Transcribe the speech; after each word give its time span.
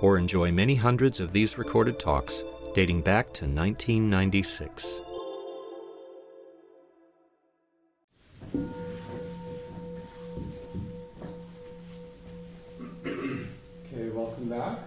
or 0.00 0.18
enjoy 0.18 0.50
many 0.52 0.74
hundreds 0.74 1.20
of 1.20 1.32
these 1.32 1.58
recorded 1.58 1.98
talks 1.98 2.44
dating 2.74 3.00
back 3.02 3.26
to 3.32 3.44
1996. 3.44 5.00
Okay, 13.04 14.08
welcome 14.10 14.48
back. 14.48 14.78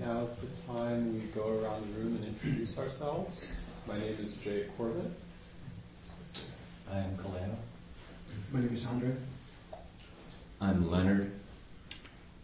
Now 0.00 0.22
is 0.22 0.36
the 0.36 0.72
time 0.72 1.14
we 1.14 1.20
go 1.28 1.60
around 1.60 1.82
the 1.82 2.00
room 2.00 2.16
and 2.16 2.26
introduce 2.26 2.78
ourselves. 2.78 3.60
My 3.86 3.98
name 3.98 4.16
is 4.22 4.36
Jay 4.36 4.64
Corbett. 4.76 5.12
I 6.90 6.98
am 6.98 7.16
Kaleo. 7.16 7.54
My 8.52 8.60
name 8.60 8.72
is 8.72 8.86
Andre. 8.86 9.12
I'm 10.60 10.90
Leonard. 10.90 11.30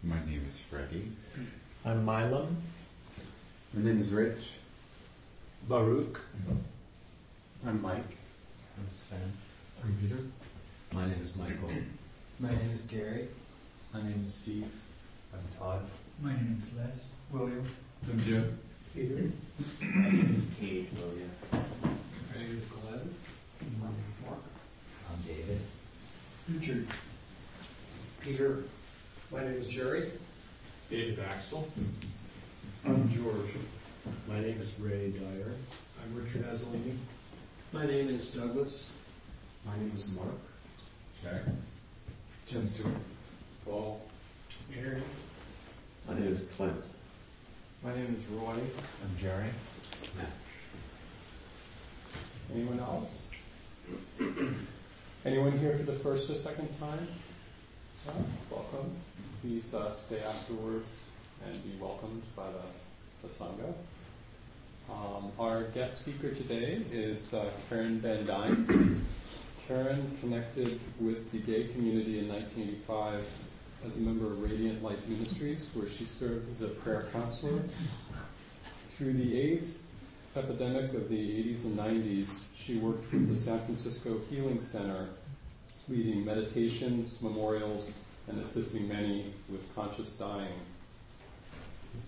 My 0.03 0.17
name 0.27 0.45
is 0.47 0.59
Freddie. 0.59 1.11
I'm 1.83 2.05
Milam. 2.05 2.55
My 3.73 3.81
name 3.81 3.99
is 3.99 4.09
Rich. 4.09 4.51
Baruch. 5.67 6.13
Mm-hmm. 6.13 7.67
I'm 7.69 7.81
Mike. 7.81 8.17
I'm 8.77 8.87
Sven. 8.91 9.19
I'm 9.83 9.97
Peter. 9.99 10.21
My 10.93 11.07
name 11.07 11.19
is 11.19 11.35
Michael. 11.35 11.71
My 12.39 12.49
name 12.49 12.69
is 12.71 12.81
Gary. 12.83 13.29
My 13.91 14.03
name 14.03 14.19
is 14.21 14.31
Steve. 14.31 14.67
I'm 15.33 15.39
Todd. 15.57 15.81
My 16.21 16.33
name 16.33 16.55
is 16.59 16.69
Les. 16.77 17.05
William. 17.31 17.63
I'm 18.07 18.19
Joe. 18.19 18.43
Peter. 18.93 19.31
My 19.81 20.09
name 20.09 20.35
is 20.35 20.53
Cage 20.59 20.85
William. 20.95 21.31
My 21.51 22.41
name 22.41 22.57
is 22.57 22.63
Glenn. 22.65 23.15
My 23.79 23.87
name 23.87 24.05
is 24.07 24.25
Mark. 24.27 24.43
I'm 25.11 25.21
David. 25.25 25.59
Richard. 26.47 26.87
Peter. 28.21 28.63
My 29.31 29.39
name 29.39 29.53
is 29.53 29.67
Jerry. 29.67 30.11
David 30.91 31.19
Axel. 31.19 31.65
I'm 32.85 33.07
George. 33.07 33.55
My 34.27 34.41
name 34.41 34.59
is 34.59 34.77
Ray 34.77 35.11
Dyer. 35.11 35.53
I'm 36.03 36.21
Richard 36.21 36.43
Azzolini. 36.43 36.97
My 37.71 37.85
name 37.85 38.09
is 38.09 38.31
Douglas. 38.31 38.91
My 39.65 39.73
name 39.77 39.93
is 39.95 40.11
Mark. 40.11 40.35
Jack. 41.23 41.43
Jen 42.45 42.67
Stewart. 42.67 42.93
Paul. 43.63 44.01
Mary. 44.75 45.01
My 46.09 46.15
name 46.15 46.27
is 46.27 46.43
Clint. 46.57 46.83
My 47.85 47.93
name 47.93 48.13
is 48.13 48.25
Roy. 48.37 48.51
I'm 48.51 49.17
Jerry. 49.17 49.47
Anyone 52.53 52.79
else? 52.81 53.31
Anyone 55.25 55.57
here 55.57 55.73
for 55.73 55.83
the 55.83 55.93
first 55.93 56.29
or 56.29 56.35
second 56.35 56.77
time? 56.77 57.07
Welcome. 58.49 58.95
Please 59.41 59.75
uh, 59.75 59.91
stay 59.91 60.23
afterwards 60.23 61.03
and 61.45 61.63
be 61.63 61.77
welcomed 61.79 62.23
by 62.35 62.47
the, 62.47 63.27
the 63.27 63.31
Sangha. 63.31 63.75
Um, 64.89 65.31
our 65.37 65.65
guest 65.65 66.01
speaker 66.01 66.33
today 66.33 66.81
is 66.91 67.35
uh, 67.35 67.45
Karen 67.69 67.99
Van 67.99 68.25
Dine. 68.25 69.05
Karen 69.67 70.17
connected 70.19 70.79
with 70.99 71.31
the 71.31 71.37
gay 71.37 71.65
community 71.65 72.17
in 72.17 72.27
1985 72.27 73.23
as 73.85 73.97
a 73.97 73.99
member 73.99 74.25
of 74.25 74.41
Radiant 74.41 74.81
Light 74.81 75.07
Ministries, 75.07 75.69
where 75.75 75.87
she 75.87 76.03
served 76.03 76.51
as 76.51 76.63
a 76.63 76.69
prayer 76.69 77.05
counselor. 77.13 77.61
Through 78.97 79.13
the 79.13 79.39
AIDS 79.39 79.83
epidemic 80.35 80.95
of 80.95 81.07
the 81.07 81.43
80s 81.43 81.65
and 81.65 81.77
90s, 81.77 82.45
she 82.55 82.79
worked 82.79 83.11
with 83.13 83.29
the 83.29 83.35
San 83.35 83.59
Francisco 83.59 84.19
Healing 84.27 84.59
Center, 84.59 85.07
leading 85.87 86.23
meditations, 86.23 87.21
memorials, 87.21 87.93
and 88.27 88.39
assisting 88.41 88.87
many 88.87 89.25
with 89.49 89.75
conscious 89.75 90.13
dying. 90.13 90.53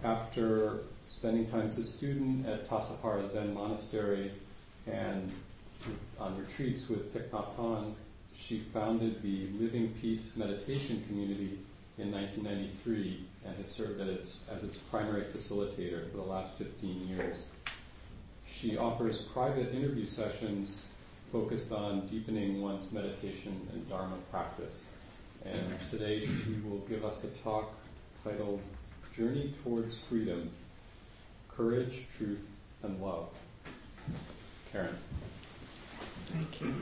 After 0.04 0.80
spending 1.06 1.46
time 1.48 1.66
as 1.66 1.78
a 1.78 1.84
student 1.84 2.48
at 2.48 2.68
Tassajara 2.68 3.30
Zen 3.30 3.54
Monastery 3.54 4.32
and 4.88 5.32
on 6.20 6.38
retreats 6.40 6.88
with 6.88 7.14
Thich 7.14 7.30
Nhat 7.30 7.56
Hanh, 7.58 7.94
she 8.36 8.60
founded 8.60 9.22
the 9.22 9.48
Living 9.60 9.90
Peace 10.02 10.36
Meditation 10.36 11.04
Community 11.08 11.60
in 11.98 12.12
1993 12.12 13.20
and 13.46 13.56
has 13.58 13.68
served 13.68 14.00
its, 14.02 14.40
as 14.50 14.64
its 14.64 14.78
primary 14.78 15.22
facilitator 15.22 16.10
for 16.10 16.18
the 16.18 16.24
last 16.24 16.58
15 16.58 17.08
years. 17.08 17.46
She 18.48 18.78
offers 18.78 19.18
private 19.20 19.74
interview 19.74 20.06
sessions 20.06 20.86
focused 21.34 21.72
on 21.72 22.06
deepening 22.06 22.62
one's 22.62 22.92
meditation 22.92 23.68
and 23.74 23.90
Dharma 23.90 24.18
practice. 24.30 24.92
And 25.44 25.82
today 25.82 26.20
she 26.20 26.62
will 26.64 26.78
give 26.88 27.04
us 27.04 27.24
a 27.24 27.28
talk 27.42 27.74
titled 28.24 28.62
Journey 29.18 29.52
Towards 29.64 29.98
Freedom 29.98 30.52
Courage, 31.50 32.06
Truth, 32.16 32.48
and 32.84 33.02
Love. 33.02 33.30
Karen. 34.72 34.96
Thank 36.28 36.62
you. 36.62 36.76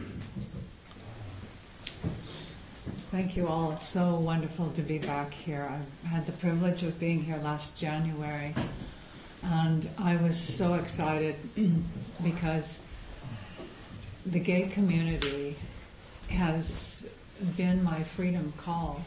Thank 3.09 3.37
you 3.37 3.47
all. 3.47 3.71
It's 3.71 3.87
so 3.87 4.15
wonderful 4.19 4.69
to 4.71 4.81
be 4.81 4.97
back 4.97 5.33
here. 5.33 5.71
I 6.03 6.07
had 6.07 6.25
the 6.25 6.33
privilege 6.33 6.83
of 6.83 6.99
being 6.99 7.23
here 7.23 7.37
last 7.37 7.79
January, 7.79 8.53
and 9.43 9.89
I 9.97 10.17
was 10.17 10.37
so 10.37 10.73
excited 10.73 11.35
because 12.23 12.90
the 14.25 14.39
gay 14.39 14.67
community 14.67 15.55
has 16.29 17.13
been 17.57 17.83
my 17.83 18.03
freedom 18.03 18.53
call. 18.57 19.03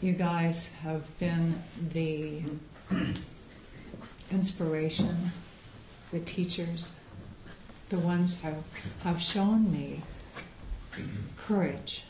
You 0.00 0.12
guys 0.12 0.72
have 0.82 1.18
been 1.18 1.62
the 1.92 2.42
inspiration, 4.32 5.32
the 6.12 6.20
teachers, 6.20 6.98
the 7.90 7.98
ones 7.98 8.40
who 8.40 8.54
have 9.02 9.20
shown 9.20 9.70
me 9.70 10.02
courage, 11.36 12.04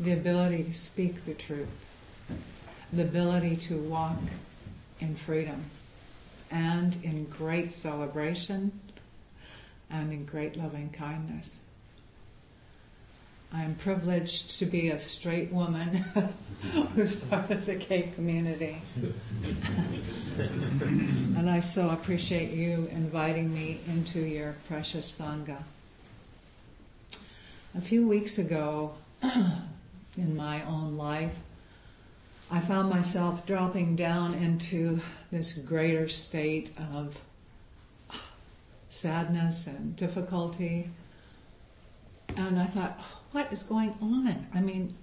the 0.00 0.12
ability 0.12 0.64
to 0.64 0.74
speak 0.74 1.24
the 1.26 1.34
truth, 1.34 1.86
the 2.92 3.02
ability 3.02 3.56
to 3.56 3.76
walk 3.76 4.18
in 4.98 5.14
freedom 5.14 5.66
and 6.50 6.96
in 7.04 7.24
great 7.26 7.70
celebration 7.72 8.72
and 9.92 10.12
in 10.12 10.24
great 10.24 10.56
loving 10.56 10.90
kindness. 10.90 11.64
I 13.52 13.64
am 13.64 13.74
privileged 13.74 14.58
to 14.60 14.66
be 14.66 14.88
a 14.88 14.98
straight 14.98 15.52
woman 15.52 16.04
who's 16.94 17.20
part 17.20 17.50
of 17.50 17.66
the 17.66 17.74
gay 17.74 18.10
community. 18.14 18.80
and 20.38 21.50
I 21.50 21.60
so 21.60 21.90
appreciate 21.90 22.52
you 22.52 22.88
inviting 22.90 23.52
me 23.52 23.80
into 23.86 24.20
your 24.20 24.54
precious 24.68 25.20
Sangha. 25.20 25.58
A 27.74 27.80
few 27.82 28.08
weeks 28.08 28.38
ago, 28.38 28.94
in 29.22 30.34
my 30.34 30.64
own 30.64 30.96
life, 30.96 31.34
I 32.50 32.60
found 32.60 32.88
myself 32.88 33.46
dropping 33.46 33.96
down 33.96 34.32
into 34.34 35.00
this 35.30 35.58
greater 35.58 36.08
state 36.08 36.70
of 36.94 37.18
sadness 38.92 39.66
and 39.66 39.96
difficulty. 39.96 40.90
And 42.36 42.58
I 42.58 42.66
thought, 42.66 43.00
what 43.32 43.50
is 43.52 43.62
going 43.62 43.94
on? 44.02 44.46
I 44.54 44.60
mean, 44.60 44.94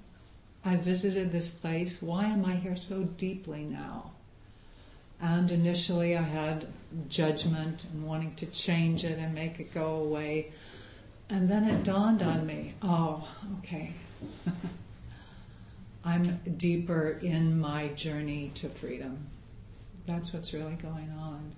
I 0.64 0.76
visited 0.76 1.32
this 1.32 1.56
place. 1.56 2.02
Why 2.02 2.26
am 2.26 2.46
I 2.46 2.56
here 2.56 2.76
so 2.76 3.04
deeply 3.04 3.64
now? 3.64 4.12
And 5.20 5.52
initially 5.52 6.16
I 6.16 6.22
had 6.22 6.68
judgment 7.10 7.86
and 7.92 8.06
wanting 8.06 8.36
to 8.36 8.46
change 8.46 9.04
it 9.04 9.18
and 9.18 9.34
make 9.34 9.60
it 9.60 9.74
go 9.74 9.96
away. 9.96 10.52
And 11.30 11.50
then 11.50 11.66
it 11.66 11.84
dawned 11.84 12.22
on 12.22 12.46
me, 12.46 12.76
oh, 12.84 13.28
okay. 13.60 13.94
I'm 16.06 16.40
deeper 16.58 17.20
in 17.22 17.60
my 17.60 17.88
journey 17.90 18.52
to 18.56 18.70
freedom. 18.70 19.28
That's 20.06 20.32
what's 20.32 20.54
really 20.54 20.76
going 20.76 21.12
on. 21.20 21.54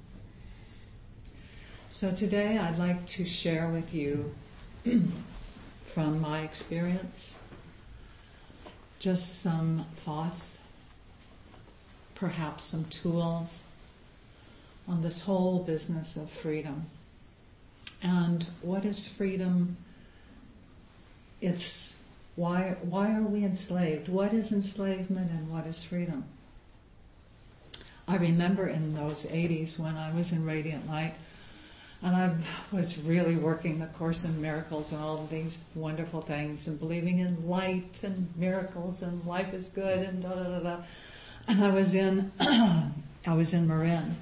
So 1.92 2.10
today 2.14 2.58
I'd 2.58 2.78
like 2.80 3.06
to 3.08 3.26
share 3.26 3.68
with 3.68 3.94
you 3.94 4.34
from 5.84 6.22
my 6.22 6.40
experience 6.40 7.36
just 8.98 9.42
some 9.42 9.86
thoughts, 9.98 10.62
perhaps 12.16 12.64
some 12.64 12.86
tools 12.86 13.66
on 14.88 15.02
this 15.02 15.24
whole 15.24 15.64
business 15.64 16.16
of 16.16 16.32
freedom. 16.32 16.86
And 18.02 18.48
what 18.62 18.86
is 18.86 19.06
freedom? 19.06 19.76
It's 21.42 22.02
why 22.38 22.78
why 22.84 23.14
are 23.14 23.22
we 23.22 23.44
enslaved? 23.44 24.08
What 24.08 24.34
is 24.34 24.54
enslavement 24.54 25.30
and 25.30 25.52
what 25.52 25.68
is 25.68 25.84
freedom? 25.84 26.24
I 28.08 28.16
remember 28.16 28.66
in 28.66 28.94
those 28.94 29.26
80s 29.26 29.78
when 29.78 29.98
I 29.98 30.16
was 30.16 30.32
in 30.32 30.46
Radiant 30.46 30.88
Light 30.88 31.16
and 32.04 32.16
I 32.16 32.36
was 32.72 33.02
really 33.04 33.36
working 33.36 33.80
the 33.80 33.86
Course 33.88 34.26
in 34.26 34.42
Miracles 34.42 34.92
and 34.92 35.02
all 35.02 35.24
of 35.24 35.30
these 35.30 35.70
wonderful 35.76 36.22
things 36.22 36.68
and 36.68 36.80
believing 36.80 37.20
in 37.20 37.48
light 37.48 38.04
and 38.04 38.28
miracles 38.36 39.04
and 39.04 39.24
life 39.26 39.54
is 39.54 39.70
good 39.70 40.00
and 40.00 40.24
da 40.24 40.30
da 40.30 40.44
da 40.44 40.60
da. 40.60 40.78
And 41.48 41.64
I 41.64 41.70
was 41.70 41.94
in 41.94 42.32
I 42.40 43.36
was 43.36 43.54
in 43.54 43.68
Marin 43.68 44.16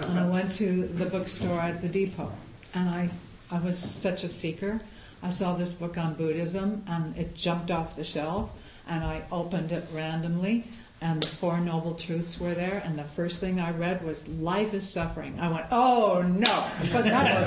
and 0.00 0.18
I 0.18 0.28
went 0.28 0.52
to 0.52 0.86
the 0.86 1.06
bookstore 1.06 1.60
at 1.60 1.82
the 1.82 1.88
depot 1.88 2.32
and 2.74 2.88
I 2.88 3.10
I 3.50 3.58
was 3.58 3.78
such 3.78 4.24
a 4.24 4.28
seeker. 4.28 4.80
I 5.22 5.30
saw 5.30 5.56
this 5.56 5.72
book 5.72 5.98
on 5.98 6.14
Buddhism 6.14 6.82
and 6.88 7.14
it 7.16 7.34
jumped 7.34 7.70
off 7.70 7.96
the 7.96 8.04
shelf 8.04 8.50
and 8.88 9.04
I 9.04 9.22
opened 9.30 9.72
it 9.72 9.84
randomly 9.92 10.64
and 11.02 11.22
the 11.22 11.26
Four 11.26 11.60
Noble 11.60 11.94
Truths 11.94 12.38
were 12.38 12.54
there, 12.54 12.82
and 12.84 12.98
the 12.98 13.04
first 13.04 13.40
thing 13.40 13.58
I 13.58 13.70
read 13.70 14.04
was 14.04 14.28
"Life 14.28 14.74
is 14.74 14.88
suffering." 14.88 15.40
I 15.40 15.50
went, 15.50 15.66
"Oh 15.70 16.22
no!" 16.22 16.66
But 16.92 17.04
that 17.04 17.40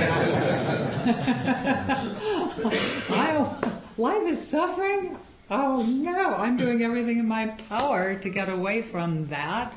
was 2.63 3.09
I, 3.11 3.73
life 3.97 4.27
is 4.27 4.45
suffering. 4.45 5.17
Oh 5.51 5.83
no! 5.83 6.33
I'm 6.35 6.57
doing 6.57 6.81
everything 6.81 7.19
in 7.19 7.27
my 7.27 7.47
power 7.69 8.15
to 8.15 8.29
get 8.29 8.49
away 8.49 8.81
from 8.81 9.27
that. 9.27 9.73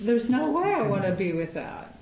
There's 0.00 0.30
no 0.30 0.50
way 0.52 0.72
I 0.72 0.82
want 0.86 1.04
to 1.04 1.12
be 1.12 1.32
with 1.32 1.54
that. 1.54 1.98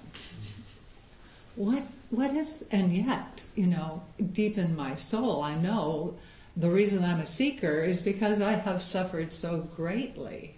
What? 1.57 1.83
What 2.11 2.33
is? 2.35 2.65
And 2.71 2.97
yet, 2.97 3.45
you 3.57 3.67
know, 3.67 4.03
deep 4.33 4.57
in 4.57 4.77
my 4.77 4.95
soul, 4.95 5.43
I 5.43 5.57
know 5.57 6.15
the 6.57 6.71
reason 6.71 7.05
I'm 7.05 7.19
a 7.19 7.27
seeker 7.27 7.83
is 7.83 8.01
because 8.01 8.41
I 8.41 8.53
have 8.53 8.85
suffered 8.85 9.33
so 9.33 9.59
greatly 9.75 10.56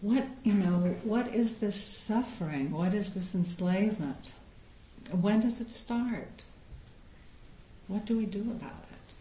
what 0.00 0.26
you 0.44 0.54
know 0.54 0.96
what 1.04 1.34
is 1.34 1.60
this 1.60 1.80
suffering? 1.80 2.70
What 2.70 2.94
is 2.94 3.14
this 3.14 3.34
enslavement? 3.34 4.32
When 5.10 5.40
does 5.40 5.60
it 5.60 5.70
start? 5.70 6.44
What 7.88 8.06
do 8.06 8.16
we 8.16 8.26
do 8.26 8.42
about 8.42 8.78
it? 8.78 9.14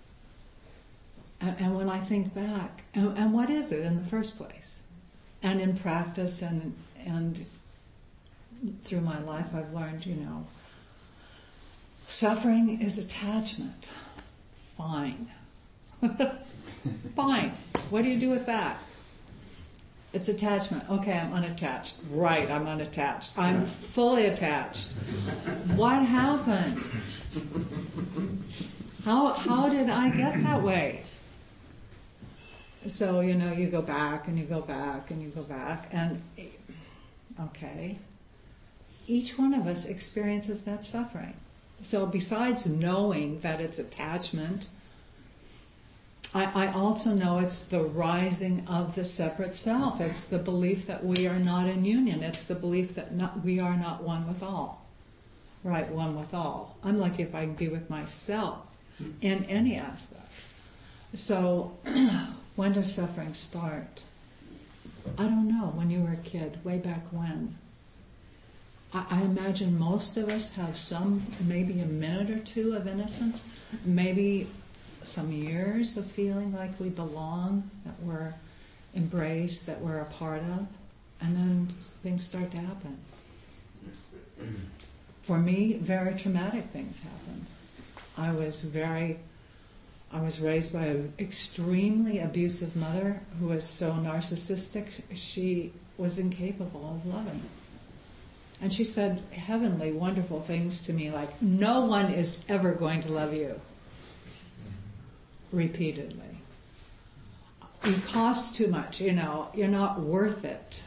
And, 1.42 1.56
and 1.60 1.76
when 1.76 1.90
i 1.90 2.00
think 2.00 2.34
back 2.34 2.84
and, 2.94 3.18
and, 3.18 3.34
what 3.34 3.50
is 3.50 3.72
it 3.72 3.86
in 3.86 3.98
the 3.98 4.06
first 4.06 4.38
place? 4.38 4.82
And 5.42 5.60
in 5.62 5.78
practice 5.78 6.42
and 6.42 6.76
and 7.06 7.46
through 8.84 9.02
my 9.02 9.20
life 9.22 9.48
i've 9.56 9.74
learned 9.74 10.06
you 10.06 10.16
know 10.16 10.46
suffering 12.08 12.82
is 12.82 12.98
attachment. 12.98 13.90
Fine. 14.76 15.30
Fine. 17.16 17.52
What 17.90 18.04
do 18.04 18.10
you 18.10 18.20
do 18.20 18.30
with 18.30 18.46
that 18.46 18.80
it's 20.12 20.28
attachment. 20.28 20.90
Okay, 20.90 21.14
I'm 21.14 21.34
unattached. 21.34 21.98
Right, 22.10 22.50
I'm 22.50 22.68
unattached. 22.68 23.38
I'm 23.38 23.66
fully 23.66 24.26
attached. 24.26 24.92
What 25.76 26.02
happened? 26.04 26.82
How 29.06 29.34
how 29.34 29.70
did 29.70 29.90
I 29.90 30.10
get 30.10 30.42
that 30.44 30.62
way? 30.64 31.04
So, 32.88 33.20
you 33.20 33.36
know, 33.36 33.52
you 33.52 33.68
go 33.68 33.82
back 33.82 34.28
and 34.28 34.38
you 34.38 34.46
go 34.46 34.62
back 34.62 35.12
and 35.12 35.22
you 35.22 35.30
go 35.30 35.44
back 35.44 35.90
and 35.92 36.22
okay. 37.40 37.98
Each 39.06 39.38
one 39.38 39.54
of 39.54 39.68
us 39.68 39.86
experiences 39.86 40.66
that 40.66 40.86
suffering. 40.86 41.34
So 41.82 42.06
besides 42.06 42.66
knowing 42.66 43.40
that 43.40 43.62
it's 43.62 43.80
attachment, 43.80 44.70
I, 46.34 46.68
I, 46.68 46.74
also 46.74 47.12
know 47.14 47.40
it's 47.40 47.66
the 47.66 47.82
rising 47.82 48.68
of 48.68 48.94
the 48.94 49.04
separate 49.04 49.56
self. 49.56 50.00
It's 50.00 50.26
the 50.26 50.38
belief 50.38 50.86
that 50.86 51.04
we 51.04 51.28
are 51.28 51.40
not 51.40 51.68
in 51.68 51.86
union. 51.86 52.22
It's 52.22 52.44
the 52.44 52.54
belief 52.56 52.94
that 52.96 53.14
not, 53.14 53.44
we 53.44 53.60
are 53.60 53.76
not 53.76 54.04
one 54.04 54.28
with 54.28 54.44
all. 54.44 54.86
Right, 55.64 55.90
one 55.90 56.20
with 56.20 56.34
all. 56.34 56.78
I'm 56.84 57.00
lucky 57.00 57.24
if 57.24 57.34
I 57.34 57.46
can 57.46 57.56
be 57.56 57.68
with 57.68 57.90
myself 57.90 58.60
hmm. 59.00 59.12
in 59.22 59.44
any 59.46 59.76
aspect. 59.76 60.22
So, 61.16 61.72
when 62.56 62.74
does 62.74 62.94
suffering 62.94 63.34
start? 63.34 64.04
I 65.18 65.24
don't 65.24 65.48
know. 65.48 65.72
When 65.76 65.90
you 65.90 66.02
were 66.02 66.12
a 66.12 66.18
kid, 66.18 66.64
way 66.64 66.78
back 66.78 67.12
when. 67.12 67.56
I, 68.94 69.06
I 69.10 69.22
imagine 69.24 69.80
most 69.80 70.16
of 70.18 70.30
us 70.30 70.54
have 70.56 70.78
some, 70.78 71.26
maybe 71.42 71.80
a 71.80 71.86
minute 71.86 72.30
or 72.30 72.40
two 72.40 72.74
of 72.74 72.88
innocence, 72.88 73.44
maybe 73.84 74.48
some 75.04 75.32
years 75.32 75.98
of 75.98 76.06
feeling 76.06 76.54
like 76.54 76.80
we 76.80 76.90
belong, 76.90 77.70
that 77.86 77.96
we're 78.02 78.34
embraced, 78.96 79.66
that 79.68 79.80
we're 79.82 80.00
a 80.00 80.06
part 80.06 80.42
of, 80.42 80.68
and 81.22 81.36
then 81.36 81.68
things 82.04 82.26
start 82.26 82.52
to 82.52 82.58
happen. 82.58 82.98
For 85.22 85.38
me, 85.38 85.74
very 85.74 86.18
traumatic 86.18 86.66
things 86.66 87.02
happened. 87.02 87.46
I 88.18 88.32
was 88.32 88.64
very, 88.64 89.20
I 90.12 90.22
was 90.22 90.40
raised 90.40 90.74
by 90.74 90.86
an 90.86 91.14
extremely 91.20 92.20
abusive 92.20 92.76
mother 92.76 93.22
who 93.40 93.48
was 93.48 93.66
so 93.66 93.92
narcissistic, 93.92 95.02
she 95.14 95.74
was 95.98 96.18
incapable 96.18 96.90
of 96.90 97.14
loving. 97.14 97.44
And 98.62 98.74
she 98.74 98.84
said 98.84 99.22
heavenly, 99.32 99.92
wonderful 99.92 100.42
things 100.42 100.82
to 100.88 100.94
me 100.94 101.12
like, 101.12 101.42
no 101.42 101.86
one 101.86 102.12
is 102.12 102.46
ever 102.50 102.74
going 102.74 103.02
to 103.02 103.12
love 103.12 103.34
you 103.34 103.60
repeatedly. 105.52 106.26
You 107.86 107.96
cost 108.08 108.56
too 108.56 108.68
much, 108.68 109.00
you 109.00 109.14
know, 109.14 109.48
you're 109.54 109.68
not 109.68 110.00
worth 110.00 110.44
it. 110.46 110.84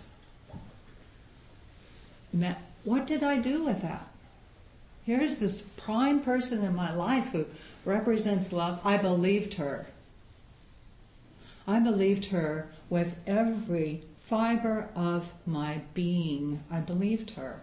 What 2.85 3.07
did 3.07 3.23
I 3.23 3.39
do 3.39 3.65
with 3.65 3.83
that? 3.83 4.09
Here's 5.05 5.39
this 5.39 5.63
prime 5.63 6.21
person 6.21 6.65
in 6.65 6.75
my 6.75 6.95
life 6.95 7.31
who 7.31 7.47
represents 7.85 8.53
love. 8.53 8.81
I 8.85 8.99
believed 8.99 9.55
her. 9.55 9.87
I 11.67 11.81
believed 11.81 12.27
her 12.27 12.69
with 12.89 13.17
every 13.27 14.03
fiber 14.27 14.89
of 14.95 15.33
my 15.47 15.81
being. 15.95 16.63
I 16.71 16.81
believed 16.81 17.33
her. 17.33 17.61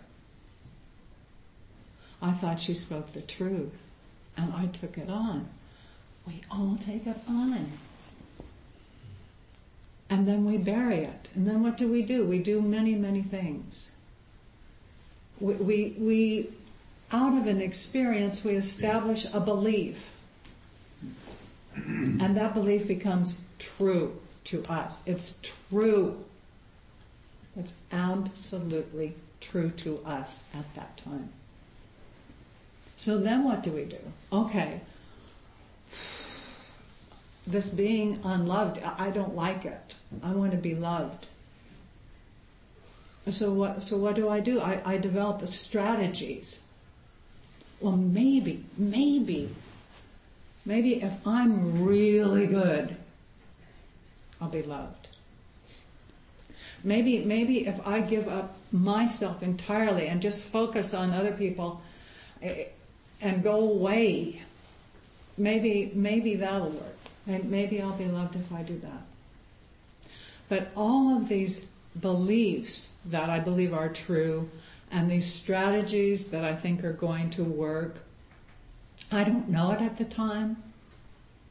I 2.22 2.32
thought 2.32 2.60
she 2.60 2.74
spoke 2.74 3.14
the 3.14 3.22
truth, 3.22 3.90
and 4.36 4.54
I 4.54 4.68
took 4.68 4.98
it 4.98 5.10
on 5.10 5.50
we 6.30 6.42
all 6.52 6.78
take 6.80 7.08
it 7.08 7.18
on. 7.28 7.72
And 10.10 10.28
then 10.28 10.46
we 10.46 10.58
bury 10.58 11.04
it. 11.04 11.30
And 11.36 11.48
then 11.48 11.64
what 11.64 11.78
do 11.78 11.92
we 11.92 12.02
do? 12.02 12.26
We 12.26 12.40
do 12.40 12.62
many, 12.62 12.96
many 12.96 13.22
things. 13.22 13.92
We, 15.40 15.54
we, 15.54 15.96
we 15.98 16.50
out 17.12 17.38
of 17.38 17.48
an 17.48 17.62
experience, 17.62 18.44
we 18.44 18.56
establish 18.56 19.26
a 19.34 19.40
belief. 19.40 20.12
And 21.76 22.38
that 22.38 22.54
belief 22.54 22.88
becomes 22.88 23.44
true 23.58 24.20
to 24.46 24.64
us. 24.66 25.02
It's 25.06 25.40
true. 25.42 26.24
It's 27.56 27.76
absolutely 27.92 29.16
true 29.42 29.70
to 29.72 30.00
us 30.06 30.48
at 30.54 30.76
that 30.76 30.98
time. 30.98 31.30
So 32.98 33.18
then 33.18 33.44
what 33.44 33.64
do 33.64 33.72
we 33.72 33.86
do? 33.86 34.00
Okay, 34.32 34.82
this 37.50 37.70
being 37.70 38.20
unloved, 38.24 38.80
I 38.84 39.10
don't 39.10 39.36
like 39.36 39.66
it. 39.66 39.96
I 40.24 40.32
want 40.32 40.52
to 40.52 40.58
be 40.58 40.76
loved. 40.76 41.28
So 43.30 43.54
what? 43.54 43.84
So 43.84 43.98
what 43.98 44.16
do 44.16 44.30
I 44.30 44.40
do? 44.40 44.60
I, 44.60 44.82
I 44.86 44.98
develop 44.98 45.46
strategies. 45.48 46.62
Well, 47.80 47.96
maybe, 47.96 48.66
maybe, 48.78 49.50
maybe 50.66 51.02
if 51.02 51.26
I'm 51.26 51.86
really 51.86 52.46
good, 52.48 52.98
I'll 54.42 54.50
be 54.50 54.64
loved. 54.64 55.08
Maybe, 56.84 57.24
maybe 57.24 57.68
if 57.68 57.86
I 57.88 58.02
give 58.02 58.28
up 58.28 58.58
myself 58.72 59.44
entirely 59.44 60.08
and 60.08 60.22
just 60.22 60.46
focus 60.46 60.94
on 60.94 61.12
other 61.12 61.34
people 61.34 61.82
eh, 62.42 62.66
and 63.22 63.44
go 63.44 63.58
away, 63.58 64.42
maybe, 65.38 65.92
maybe 65.94 66.36
that'll 66.36 66.70
work. 66.70 66.99
And 67.30 67.52
maybe 67.52 67.80
I'll 67.80 67.94
be 67.94 68.06
loved 68.06 68.36
if 68.36 68.52
I 68.52 68.64
do 68.64 68.80
that. 68.80 69.04
But 70.50 70.72
all 70.76 71.16
of 71.16 71.30
these 71.30 71.70
beliefs 72.00 72.94
that 73.06 73.30
I 73.30 73.40
believe 73.40 73.72
are 73.72 73.88
true 73.88 74.50
and 74.92 75.12
these 75.12 75.32
strategies 75.32 76.32
that 76.32 76.44
I 76.44 76.56
think 76.56 76.84
are 76.84 76.92
going 76.92 77.30
to 77.32 77.44
work, 77.44 77.98
I 79.12 79.24
don't 79.24 79.48
know 79.48 79.72
it 79.72 79.82
at 79.82 79.98
the 79.98 80.06
time. 80.06 80.58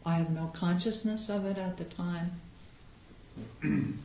I 0.04 0.16
have 0.16 0.30
no 0.30 0.50
consciousness 0.52 1.30
of 1.30 1.46
it 1.46 1.58
at 1.58 1.76
the 1.76 1.84
time. 1.84 2.40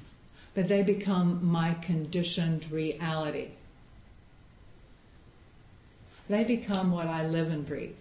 but 0.53 0.67
they 0.67 0.83
become 0.83 1.43
my 1.43 1.73
conditioned 1.81 2.71
reality. 2.71 3.47
They 6.29 6.43
become 6.43 6.91
what 6.91 7.07
I 7.07 7.25
live 7.25 7.51
and 7.51 7.65
breathe, 7.65 7.95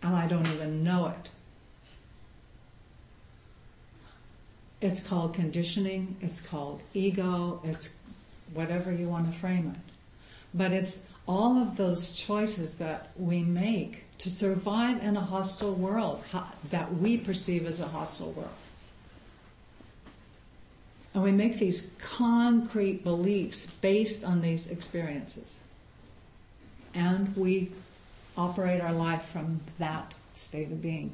and 0.00 0.14
I 0.14 0.28
don't 0.28 0.46
even 0.46 0.84
know 0.84 1.08
it. 1.08 1.30
It's 4.80 5.02
called 5.02 5.34
conditioning, 5.34 6.16
it's 6.22 6.40
called 6.40 6.82
ego, 6.94 7.60
it's 7.64 7.96
whatever 8.54 8.92
you 8.92 9.08
want 9.08 9.32
to 9.32 9.38
frame 9.38 9.74
it. 9.76 9.92
But 10.54 10.72
it's 10.72 11.08
all 11.28 11.58
of 11.58 11.76
those 11.76 12.12
choices 12.12 12.78
that 12.78 13.10
we 13.16 13.42
make 13.42 14.04
to 14.18 14.30
survive 14.30 15.02
in 15.02 15.16
a 15.16 15.20
hostile 15.20 15.74
world 15.74 16.24
that 16.70 16.94
we 16.94 17.16
perceive 17.18 17.66
as 17.66 17.80
a 17.80 17.88
hostile 17.88 18.32
world. 18.32 18.48
And 21.14 21.22
we 21.22 21.32
make 21.32 21.58
these 21.58 21.94
concrete 21.98 23.02
beliefs 23.04 23.66
based 23.66 24.24
on 24.24 24.40
these 24.40 24.70
experiences. 24.70 25.58
And 26.94 27.36
we 27.36 27.72
operate 28.36 28.80
our 28.80 28.92
life 28.92 29.24
from 29.26 29.60
that 29.78 30.14
state 30.34 30.70
of 30.70 30.80
being. 30.80 31.12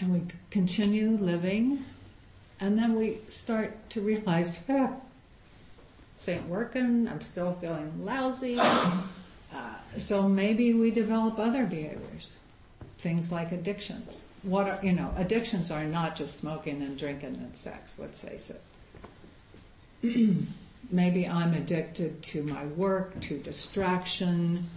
And 0.00 0.12
we 0.12 0.22
continue 0.50 1.10
living, 1.10 1.84
and 2.60 2.78
then 2.78 2.94
we 2.94 3.18
start 3.28 3.90
to 3.90 4.00
realize, 4.00 4.64
ah, 4.68 4.92
this 6.14 6.28
ain't 6.28 6.48
working, 6.48 7.08
I'm 7.08 7.22
still 7.22 7.54
feeling 7.54 8.04
lousy. 8.04 8.58
Uh, 9.50 9.76
so 9.96 10.28
maybe 10.28 10.74
we 10.74 10.90
develop 10.90 11.38
other 11.38 11.64
behaviors, 11.64 12.36
things 12.98 13.32
like 13.32 13.50
addictions. 13.50 14.26
What 14.42 14.68
are, 14.68 14.78
you 14.82 14.92
know, 14.92 15.10
addictions 15.16 15.70
are 15.70 15.84
not 15.84 16.16
just 16.16 16.38
smoking 16.38 16.82
and 16.82 16.98
drinking 16.98 17.36
and 17.36 17.56
sex, 17.56 17.98
let's 17.98 18.18
face 18.18 18.52
it. 20.02 20.36
maybe 20.90 21.26
I'm 21.26 21.54
addicted 21.54 22.22
to 22.24 22.42
my 22.42 22.64
work, 22.66 23.18
to 23.22 23.38
distraction, 23.38 24.68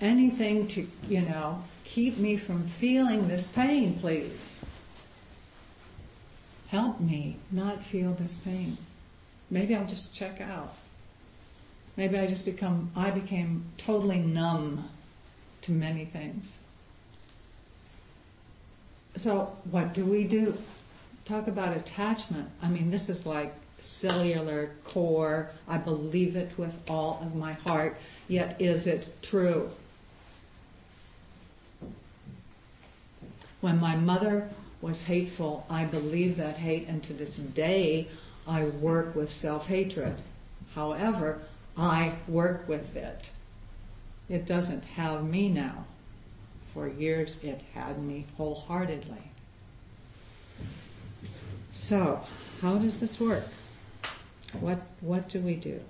anything 0.00 0.68
to, 0.68 0.86
you 1.08 1.22
know, 1.22 1.62
keep 1.92 2.18
me 2.18 2.36
from 2.36 2.68
feeling 2.68 3.26
this 3.26 3.48
pain, 3.48 3.98
please. 3.98 4.56
Help 6.68 7.00
me 7.00 7.36
not 7.50 7.82
feel 7.82 8.12
this 8.12 8.36
pain. 8.36 8.78
Maybe 9.50 9.74
I'll 9.74 9.86
just 9.86 10.14
check 10.14 10.40
out. 10.40 10.76
Maybe 11.96 12.16
I 12.16 12.28
just 12.28 12.44
become, 12.44 12.92
I 12.94 13.10
became 13.10 13.64
totally 13.76 14.20
numb 14.20 14.88
to 15.62 15.72
many 15.72 16.04
things. 16.04 16.60
So, 19.16 19.56
what 19.68 19.92
do 19.92 20.04
we 20.04 20.24
do? 20.24 20.56
Talk 21.24 21.48
about 21.48 21.76
attachment. 21.76 22.50
I 22.62 22.68
mean, 22.68 22.92
this 22.92 23.08
is 23.08 23.26
like 23.26 23.52
cellular 23.80 24.70
core. 24.84 25.50
I 25.66 25.78
believe 25.78 26.36
it 26.36 26.56
with 26.56 26.78
all 26.88 27.18
of 27.20 27.34
my 27.34 27.54
heart. 27.54 27.96
Yet, 28.28 28.60
is 28.60 28.86
it 28.86 29.20
true? 29.22 29.70
When 33.60 33.78
my 33.78 33.96
mother 33.96 34.48
was 34.80 35.04
hateful, 35.04 35.66
I 35.68 35.84
believe 35.84 36.36
that 36.38 36.56
hate, 36.56 36.88
and 36.88 37.02
to 37.04 37.12
this 37.12 37.36
day, 37.36 38.08
I 38.46 38.64
work 38.64 39.14
with 39.14 39.32
self 39.32 39.66
hatred. 39.66 40.16
However, 40.74 41.42
I 41.76 42.14
work 42.26 42.68
with 42.68 42.96
it. 42.96 43.32
It 44.28 44.46
doesn't 44.46 44.84
have 44.84 45.24
me 45.28 45.48
now. 45.48 45.84
For 46.72 46.88
years, 46.88 47.42
it 47.42 47.60
had 47.74 48.02
me 48.02 48.26
wholeheartedly. 48.36 49.30
So, 51.72 52.24
how 52.60 52.78
does 52.78 53.00
this 53.00 53.20
work? 53.20 53.44
What, 54.60 54.80
what 55.00 55.28
do 55.28 55.40
we 55.40 55.54
do? 55.54 55.80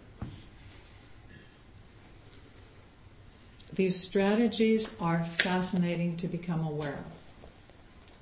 These 3.72 3.96
strategies 3.96 5.00
are 5.00 5.24
fascinating 5.24 6.16
to 6.18 6.28
become 6.28 6.66
aware 6.66 6.94
of. 6.94 7.19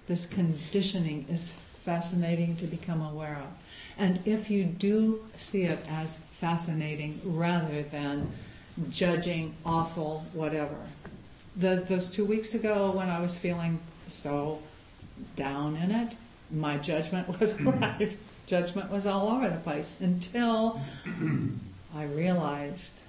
This 0.08 0.26
conditioning 0.26 1.26
is 1.30 1.50
fascinating 1.82 2.56
to 2.56 2.66
become 2.66 3.02
aware 3.02 3.36
of. 3.36 3.48
And 3.98 4.20
if 4.26 4.50
you 4.50 4.64
do 4.64 5.24
see 5.36 5.64
it 5.64 5.78
as 5.88 6.16
fascinating 6.16 7.20
rather 7.24 7.82
than 7.82 8.32
judging, 8.90 9.54
awful, 9.66 10.24
whatever. 10.32 10.76
The, 11.56 11.84
those 11.88 12.10
two 12.10 12.24
weeks 12.24 12.54
ago 12.54 12.92
when 12.92 13.08
I 13.08 13.20
was 13.20 13.36
feeling 13.36 13.80
so 14.06 14.60
down 15.36 15.76
in 15.76 15.90
it, 15.90 16.16
my 16.50 16.78
judgment 16.78 17.28
was 17.40 17.54
mm-hmm. 17.54 17.78
right. 17.80 18.16
Judgment 18.46 18.90
was 18.90 19.06
all 19.06 19.28
over 19.28 19.50
the 19.50 19.56
place 19.56 20.00
until 20.00 20.80
I 21.94 22.04
realized 22.04 23.00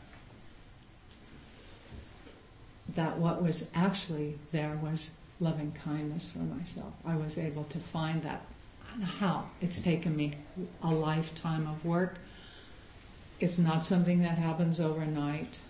that 2.96 3.18
what 3.18 3.42
was 3.42 3.72
actually 3.74 4.38
there 4.52 4.78
was 4.82 5.19
loving 5.40 5.72
kindness 5.72 6.32
for 6.32 6.40
myself. 6.40 6.94
I 7.06 7.16
was 7.16 7.38
able 7.38 7.64
to 7.66 7.80
find 7.80 8.24
that. 8.24 8.42
How? 9.02 9.46
It's 9.62 9.82
taken 9.82 10.16
me 10.16 10.36
a 10.84 10.94
lifetime 10.94 11.68
of 11.68 11.86
work. 11.86 12.18
It's 13.40 13.58
not 13.58 13.86
something 13.86 14.22
that 14.22 14.38
happens 14.38 14.80
overnight. 14.80 15.62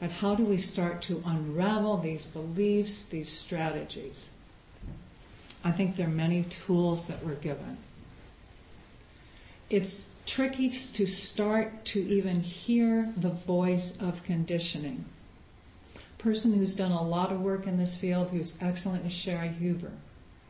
But 0.00 0.10
how 0.10 0.34
do 0.34 0.44
we 0.44 0.56
start 0.56 1.00
to 1.02 1.22
unravel 1.24 1.98
these 1.98 2.26
beliefs, 2.26 3.04
these 3.04 3.28
strategies? 3.30 4.32
I 5.62 5.72
think 5.72 5.96
there 5.96 6.06
are 6.06 6.10
many 6.10 6.42
tools 6.44 7.06
that 7.06 7.24
we're 7.24 7.34
given. 7.34 7.78
It's 9.70 10.14
tricky 10.26 10.68
to 10.68 11.06
start 11.06 11.84
to 11.86 12.00
even 12.00 12.40
hear 12.40 13.12
the 13.16 13.30
voice 13.30 14.00
of 14.00 14.24
conditioning 14.24 15.04
person 16.24 16.54
who's 16.54 16.74
done 16.74 16.90
a 16.90 17.02
lot 17.02 17.30
of 17.30 17.42
work 17.42 17.66
in 17.66 17.76
this 17.76 17.94
field 17.94 18.30
who's 18.30 18.56
excellent 18.62 19.04
is 19.04 19.12
Cheri 19.12 19.48
Huber. 19.48 19.92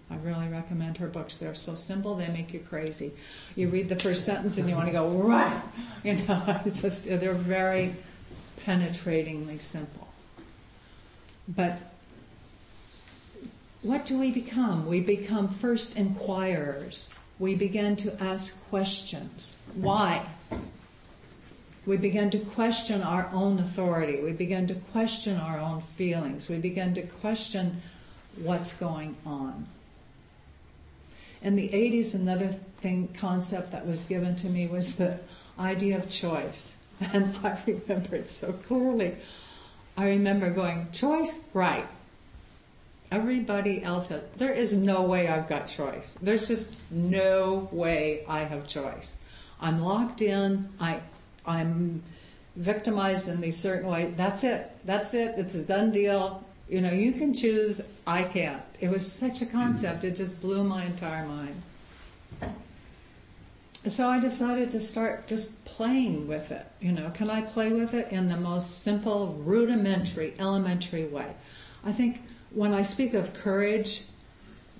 I 0.09 0.16
really 0.19 0.47
recommend 0.47 0.99
her 0.99 1.09
books. 1.09 1.38
They're 1.38 1.57
so 1.57 1.75
simple, 1.75 2.14
they 2.14 2.28
make 2.28 2.54
you 2.54 2.61
crazy. 2.61 3.11
You 3.57 3.69
read 3.69 3.88
the 3.88 3.97
first 3.97 4.25
sentence 4.25 4.57
and 4.57 4.69
you 4.69 4.76
want 4.76 4.87
to 4.87 4.93
go, 4.93 5.09
right! 5.09 5.61
You 6.04 6.14
know, 6.16 6.61
it's 6.66 6.83
just, 6.83 7.07
they're 7.07 7.33
very 7.33 7.97
penetratingly 8.64 9.61
simple. 9.61 10.07
But 11.49 11.78
what 13.83 14.07
do 14.07 14.19
we 14.19 14.31
become? 14.31 14.87
We 14.87 15.00
become 15.00 15.49
first 15.49 15.97
inquirers. 15.97 17.12
We 17.38 17.54
begin 17.54 17.97
to 17.97 18.23
ask 18.23 18.62
questions. 18.69 19.57
Why? 19.75 20.25
We 21.87 21.97
begin 21.99 22.31
to 22.31 22.38
question 22.38 23.03
our 23.03 23.29
own 23.33 23.59
authority. 23.59 24.23
We 24.23 24.33
begin 24.33 24.67
to 24.69 24.75
question 24.75 25.37
our 25.37 25.59
own 25.59 25.83
feelings. 25.83 26.49
We 26.49 26.59
begin 26.59 26.95
to 26.95 27.03
question 27.03 27.83
what's 28.37 28.76
going 28.76 29.17
on. 29.26 29.67
In 31.43 31.57
the 31.57 31.69
80s, 31.69 32.14
another 32.14 32.49
thing, 32.49 33.09
concept 33.09 33.73
that 33.73 33.87
was 33.87 34.05
given 34.05 34.35
to 34.37 34.49
me 34.49 34.67
was 34.67 34.97
the 34.97 35.19
idea 35.59 35.99
of 35.99 36.09
choice. 36.09 36.79
And 37.12 37.37
I 37.45 37.59
remember 37.67 38.17
it 38.17 38.31
so 38.31 38.53
clearly. 38.53 39.17
I 39.97 40.09
remember 40.09 40.50
going, 40.50 40.88
choice? 40.93 41.35
Right. 41.53 41.87
Everybody 43.11 43.83
else 43.83 44.12
there 44.37 44.53
is 44.53 44.73
no 44.73 45.03
way 45.03 45.29
I've 45.29 45.49
got 45.49 45.67
choice. 45.67 46.17
There's 46.23 46.49
just 46.49 46.76
no 46.91 47.69
way 47.73 48.25
I 48.26 48.45
have 48.45 48.67
choice. 48.67 49.19
I'm 49.61 49.81
locked 49.81 50.23
in. 50.23 50.69
I 50.81 51.00
I'm 51.46 52.02
victimized 52.56 53.28
in 53.28 53.40
these 53.40 53.58
certain 53.58 53.88
way. 53.88 54.12
That's 54.16 54.44
it. 54.44 54.70
That's 54.84 55.14
it. 55.14 55.38
It's 55.38 55.54
a 55.54 55.64
done 55.64 55.90
deal. 55.90 56.44
You 56.68 56.80
know, 56.80 56.92
you 56.92 57.12
can 57.12 57.34
choose. 57.34 57.80
I 58.06 58.24
can't. 58.24 58.62
It 58.80 58.90
was 58.90 59.10
such 59.10 59.42
a 59.42 59.46
concept. 59.46 59.98
Mm-hmm. 59.98 60.08
It 60.08 60.16
just 60.16 60.40
blew 60.40 60.64
my 60.64 60.84
entire 60.84 61.26
mind. 61.26 61.62
So 63.86 64.08
I 64.08 64.18
decided 64.18 64.70
to 64.70 64.80
start 64.80 65.26
just 65.26 65.62
playing 65.66 66.26
with 66.26 66.50
it. 66.50 66.64
You 66.80 66.92
know, 66.92 67.10
can 67.10 67.28
I 67.28 67.42
play 67.42 67.70
with 67.72 67.92
it 67.92 68.10
in 68.10 68.30
the 68.30 68.36
most 68.36 68.82
simple, 68.82 69.38
rudimentary, 69.44 70.34
elementary 70.38 71.04
way? 71.04 71.34
I 71.84 71.92
think 71.92 72.22
when 72.50 72.72
I 72.72 72.80
speak 72.80 73.12
of 73.12 73.34
courage, 73.34 74.04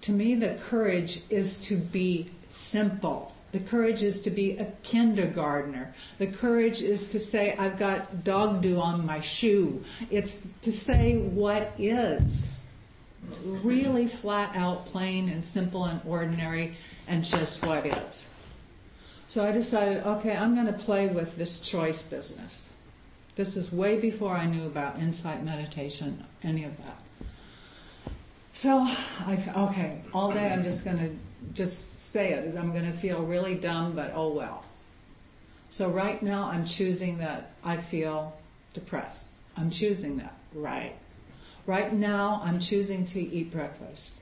to 0.03 0.13
me, 0.13 0.35
the 0.35 0.55
courage 0.69 1.21
is 1.29 1.61
to 1.67 1.77
be 1.77 2.31
simple. 2.49 3.34
The 3.55 3.61
courage 3.61 4.03
is 4.03 4.21
to 4.23 4.31
be 4.31 4.59
a 4.59 4.65
kindergartner. 4.83 5.95
The 6.19 6.27
courage 6.27 6.83
is 6.83 7.13
to 7.13 7.21
say, 7.21 7.55
I've 7.57 7.79
got 7.79 8.25
dog 8.25 8.63
dew 8.63 8.81
on 8.81 9.07
my 9.07 9.21
shoe. 9.21 9.85
It's 10.11 10.49
to 10.63 10.73
say 10.73 11.19
what 11.19 11.71
is. 11.79 12.53
Really 13.45 14.09
flat 14.09 14.57
out, 14.57 14.87
plain 14.87 15.29
and 15.29 15.47
simple 15.47 15.85
and 15.85 16.01
ordinary, 16.05 16.75
and 17.07 17.23
just 17.23 17.65
what 17.65 17.87
is. 17.87 18.29
So 19.29 19.47
I 19.47 19.53
decided, 19.53 20.05
okay, 20.05 20.37
I'm 20.37 20.57
going 20.57 20.67
to 20.67 20.73
play 20.73 21.07
with 21.07 21.37
this 21.37 21.61
choice 21.61 22.03
business. 22.03 22.73
This 23.37 23.57
is 23.57 23.71
way 23.71 24.01
before 24.01 24.35
I 24.35 24.47
knew 24.47 24.67
about 24.67 24.99
insight 24.99 25.45
meditation, 25.45 26.25
any 26.43 26.65
of 26.65 26.77
that. 26.79 26.99
So 28.53 28.85
I 29.25 29.37
said, 29.37 29.55
okay, 29.55 30.01
all 30.13 30.33
day 30.33 30.53
I'm 30.53 30.65
just 30.65 30.85
going 30.85 30.99
to 30.99 31.11
just 31.53 31.94
say 32.15 32.33
it. 32.33 32.57
I'm 32.57 32.71
going 32.71 32.87
to 32.87 32.97
feel 32.97 33.23
really 33.23 33.57
dumb, 33.57 33.97
but 33.97 34.13
oh 34.15 34.29
well. 34.29 34.65
So 35.69 35.91
right 35.91 36.23
now 36.23 36.45
I'm 36.45 36.65
choosing 36.65 37.19
that 37.19 37.51
I 37.65 37.79
feel 37.79 38.37
depressed. 38.73 39.31
I'm 39.57 39.69
choosing 39.69 40.19
that. 40.19 40.33
Right. 40.55 40.95
Right 41.67 41.93
now 41.93 42.41
I'm 42.45 42.61
choosing 42.61 43.05
to 43.07 43.21
eat 43.21 43.51
breakfast. 43.51 44.21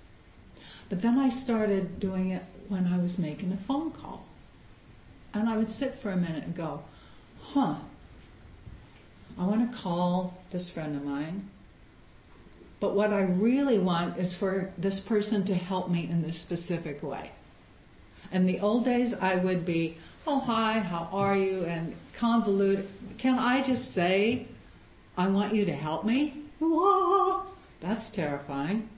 But 0.88 1.02
then 1.02 1.18
I 1.18 1.28
started 1.28 2.00
doing 2.00 2.30
it 2.30 2.42
when 2.68 2.86
I 2.86 2.96
was 2.96 3.18
making 3.18 3.52
a 3.52 3.58
phone 3.58 3.90
call. 3.90 4.24
And 5.34 5.46
I 5.46 5.58
would 5.58 5.70
sit 5.70 5.92
for 5.92 6.10
a 6.10 6.16
minute 6.16 6.44
and 6.44 6.54
go, 6.54 6.82
huh, 7.42 7.74
I 9.38 9.44
want 9.44 9.70
to 9.70 9.78
call 9.78 10.38
this 10.48 10.72
friend 10.72 10.96
of 10.96 11.04
mine. 11.04 11.50
But 12.80 12.94
what 12.94 13.12
I 13.12 13.20
really 13.20 13.78
want 13.78 14.16
is 14.16 14.34
for 14.34 14.72
this 14.78 14.98
person 14.98 15.44
to 15.44 15.54
help 15.54 15.90
me 15.90 16.08
in 16.08 16.22
this 16.22 16.38
specific 16.38 17.02
way. 17.02 17.32
In 18.32 18.46
the 18.46 18.60
old 18.60 18.86
days, 18.86 19.14
I 19.14 19.36
would 19.36 19.66
be, 19.66 19.98
oh, 20.26 20.40
hi, 20.40 20.78
how 20.78 21.08
are 21.12 21.36
you? 21.36 21.64
And 21.66 21.94
convolute. 22.16 22.86
Can 23.18 23.38
I 23.38 23.62
just 23.62 23.92
say, 23.92 24.46
I 25.16 25.28
want 25.28 25.54
you 25.54 25.66
to 25.66 25.72
help 25.72 26.04
me? 26.04 26.42
That's 27.80 28.10
terrifying. 28.10 28.88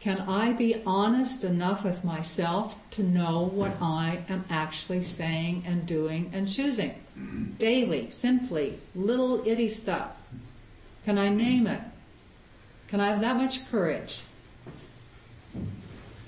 Can 0.00 0.20
I 0.20 0.52
be 0.52 0.82
honest 0.86 1.44
enough 1.44 1.84
with 1.84 2.04
myself 2.04 2.74
to 2.92 3.02
know 3.02 3.50
what 3.52 3.72
I 3.80 4.20
am 4.28 4.44
actually 4.50 5.04
saying 5.04 5.64
and 5.66 5.86
doing 5.86 6.30
and 6.32 6.48
choosing? 6.48 6.94
Daily, 7.58 8.10
simply, 8.10 8.78
little 8.94 9.46
itty 9.46 9.68
stuff. 9.68 10.16
Can 11.04 11.18
I 11.18 11.28
name 11.28 11.66
it? 11.66 11.80
Can 12.88 13.00
I 13.00 13.08
have 13.08 13.20
that 13.20 13.36
much 13.36 13.70
courage? 13.70 14.22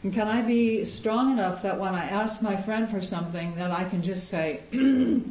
And 0.02 0.12
can 0.12 0.26
I 0.26 0.42
be 0.42 0.84
strong 0.84 1.32
enough 1.32 1.62
that 1.62 1.78
when 1.78 1.94
I 1.94 2.04
ask 2.04 2.42
my 2.42 2.56
friend 2.56 2.90
for 2.90 3.00
something 3.00 3.54
that 3.54 3.70
I 3.70 3.84
can 3.84 4.02
just 4.02 4.28
say, 4.28 4.60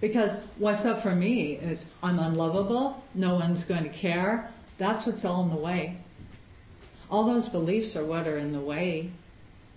because 0.00 0.46
what's 0.58 0.84
up 0.84 1.00
for 1.00 1.14
me 1.14 1.52
is 1.52 1.94
I'm 2.02 2.18
unlovable, 2.18 3.04
no 3.14 3.36
one's 3.36 3.64
going 3.64 3.84
to 3.84 3.90
care. 3.90 4.50
That's 4.78 5.06
what's 5.06 5.24
all 5.24 5.44
in 5.44 5.50
the 5.50 5.56
way. 5.56 5.98
All 7.08 7.24
those 7.24 7.48
beliefs 7.48 7.94
are 7.96 8.04
what 8.04 8.26
are 8.26 8.36
in 8.36 8.52
the 8.52 8.60
way. 8.60 9.10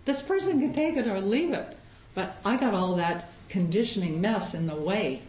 This 0.05 0.23
person 0.23 0.59
can 0.59 0.73
take 0.73 0.97
it 0.97 1.05
or 1.05 1.21
leave 1.21 1.53
it, 1.53 1.77
but 2.15 2.39
I 2.43 2.57
got 2.57 2.73
all 2.73 2.95
that 2.95 3.29
conditioning 3.49 4.19
mess 4.19 4.55
in 4.55 4.65
the 4.65 4.75
way. 4.75 5.21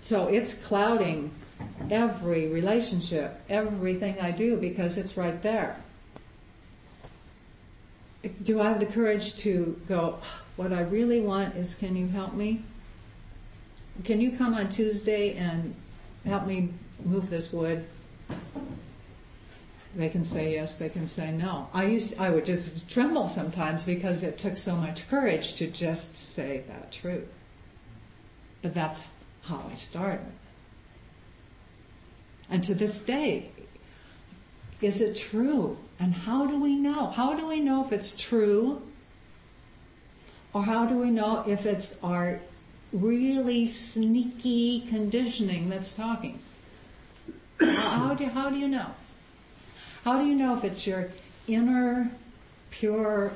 So 0.00 0.26
it's 0.26 0.54
clouding 0.54 1.30
every 1.90 2.48
relationship, 2.48 3.40
everything 3.48 4.18
I 4.20 4.32
do 4.32 4.56
because 4.56 4.98
it's 4.98 5.16
right 5.16 5.40
there. 5.42 5.76
Do 8.42 8.60
I 8.60 8.68
have 8.68 8.80
the 8.80 8.86
courage 8.86 9.36
to 9.38 9.80
go, 9.88 10.18
what 10.56 10.72
I 10.72 10.82
really 10.82 11.20
want 11.20 11.56
is 11.56 11.74
can 11.74 11.96
you 11.96 12.08
help 12.08 12.34
me? 12.34 12.62
Can 14.04 14.20
you 14.20 14.36
come 14.36 14.54
on 14.54 14.68
Tuesday 14.68 15.36
and 15.36 15.74
help 16.24 16.46
me 16.46 16.70
move 17.04 17.30
this 17.30 17.52
wood? 17.52 17.84
They 19.94 20.10
can 20.10 20.24
say 20.24 20.52
yes, 20.52 20.78
they 20.78 20.90
can 20.90 21.08
say 21.08 21.32
no. 21.32 21.68
I 21.72 21.86
used 21.86 22.18
I 22.18 22.28
would 22.28 22.44
just 22.44 22.88
tremble 22.88 23.28
sometimes 23.28 23.84
because 23.84 24.22
it 24.22 24.36
took 24.36 24.58
so 24.58 24.76
much 24.76 25.08
courage 25.08 25.54
to 25.56 25.66
just 25.66 26.18
say 26.18 26.64
that 26.68 26.92
truth. 26.92 27.32
But 28.60 28.74
that's 28.74 29.08
how 29.42 29.64
I 29.70 29.74
started. 29.74 30.26
And 32.50 32.62
to 32.64 32.74
this 32.74 33.04
day, 33.04 33.50
is 34.82 35.00
it 35.00 35.16
true? 35.16 35.78
And 35.98 36.12
how 36.12 36.46
do 36.46 36.60
we 36.60 36.74
know? 36.76 37.06
How 37.06 37.34
do 37.34 37.46
we 37.46 37.60
know 37.60 37.84
if 37.84 37.92
it's 37.92 38.16
true? 38.16 38.82
Or 40.52 40.62
how 40.62 40.86
do 40.86 40.96
we 40.96 41.10
know 41.10 41.44
if 41.46 41.66
it's 41.66 42.02
our 42.02 42.40
really 42.92 43.66
sneaky 43.66 44.86
conditioning 44.88 45.68
that's 45.68 45.94
talking? 45.96 46.38
how, 47.60 48.14
do, 48.14 48.26
how 48.26 48.50
do 48.50 48.56
you 48.56 48.68
know? 48.68 48.86
How 50.04 50.20
do 50.20 50.26
you 50.26 50.34
know 50.34 50.56
if 50.56 50.64
it's 50.64 50.86
your 50.86 51.10
inner 51.48 52.10
pure 52.70 53.32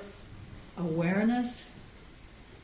awareness 0.77 1.70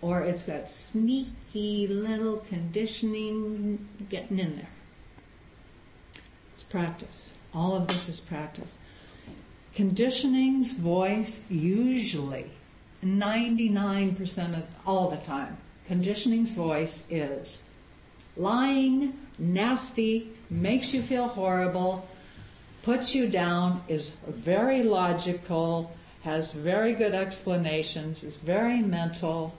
or 0.00 0.20
it's 0.20 0.44
that 0.46 0.68
sneaky 0.68 1.86
little 1.86 2.38
conditioning 2.38 3.86
getting 4.08 4.38
in 4.38 4.56
there? 4.56 4.68
It's 6.54 6.64
practice. 6.64 7.34
All 7.52 7.74
of 7.74 7.88
this 7.88 8.08
is 8.08 8.20
practice. 8.20 8.78
Conditioning's 9.76 10.72
voice 10.72 11.44
usually, 11.50 12.46
99% 13.04 14.56
of 14.56 14.64
all 14.86 15.10
the 15.10 15.18
time, 15.18 15.58
conditioning's 15.86 16.50
voice 16.50 17.06
is 17.10 17.68
lying, 18.38 19.12
nasty, 19.38 20.32
makes 20.48 20.94
you 20.94 21.02
feel 21.02 21.28
horrible, 21.28 22.08
puts 22.84 23.14
you 23.14 23.28
down, 23.28 23.82
is 23.86 24.16
very 24.26 24.82
logical, 24.82 25.94
has 26.22 26.54
very 26.54 26.94
good 26.94 27.12
explanations, 27.12 28.24
is 28.24 28.36
very 28.36 28.78
mental. 28.80 29.54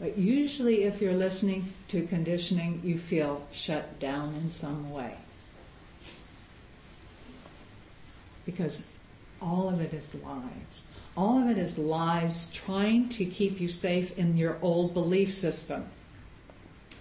But 0.00 0.16
usually, 0.16 0.84
if 0.84 1.02
you're 1.02 1.12
listening 1.12 1.74
to 1.88 2.06
conditioning, 2.06 2.80
you 2.82 2.96
feel 2.96 3.46
shut 3.52 4.00
down 4.00 4.34
in 4.36 4.50
some 4.50 4.90
way. 4.90 5.12
Because 8.46 8.86
all 9.40 9.68
of 9.68 9.80
it 9.80 9.92
is 9.92 10.14
lies. 10.16 10.90
All 11.16 11.42
of 11.42 11.48
it 11.48 11.58
is 11.58 11.78
lies 11.78 12.50
trying 12.52 13.08
to 13.10 13.24
keep 13.24 13.60
you 13.60 13.68
safe 13.68 14.16
in 14.18 14.36
your 14.36 14.56
old 14.62 14.94
belief 14.94 15.34
system. 15.34 15.86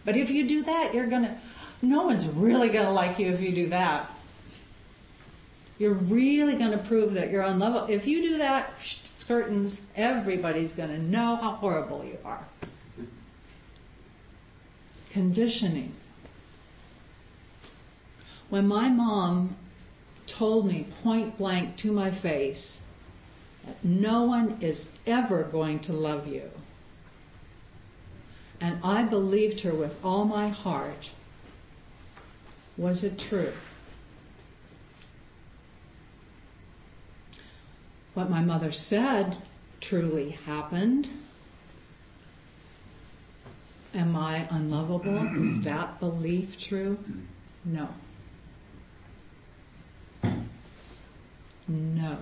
But 0.06 0.18
if 0.18 0.30
you 0.30 0.48
do 0.48 0.64
that, 0.64 0.94
you're 0.94 1.08
going 1.08 1.24
to, 1.24 1.38
no 1.82 2.04
one's 2.04 2.28
really 2.28 2.70
going 2.70 2.86
to 2.86 2.92
like 2.92 3.20
you 3.20 3.32
if 3.32 3.42
you 3.42 3.54
do 3.54 3.68
that. 3.70 4.10
You're 5.80 5.94
really 5.94 6.56
going 6.56 6.72
to 6.72 6.78
prove 6.80 7.14
that 7.14 7.30
you're 7.30 7.48
level. 7.48 7.86
If 7.88 8.08
you 8.08 8.22
do 8.24 8.38
that, 8.38 8.72
curtains, 9.28 9.82
everybody's 9.96 10.74
going 10.74 10.90
to 10.90 10.98
know 10.98 11.36
how 11.36 11.52
horrible 11.52 12.04
you 12.04 12.18
are. 12.26 12.44
Conditioning. 15.12 15.94
When 18.50 18.68
my 18.68 18.90
mom 18.90 19.56
told 20.28 20.68
me 20.68 20.88
point 21.02 21.38
blank 21.38 21.78
to 21.78 21.92
my 21.92 22.12
face 22.12 22.84
that 23.66 23.84
no 23.84 24.24
one 24.24 24.58
is 24.62 24.98
ever 25.08 25.44
going 25.44 25.80
to 25.80 25.94
love 25.94 26.28
you, 26.28 26.52
and 28.62 28.80
I 28.84 29.04
believed 29.04 29.62
her 29.62 29.74
with 29.74 30.04
all 30.06 30.26
my 30.26 30.50
heart, 30.50 31.12
was 32.78 33.04
it 33.04 33.18
true? 33.18 33.54
what 38.18 38.32
my 38.32 38.42
mother 38.42 38.72
said 38.72 39.38
truly 39.80 40.32
happened? 40.48 41.08
Am 43.94 44.16
I 44.16 44.48
unlovable? 44.50 45.40
Is 45.40 45.62
that 45.62 46.00
belief 46.00 46.58
true? 46.58 46.98
No. 47.64 47.90
No. 51.68 52.18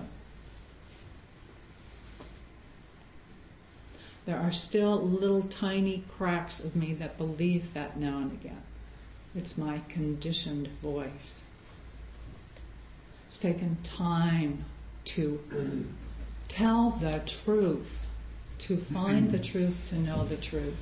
There 4.24 4.36
are 4.36 4.52
still 4.52 5.00
little 5.00 5.42
tiny 5.42 6.02
cracks 6.16 6.58
of 6.58 6.74
me 6.74 6.94
that 6.94 7.16
believe 7.16 7.74
that 7.74 7.96
now 7.96 8.18
and 8.18 8.32
again. 8.32 8.62
It's 9.36 9.56
my 9.56 9.82
conditioned 9.88 10.68
voice. 10.82 11.44
It's 13.26 13.38
taken 13.38 13.78
time 13.84 14.64
to 15.04 15.40
tell 16.48 16.90
the 16.90 17.22
truth, 17.26 18.02
to 18.60 18.76
find 18.76 19.30
the 19.30 19.38
truth, 19.38 19.76
to 19.88 19.96
know 19.96 20.24
the 20.24 20.36
truth. 20.36 20.76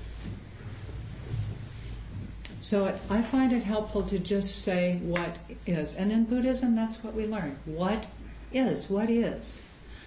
So 2.62 2.86
it, 2.86 2.98
I 3.10 3.20
find 3.20 3.52
it 3.52 3.62
helpful 3.62 4.04
to 4.04 4.18
just 4.18 4.62
say 4.62 4.96
what 5.02 5.36
is. 5.66 5.96
And 5.96 6.10
in 6.10 6.24
Buddhism, 6.24 6.74
that's 6.74 7.04
what 7.04 7.12
we 7.12 7.26
learn. 7.26 7.58
What 7.66 8.06
is? 8.54 8.88
What 8.90 9.10
is? 9.10 9.62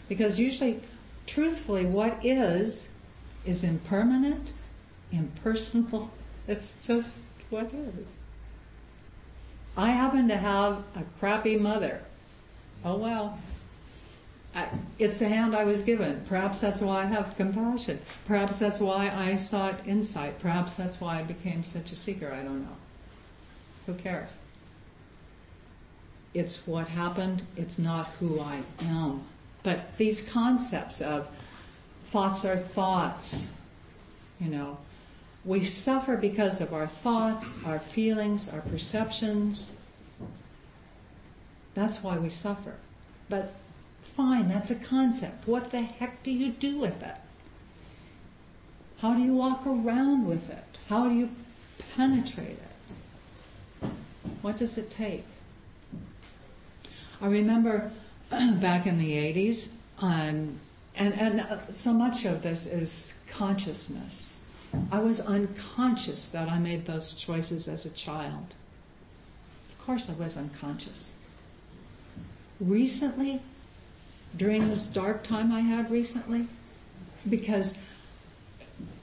Because 0.08 0.40
usually, 0.40 0.82
truthfully, 1.26 1.86
what 1.86 2.24
is 2.24 2.90
is 3.46 3.64
impermanent, 3.64 4.54
impersonal. 5.12 6.12
It's 6.48 6.74
just 6.86 7.20
what 7.50 7.74
is. 7.74 8.22
I 9.76 9.92
happen 9.92 10.28
to 10.28 10.38
have 10.38 10.84
a 10.96 11.04
crappy 11.20 11.58
mother. 11.58 12.02
Oh 12.84 12.98
well. 12.98 13.40
I, 14.56 14.68
it's 14.98 15.20
the 15.20 15.28
hand 15.28 15.56
I 15.56 15.66
was 15.66 15.84
given. 15.84 16.24
Perhaps 16.28 16.62
that's 16.62 16.82
why 16.82 17.04
I 17.04 17.06
have 17.06 17.38
compassion. 17.38 18.00
Perhaps 18.26 18.58
that's 18.58 18.80
why 18.80 19.12
I 19.14 19.36
sought 19.36 19.86
insight. 19.86 20.40
Perhaps 20.40 20.76
that's 20.76 21.00
why 21.00 21.20
I 21.20 21.24
became 21.24 21.64
such 21.64 21.92
a 21.92 21.96
seeker. 21.96 22.32
I 22.32 22.44
don't 22.44 22.64
know. 22.64 22.78
Who 23.86 23.94
cares? 23.94 24.30
It's 26.38 26.68
what 26.68 26.90
happened. 26.90 27.42
It's 27.56 27.80
not 27.80 28.10
who 28.20 28.40
I 28.40 28.62
am. 28.82 29.24
But 29.64 29.98
these 29.98 30.30
concepts 30.30 31.02
of 31.02 31.28
thoughts 32.10 32.46
are 32.46 32.56
thoughts. 32.56 33.52
You 34.40 34.52
know, 34.52 34.78
we 35.44 35.64
suffer 35.64 36.16
because 36.16 36.62
of 36.62 36.76
our 36.76 36.86
thoughts, 36.86 37.56
our 37.66 37.80
feelings, 37.80 38.54
our 38.54 38.62
perceptions. 38.62 39.76
That's 41.74 42.04
why 42.04 42.20
we 42.20 42.30
suffer. 42.30 42.76
But 43.30 43.56
fine, 44.04 44.48
that's 44.48 44.70
a 44.70 44.76
concept. 44.76 45.48
What 45.48 45.72
the 45.72 45.82
heck 45.82 46.22
do 46.22 46.32
you 46.32 46.52
do 46.52 46.78
with 46.78 47.02
it? 47.02 47.16
How 49.00 49.16
do 49.16 49.24
you 49.24 49.34
walk 49.34 49.66
around 49.66 50.28
with 50.28 50.52
it? 50.52 50.78
How 50.88 51.10
do 51.10 51.16
you 51.16 51.32
penetrate 51.96 52.60
it? 53.82 53.90
What 54.44 54.58
does 54.58 54.78
it 54.78 54.92
take? 54.92 55.26
I 57.22 57.28
remember 57.28 57.92
back 58.30 58.86
in 58.86 59.00
the 59.00 59.12
80s, 59.12 59.72
um, 60.00 60.60
and, 60.96 61.14
and 61.14 61.42
uh, 61.42 61.72
so 61.72 61.94
much 61.94 62.26
of 62.26 62.44
this 62.44 62.66
is 62.66 63.24
consciousness. 63.30 64.38
I 64.92 65.00
was 65.00 65.22
unconscious 65.22 66.28
that 66.30 66.52
I 66.52 66.60
made 66.60 66.86
those 66.86 67.16
choices 67.16 67.68
as 67.68 67.86
a 67.86 67.90
child. 67.90 68.56
Of 69.70 69.86
course, 69.86 70.10
I 70.10 70.14
was 70.14 70.38
unconscious. 70.38 71.12
Recently, 72.60 73.42
during 74.36 74.68
this 74.68 74.88
dark 74.88 75.24
time 75.24 75.52
I 75.52 75.62
had 75.62 75.90
recently, 75.90 76.48
because 77.28 77.78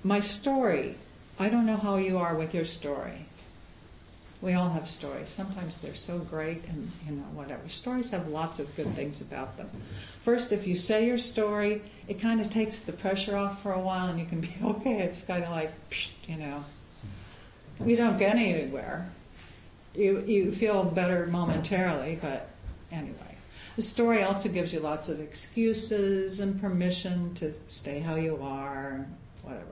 my 0.02 0.20
story, 0.20 0.96
I 1.38 1.48
don't 1.48 1.66
know 1.66 1.76
how 1.76 1.96
you 1.96 2.18
are 2.18 2.34
with 2.34 2.54
your 2.54 2.64
story. 2.64 3.26
We 4.42 4.52
all 4.52 4.70
have 4.70 4.88
stories. 4.88 5.30
Sometimes 5.30 5.80
they're 5.80 5.94
so 5.94 6.18
great 6.18 6.64
and, 6.68 6.90
you 7.06 7.12
know, 7.12 7.22
whatever. 7.32 7.68
Stories 7.68 8.10
have 8.10 8.28
lots 8.28 8.58
of 8.58 8.74
good 8.76 8.88
things 8.88 9.20
about 9.20 9.56
them. 9.56 9.70
First, 10.22 10.52
if 10.52 10.66
you 10.66 10.76
say 10.76 11.06
your 11.06 11.18
story, 11.18 11.82
it 12.08 12.20
kind 12.20 12.40
of 12.40 12.50
takes 12.50 12.80
the 12.80 12.92
pressure 12.92 13.36
off 13.36 13.62
for 13.62 13.72
a 13.72 13.80
while 13.80 14.08
and 14.08 14.18
you 14.18 14.26
can 14.26 14.40
be 14.40 14.54
okay. 14.64 15.00
It's 15.00 15.22
kind 15.22 15.44
of 15.44 15.50
like, 15.50 15.72
you 16.26 16.36
know, 16.36 16.64
you 17.84 17.96
don't 17.96 18.18
get 18.18 18.36
anywhere. 18.36 19.08
You, 19.94 20.20
you 20.26 20.52
feel 20.52 20.84
better 20.84 21.26
momentarily, 21.26 22.18
but 22.20 22.48
anyway. 22.90 23.36
The 23.76 23.82
story 23.82 24.22
also 24.22 24.48
gives 24.48 24.72
you 24.72 24.80
lots 24.80 25.08
of 25.08 25.20
excuses 25.20 26.40
and 26.40 26.60
permission 26.60 27.34
to 27.34 27.54
stay 27.66 28.00
how 28.00 28.14
you 28.14 28.38
are, 28.40 29.06
whatever. 29.42 29.64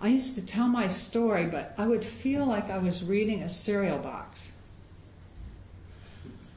I 0.00 0.08
used 0.08 0.34
to 0.34 0.44
tell 0.44 0.68
my 0.68 0.88
story, 0.88 1.46
but 1.46 1.74
I 1.78 1.86
would 1.86 2.04
feel 2.04 2.44
like 2.44 2.70
I 2.70 2.78
was 2.78 3.02
reading 3.02 3.42
a 3.42 3.48
cereal 3.48 3.98
box. 3.98 4.52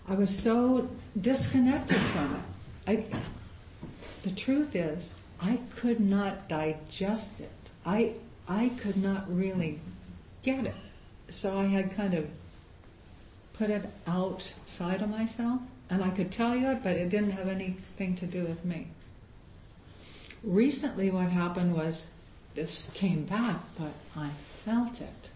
I 0.08 0.16
was 0.16 0.38
so 0.38 0.90
disconnected 1.20 1.98
from 1.98 2.36
it. 2.36 2.42
I, 2.88 3.06
the 4.24 4.32
truth 4.32 4.76
is, 4.76 5.18
I 5.42 5.60
could 5.76 6.00
not 6.00 6.50
digest 6.50 7.40
it. 7.40 7.72
I, 7.86 8.14
I 8.48 8.72
could 8.82 8.98
not 8.98 9.24
really 9.34 9.80
get 10.44 10.66
it. 10.66 10.76
So 11.30 11.58
I 11.58 11.66
had 11.66 11.96
kind 11.96 12.14
of 12.16 12.28
put 13.54 13.70
it 13.70 13.86
outside 14.08 15.02
of 15.02 15.10
myself, 15.10 15.62
and 15.90 16.04
I 16.04 16.10
could 16.10 16.32
tell 16.32 16.56
you 16.56 16.72
it, 16.72 16.84
but 16.84 16.96
it 16.96 17.10
didn't 17.10 17.32
have 17.32 17.48
anything 17.48 18.16
to 18.16 18.26
do 18.26 18.44
with 18.44 18.66
me. 18.66 18.88
Recently, 20.44 21.10
what 21.12 21.30
happened 21.30 21.76
was 21.76 22.12
this 22.60 22.92
came 22.94 23.24
back, 23.24 23.56
but 23.78 23.94
I 24.18 24.32
felt 24.66 25.00
it. 25.00 25.30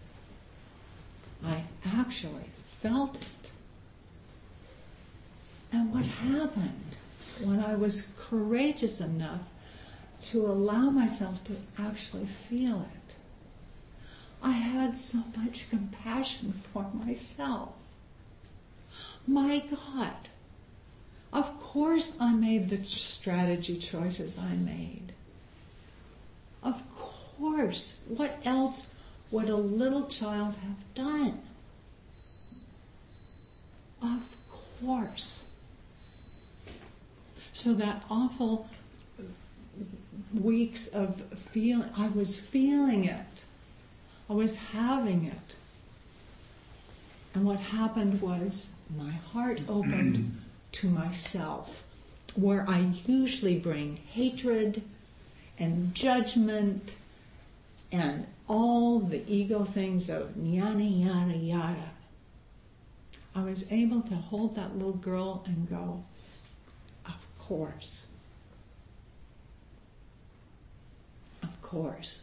I 1.42 1.62
actually 1.82 2.50
felt 2.82 3.16
it. 3.16 3.50
And 5.72 5.90
what 5.90 6.04
happened 6.04 6.96
when 7.42 7.60
I 7.60 7.76
was 7.76 8.14
courageous 8.28 9.00
enough 9.00 9.40
to 10.26 10.40
allow 10.42 10.90
myself 10.90 11.42
to 11.44 11.56
actually 11.78 12.26
feel 12.26 12.82
it? 12.82 13.16
I 14.42 14.52
had 14.52 14.94
so 14.94 15.22
much 15.34 15.70
compassion 15.70 16.52
for 16.74 16.90
myself. 16.92 17.72
My 19.26 19.64
God, 19.70 20.28
of 21.32 21.58
course 21.58 22.18
I 22.20 22.34
made 22.34 22.68
the 22.68 22.84
strategy 22.84 23.78
choices 23.78 24.38
I 24.38 24.56
made. 24.56 25.13
Of 26.64 26.82
course. 26.96 28.02
What 28.08 28.38
else 28.44 28.94
would 29.30 29.48
a 29.48 29.56
little 29.56 30.06
child 30.06 30.54
have 30.56 30.94
done? 30.94 31.42
Of 34.02 34.36
course. 34.80 35.44
So 37.52 37.74
that 37.74 38.04
awful 38.10 38.68
weeks 40.32 40.88
of 40.88 41.20
feeling, 41.52 41.88
I 41.96 42.08
was 42.08 42.38
feeling 42.40 43.04
it. 43.04 43.44
I 44.28 44.32
was 44.32 44.56
having 44.56 45.26
it. 45.26 45.56
And 47.34 47.44
what 47.44 47.60
happened 47.60 48.20
was 48.20 48.74
my 48.96 49.10
heart 49.10 49.60
opened 49.68 50.16
mm-hmm. 50.16 50.38
to 50.72 50.88
myself, 50.88 51.82
where 52.36 52.64
I 52.68 52.92
usually 53.06 53.58
bring 53.58 53.96
hatred 53.96 54.82
and 55.58 55.94
judgment 55.94 56.96
and 57.92 58.26
all 58.48 58.98
the 58.98 59.22
ego 59.32 59.64
things 59.64 60.10
of 60.10 60.36
yada 60.36 60.82
yada 60.82 61.36
yada. 61.36 61.90
I 63.34 63.42
was 63.42 63.70
able 63.72 64.02
to 64.02 64.14
hold 64.14 64.56
that 64.56 64.76
little 64.76 64.92
girl 64.92 65.42
and 65.46 65.68
go, 65.68 66.04
of 67.06 67.26
course. 67.38 68.06
Of 71.42 71.60
course. 71.62 72.22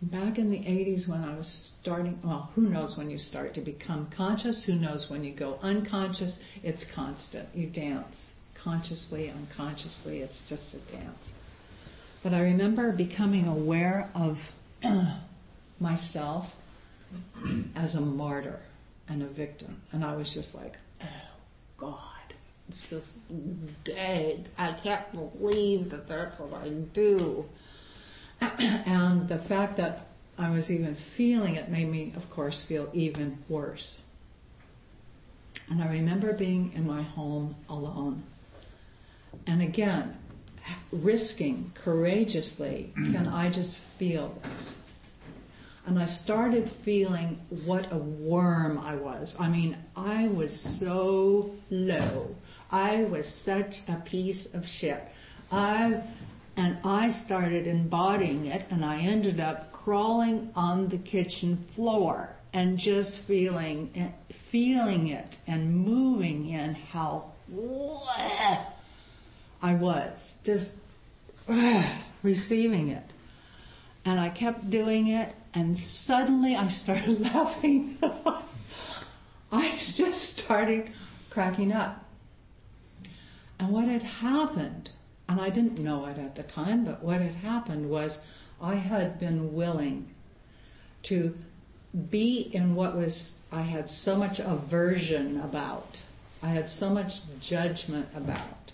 Back 0.00 0.38
in 0.38 0.50
the 0.50 0.58
80s 0.58 1.08
when 1.08 1.24
I 1.24 1.34
was 1.34 1.48
starting, 1.48 2.20
well, 2.22 2.50
who 2.54 2.62
knows 2.62 2.96
when 2.96 3.10
you 3.10 3.18
start 3.18 3.52
to 3.54 3.60
become 3.60 4.06
conscious? 4.10 4.64
Who 4.64 4.74
knows 4.74 5.10
when 5.10 5.24
you 5.24 5.32
go 5.32 5.58
unconscious? 5.60 6.44
It's 6.62 6.88
constant. 6.90 7.48
You 7.54 7.66
dance 7.66 8.37
consciously, 8.62 9.30
unconsciously, 9.30 10.20
it's 10.20 10.48
just 10.48 10.74
a 10.74 10.78
dance. 10.78 11.34
But 12.22 12.34
I 12.34 12.40
remember 12.40 12.92
becoming 12.92 13.46
aware 13.46 14.10
of 14.14 14.52
myself 15.80 16.54
as 17.74 17.94
a 17.94 18.00
martyr 18.00 18.60
and 19.08 19.22
a 19.22 19.26
victim. 19.26 19.80
And 19.92 20.04
I 20.04 20.16
was 20.16 20.32
just 20.32 20.54
like, 20.54 20.76
oh 21.02 21.06
God, 21.76 22.34
it's 22.68 22.90
just 22.90 23.14
dead. 23.84 24.48
I 24.58 24.72
can't 24.72 25.10
believe 25.12 25.90
that 25.90 26.08
that's 26.08 26.38
what 26.38 26.60
I 26.60 26.68
do. 26.68 27.46
and 28.40 29.28
the 29.28 29.38
fact 29.38 29.76
that 29.76 30.06
I 30.38 30.50
was 30.50 30.70
even 30.70 30.94
feeling 30.94 31.56
it 31.56 31.68
made 31.68 31.88
me, 31.88 32.12
of 32.16 32.30
course, 32.30 32.64
feel 32.64 32.88
even 32.92 33.38
worse. 33.48 34.02
And 35.70 35.82
I 35.82 35.88
remember 35.88 36.32
being 36.32 36.72
in 36.74 36.86
my 36.86 37.02
home 37.02 37.56
alone. 37.68 38.22
And 39.46 39.62
again, 39.62 40.16
risking 40.92 41.72
courageously, 41.74 42.92
can 42.94 43.26
I 43.28 43.50
just 43.50 43.76
feel 43.76 44.38
this? 44.42 44.76
And 45.86 45.98
I 45.98 46.06
started 46.06 46.70
feeling 46.70 47.38
what 47.64 47.90
a 47.90 47.96
worm 47.96 48.78
I 48.78 48.94
was. 48.96 49.40
I 49.40 49.48
mean, 49.48 49.76
I 49.96 50.28
was 50.28 50.58
so 50.58 51.54
low. 51.70 52.36
I 52.70 53.04
was 53.04 53.26
such 53.26 53.80
a 53.88 53.94
piece 53.94 54.52
of 54.52 54.68
shit. 54.68 55.02
I 55.50 56.02
and 56.58 56.76
I 56.84 57.10
started 57.10 57.66
embodying 57.66 58.46
it, 58.46 58.66
and 58.68 58.84
I 58.84 58.98
ended 58.98 59.38
up 59.38 59.72
crawling 59.72 60.50
on 60.56 60.88
the 60.88 60.98
kitchen 60.98 61.56
floor 61.56 62.36
and 62.52 62.76
just 62.76 63.20
feeling 63.20 64.12
feeling 64.30 65.06
it 65.06 65.38
and 65.46 65.74
moving 65.74 66.48
in 66.48 66.74
how 66.74 67.32
I 69.62 69.74
was 69.74 70.38
just 70.44 70.78
receiving 72.22 72.88
it. 72.88 73.04
And 74.04 74.18
I 74.20 74.30
kept 74.30 74.70
doing 74.70 75.08
it, 75.08 75.34
and 75.52 75.78
suddenly 75.78 76.56
I 76.56 76.68
started 76.68 77.20
laughing. 77.34 77.98
I 79.52 79.72
was 79.72 79.96
just 79.96 80.38
started 80.38 80.90
cracking 81.30 81.72
up. 81.72 82.04
And 83.58 83.70
what 83.70 83.88
had 83.88 84.02
happened 84.02 84.90
and 85.28 85.40
I 85.40 85.50
didn't 85.50 85.78
know 85.78 86.06
it 86.06 86.18
at 86.18 86.36
the 86.36 86.42
time, 86.42 86.84
but 86.84 87.02
what 87.02 87.20
had 87.20 87.34
happened 87.34 87.90
was 87.90 88.22
I 88.62 88.76
had 88.76 89.20
been 89.20 89.52
willing 89.52 90.08
to 91.04 91.36
be 92.10 92.50
in 92.52 92.74
what 92.74 92.96
was 92.96 93.38
I 93.52 93.62
had 93.62 93.90
so 93.90 94.16
much 94.16 94.40
aversion 94.40 95.38
about. 95.40 96.00
I 96.42 96.48
had 96.48 96.70
so 96.70 96.90
much 96.90 97.22
judgment 97.40 98.08
about. 98.16 98.72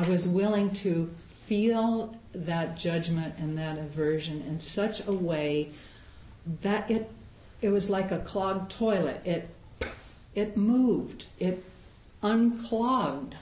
I 0.00 0.08
was 0.08 0.26
willing 0.26 0.70
to 0.76 1.10
feel 1.42 2.16
that 2.34 2.78
judgment 2.78 3.34
and 3.36 3.58
that 3.58 3.76
aversion 3.76 4.40
in 4.48 4.58
such 4.58 5.06
a 5.06 5.12
way 5.12 5.68
that 6.62 6.90
it 6.90 7.10
it 7.60 7.68
was 7.68 7.90
like 7.90 8.10
a 8.10 8.20
clogged 8.20 8.70
toilet. 8.70 9.20
It 9.26 9.50
it 10.34 10.56
moved. 10.56 11.26
It 11.38 11.62
unclogged. 12.22 13.34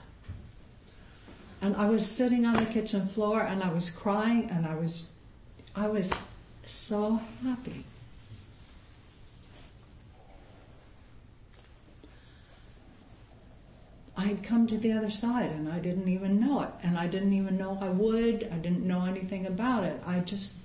And 1.63 1.77
I 1.77 1.89
was 1.89 2.05
sitting 2.05 2.45
on 2.45 2.55
the 2.55 2.67
kitchen 2.67 3.07
floor 3.07 3.41
and 3.41 3.63
I 3.63 3.73
was 3.73 3.89
crying 3.89 4.51
and 4.51 4.67
I 4.67 4.75
was 4.75 5.13
I 5.77 5.87
was 5.87 6.13
so 6.67 7.21
happy. 7.45 7.85
I 14.19 14.23
had 14.23 14.43
come 14.43 14.67
to 14.67 14.77
the 14.77 14.91
other 14.91 15.11
side 15.11 15.53
and 15.53 15.71
I 15.71 15.79
didn't 15.79 16.09
even 16.09 16.41
know 16.41 16.63
it. 16.63 16.71
And 16.83 16.99
I 16.99 17.07
didn't 17.07 17.35
even 17.35 17.57
know 17.57 17.79
I 17.81 17.89
would. 17.89 18.49
I 18.53 18.57
didn't 18.57 18.85
know 18.85 19.05
anything 19.05 19.47
about 19.47 19.85
it. 19.85 20.03
I 20.05 20.19
just 20.19 20.57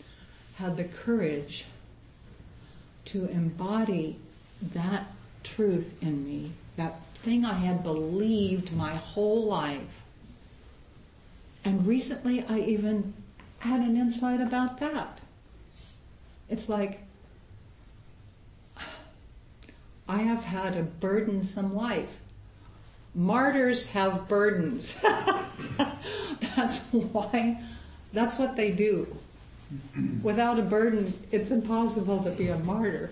had 0.55 0.75
the 0.75 0.85
courage 0.85 1.65
to 3.05 3.27
embody 3.27 4.17
that 4.59 5.05
truth 5.43 5.93
in 6.01 6.25
me, 6.25 6.53
that 6.77 6.99
thing 7.13 7.45
I 7.45 7.53
had 7.53 7.83
believed 7.83 8.73
my 8.73 8.95
whole 8.95 9.45
life. 9.45 10.01
And 11.63 11.85
recently 11.85 12.43
I 12.49 12.57
even 12.57 13.13
had 13.59 13.81
an 13.81 13.97
insight 13.97 14.41
about 14.41 14.79
that. 14.79 15.19
It's 16.49 16.69
like, 16.69 17.01
I 20.07 20.23
have 20.23 20.45
had 20.45 20.75
a 20.75 20.81
burdensome 20.81 21.75
life. 21.75 22.17
Martyrs 23.15 23.89
have 23.91 24.27
burdens. 24.27 24.99
that's 26.55 26.91
why, 26.91 27.61
that's 28.11 28.39
what 28.39 28.55
they 28.55 28.71
do. 28.71 29.15
Without 30.21 30.59
a 30.59 30.63
burden, 30.63 31.13
it's 31.31 31.51
impossible 31.51 32.23
to 32.23 32.31
be 32.31 32.47
a 32.47 32.57
martyr. 32.59 33.11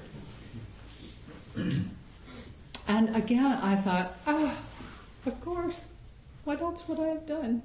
And 2.88 3.16
again, 3.16 3.60
I 3.62 3.76
thought, 3.76 4.16
ah, 4.28 4.58
of 5.26 5.42
course, 5.42 5.88
what 6.44 6.62
else 6.62 6.88
would 6.88 7.00
I 7.00 7.08
have 7.08 7.26
done? 7.26 7.62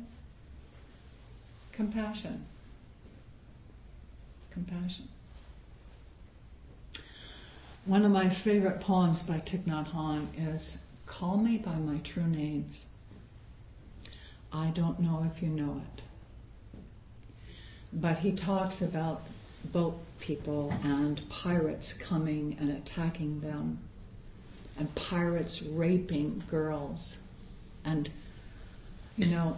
Compassion. 1.72 2.44
Compassion. 4.50 5.08
One 7.84 8.04
of 8.04 8.10
my 8.10 8.28
favorite 8.28 8.80
poems 8.80 9.22
by 9.22 9.38
Thich 9.38 9.60
Nhat 9.60 9.92
Hanh 9.92 10.26
is 10.54 10.78
Call 11.18 11.38
Me 11.38 11.56
by 11.56 11.76
My 11.76 11.96
True 12.04 12.26
Names. 12.26 12.84
I 14.52 14.66
don't 14.66 15.00
know 15.00 15.26
if 15.26 15.42
you 15.42 15.48
know 15.48 15.80
it. 15.82 16.02
But 17.90 18.18
he 18.18 18.32
talks 18.32 18.82
about 18.82 19.22
boat 19.72 19.98
people 20.20 20.74
and 20.84 21.26
pirates 21.30 21.94
coming 21.94 22.58
and 22.60 22.70
attacking 22.70 23.40
them, 23.40 23.78
and 24.78 24.94
pirates 24.94 25.62
raping 25.62 26.42
girls. 26.50 27.22
And, 27.82 28.10
you 29.16 29.28
know, 29.28 29.56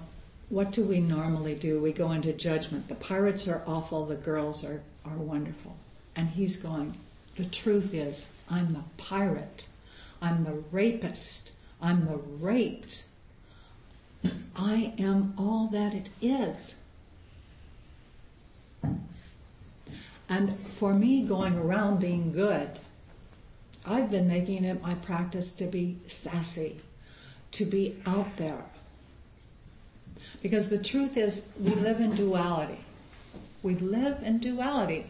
what 0.51 0.71
do 0.71 0.85
we 0.85 1.01
normally 1.01 1.57
do? 1.57 1.81
We 1.81 1.91
go 1.93 2.13
into 2.13 2.33
judgment. 2.33 2.87
The 2.87 2.95
pirates 2.95 3.49
are 3.49 3.65
awful, 3.67 4.07
the 4.07 4.15
girls 4.15 4.65
are, 4.65 4.81
are 5.05 5.17
wonderful. 5.17 5.77
And 6.15 6.29
he's 6.29 6.57
going, 6.57 6.95
the 7.35 7.47
truth 7.47 7.93
is, 7.93 8.33
I'm 8.49 8.75
the 8.75 8.85
pirate. 8.97 9.67
I'm 10.21 10.45
the 10.45 10.55
rapist. 10.71 11.53
I'm 11.81 12.07
the 12.07 12.17
raped. 12.17 13.07
I 14.57 14.93
am 14.99 15.35
all 15.39 15.69
that 15.69 15.95
it 15.95 16.11
is. 16.21 16.77
And 20.29 20.59
for 20.59 20.93
me, 20.93 21.23
going 21.23 21.57
around 21.57 22.01
being 22.01 22.33
good, 22.33 22.81
I've 23.87 24.11
been 24.11 24.29
making 24.29 24.65
it 24.65 24.83
my 24.83 24.95
practice 24.95 25.53
to 25.53 25.67
be 25.67 25.99
sassy, 26.07 26.81
to 27.53 27.65
be 27.65 27.97
out 28.05 28.37
there. 28.37 28.65
Because 30.43 30.69
the 30.69 30.83
truth 30.83 31.17
is, 31.17 31.49
we 31.59 31.75
live 31.77 32.01
in 32.01 32.15
duality. 32.15 32.81
We 33.63 33.77
live 33.77 34.23
in 34.23 34.39
duality. 34.39 35.07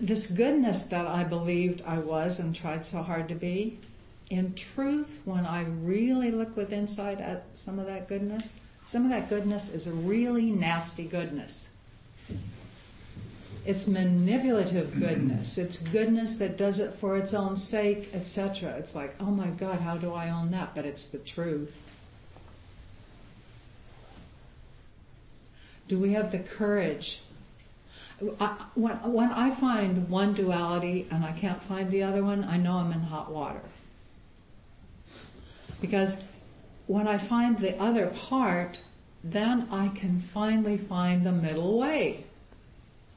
This 0.00 0.26
goodness 0.26 0.84
that 0.84 1.06
I 1.06 1.24
believed 1.24 1.82
I 1.86 1.98
was 1.98 2.40
and 2.40 2.54
tried 2.54 2.84
so 2.84 3.02
hard 3.02 3.28
to 3.28 3.34
be, 3.34 3.78
in 4.28 4.54
truth, 4.54 5.20
when 5.24 5.46
I 5.46 5.64
really 5.64 6.30
look 6.30 6.56
with 6.56 6.72
inside 6.72 7.20
at 7.20 7.44
some 7.52 7.78
of 7.78 7.86
that 7.86 8.08
goodness, 8.08 8.54
some 8.86 9.04
of 9.04 9.10
that 9.10 9.28
goodness 9.28 9.72
is 9.72 9.86
a 9.86 9.92
really 9.92 10.50
nasty 10.50 11.04
goodness. 11.04 11.76
It's 13.64 13.86
manipulative 13.86 14.98
goodness. 14.98 15.56
It's 15.56 15.78
goodness 15.78 16.38
that 16.38 16.56
does 16.58 16.80
it 16.80 16.94
for 16.94 17.16
its 17.16 17.32
own 17.32 17.56
sake, 17.56 18.08
etc. 18.12 18.70
It's 18.78 18.94
like, 18.94 19.14
oh 19.20 19.30
my 19.30 19.48
God, 19.48 19.78
how 19.80 19.96
do 19.96 20.12
I 20.12 20.30
own 20.30 20.50
that? 20.50 20.74
But 20.74 20.84
it's 20.84 21.10
the 21.10 21.18
truth. 21.18 21.80
Do 25.86 25.98
we 25.98 26.12
have 26.12 26.32
the 26.32 26.40
courage? 26.40 27.20
When, 28.74 28.92
when 29.12 29.30
I 29.30 29.50
find 29.50 30.08
one 30.08 30.34
duality 30.34 31.08
and 31.10 31.24
I 31.24 31.32
can't 31.32 31.60
find 31.60 31.90
the 31.90 32.04
other 32.04 32.22
one, 32.22 32.44
I 32.44 32.56
know 32.56 32.74
I'm 32.74 32.92
in 32.92 33.00
hot 33.00 33.32
water. 33.32 33.60
Because 35.80 36.22
when 36.86 37.08
I 37.08 37.18
find 37.18 37.58
the 37.58 37.76
other 37.80 38.06
part, 38.06 38.80
then 39.24 39.66
I 39.72 39.88
can 39.88 40.20
finally 40.20 40.78
find 40.78 41.26
the 41.26 41.32
middle 41.32 41.78
way. 41.78 42.24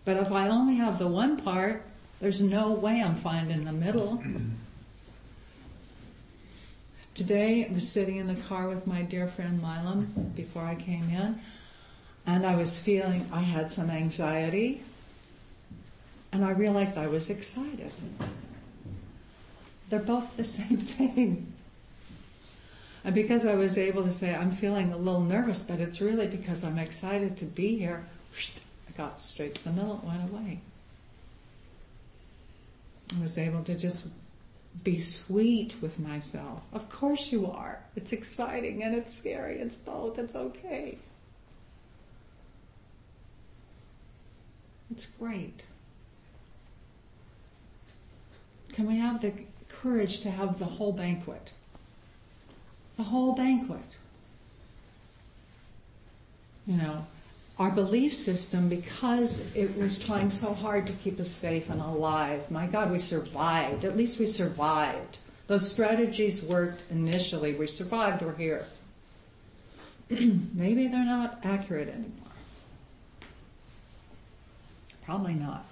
But 0.06 0.18
if 0.18 0.32
I 0.32 0.50
only 0.50 0.76
have 0.76 0.98
the 0.98 1.08
one 1.08 1.38
part, 1.38 1.84
there's 2.20 2.42
no 2.42 2.72
way 2.72 3.02
I'm 3.02 3.16
finding 3.16 3.66
the 3.66 3.72
middle. 3.72 4.24
Today, 7.14 7.66
I 7.70 7.74
was 7.74 7.88
sitting 7.88 8.18
in 8.18 8.28
the 8.28 8.36
car 8.36 8.68
with 8.68 8.88
my 8.88 9.02
dear 9.04 9.28
friend 9.28 9.62
Milam 9.62 10.32
before 10.36 10.64
I 10.64 10.76
came 10.76 11.10
in, 11.10 11.40
and 12.26 12.46
I 12.46 12.56
was 12.56 12.80
feeling 12.80 13.28
I 13.32 13.42
had 13.42 13.72
some 13.72 13.90
anxiety, 13.90 14.84
and 16.36 16.44
I 16.44 16.52
realized 16.52 16.98
I 16.98 17.08
was 17.08 17.30
excited. 17.30 17.92
They're 19.90 20.00
both 20.00 20.36
the 20.36 20.44
same 20.60 20.78
thing. 20.78 21.54
And 23.06 23.16
because 23.16 23.46
I 23.46 23.56
was 23.56 23.78
able 23.78 24.04
to 24.04 24.12
say, 24.12 24.36
I'm 24.36 24.52
feeling 24.52 24.92
a 24.92 24.98
little 24.98 25.22
nervous, 25.22 25.64
but 25.64 25.80
it's 25.80 26.02
really 26.02 26.28
because 26.28 26.64
I'm 26.66 26.78
excited 26.78 27.38
to 27.38 27.46
be 27.46 27.78
here, 27.78 28.06
I 28.36 28.98
got 28.98 29.22
straight 29.22 29.56
to 29.56 29.64
the 29.64 29.72
middle, 29.72 30.02
it 30.04 30.08
went 30.08 30.30
away. 30.30 30.60
I 33.16 33.22
was 33.22 33.38
able 33.38 33.64
to 33.64 33.76
just 33.76 34.10
be 34.84 35.00
sweet 35.00 35.76
with 35.82 36.00
myself. 36.00 36.64
Of 36.74 36.90
course 36.90 37.32
you 37.32 37.50
are. 37.50 37.80
It's 37.96 38.12
exciting 38.12 38.84
and 38.84 38.94
it's 38.94 39.14
scary. 39.14 39.60
It's 39.60 39.78
both. 39.78 40.20
It's 40.20 40.36
okay. 40.36 40.98
It's 44.92 45.06
great. 45.06 45.64
Can 48.76 48.88
we 48.88 48.98
have 48.98 49.22
the 49.22 49.34
courage 49.70 50.20
to 50.22 50.30
have 50.30 50.60
the 50.60 50.66
whole 50.66 50.94
banquet? 50.94 51.52
the 52.98 53.04
whole 53.04 53.34
banquet. 53.34 53.98
You 56.66 56.78
know, 56.78 57.06
our 57.60 57.72
belief 57.72 58.14
system, 58.14 58.70
because 58.70 59.56
it 59.56 59.78
was 59.78 60.04
trying 60.04 60.32
so 60.32 60.54
hard 60.54 60.88
to 60.88 60.94
keep 60.94 61.20
us 61.20 61.30
safe 61.30 61.70
and 61.70 61.82
alive, 61.82 62.50
my 62.50 62.68
God, 62.68 62.92
we 62.92 63.00
survived. 63.00 63.86
At 63.86 63.96
least 63.96 64.20
we 64.20 64.26
survived. 64.26 65.20
Those 65.48 65.72
strategies 65.72 66.42
worked 66.42 66.84
initially. 66.90 67.54
We 67.54 67.68
survived, 67.68 68.24
we're 68.24 68.36
here. 68.36 68.66
Maybe 70.10 70.88
they're 70.88 71.06
not 71.06 71.40
accurate 71.44 71.90
anymore. 71.90 72.10
Probably 75.04 75.36
not. 75.36 75.66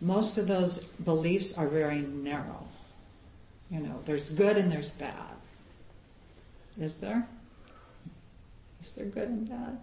Most 0.00 0.38
of 0.38 0.46
those 0.46 0.84
beliefs 0.84 1.56
are 1.56 1.68
very 1.68 1.98
narrow. 2.00 2.66
You 3.70 3.80
know, 3.80 4.00
there's 4.04 4.30
good 4.30 4.56
and 4.56 4.70
there's 4.70 4.90
bad. 4.90 5.14
Is 6.78 7.00
there? 7.00 7.26
Is 8.82 8.92
there 8.92 9.06
good 9.06 9.28
and 9.28 9.48
bad? 9.48 9.78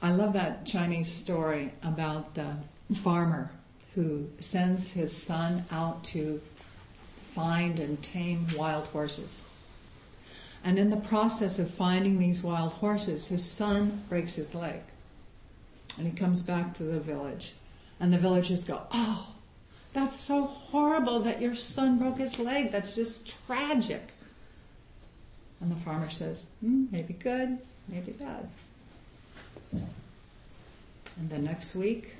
I 0.00 0.12
love 0.12 0.32
that 0.32 0.64
Chinese 0.64 1.12
story 1.12 1.72
about 1.82 2.34
the 2.34 2.56
farmer 3.02 3.50
who 3.94 4.28
sends 4.38 4.92
his 4.92 5.14
son 5.14 5.64
out 5.70 6.04
to 6.04 6.40
find 7.24 7.78
and 7.78 8.02
tame 8.02 8.46
wild 8.56 8.86
horses. 8.88 9.42
And 10.62 10.78
in 10.78 10.90
the 10.90 10.96
process 10.96 11.58
of 11.58 11.70
finding 11.70 12.18
these 12.18 12.42
wild 12.42 12.74
horses, 12.74 13.28
his 13.28 13.44
son 13.44 14.04
breaks 14.08 14.36
his 14.36 14.54
leg. 14.54 14.80
And 15.98 16.06
he 16.06 16.12
comes 16.12 16.42
back 16.42 16.74
to 16.74 16.82
the 16.82 17.00
village. 17.00 17.54
And 18.00 18.12
the 18.12 18.18
villagers 18.18 18.64
go, 18.64 18.80
Oh, 18.92 19.34
that's 19.92 20.16
so 20.16 20.44
horrible 20.44 21.20
that 21.20 21.40
your 21.40 21.54
son 21.54 21.98
broke 21.98 22.18
his 22.18 22.38
leg. 22.38 22.72
That's 22.72 22.94
just 22.94 23.46
tragic. 23.46 24.02
And 25.60 25.70
the 25.70 25.76
farmer 25.76 26.10
says, 26.10 26.46
hmm, 26.60 26.86
maybe 26.90 27.12
good, 27.12 27.58
maybe 27.88 28.12
bad. 28.12 28.48
And 29.72 31.28
the 31.28 31.38
next 31.38 31.74
week, 31.74 32.14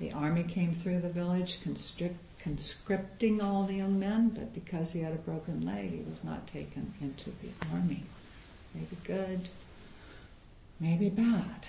the 0.00 0.12
army 0.12 0.42
came 0.42 0.74
through 0.74 1.00
the 1.00 1.08
village, 1.08 1.62
constrict, 1.62 2.16
conscripting 2.40 3.40
all 3.40 3.64
the 3.64 3.74
young 3.74 4.00
men, 4.00 4.30
but 4.30 4.52
because 4.52 4.92
he 4.92 5.00
had 5.00 5.12
a 5.12 5.16
broken 5.16 5.64
leg, 5.64 5.90
he 5.90 6.04
was 6.08 6.24
not 6.24 6.46
taken 6.48 6.92
into 7.00 7.30
the 7.30 7.50
army. 7.72 8.02
Maybe 8.74 8.96
good, 9.04 9.48
maybe 10.80 11.08
bad, 11.08 11.66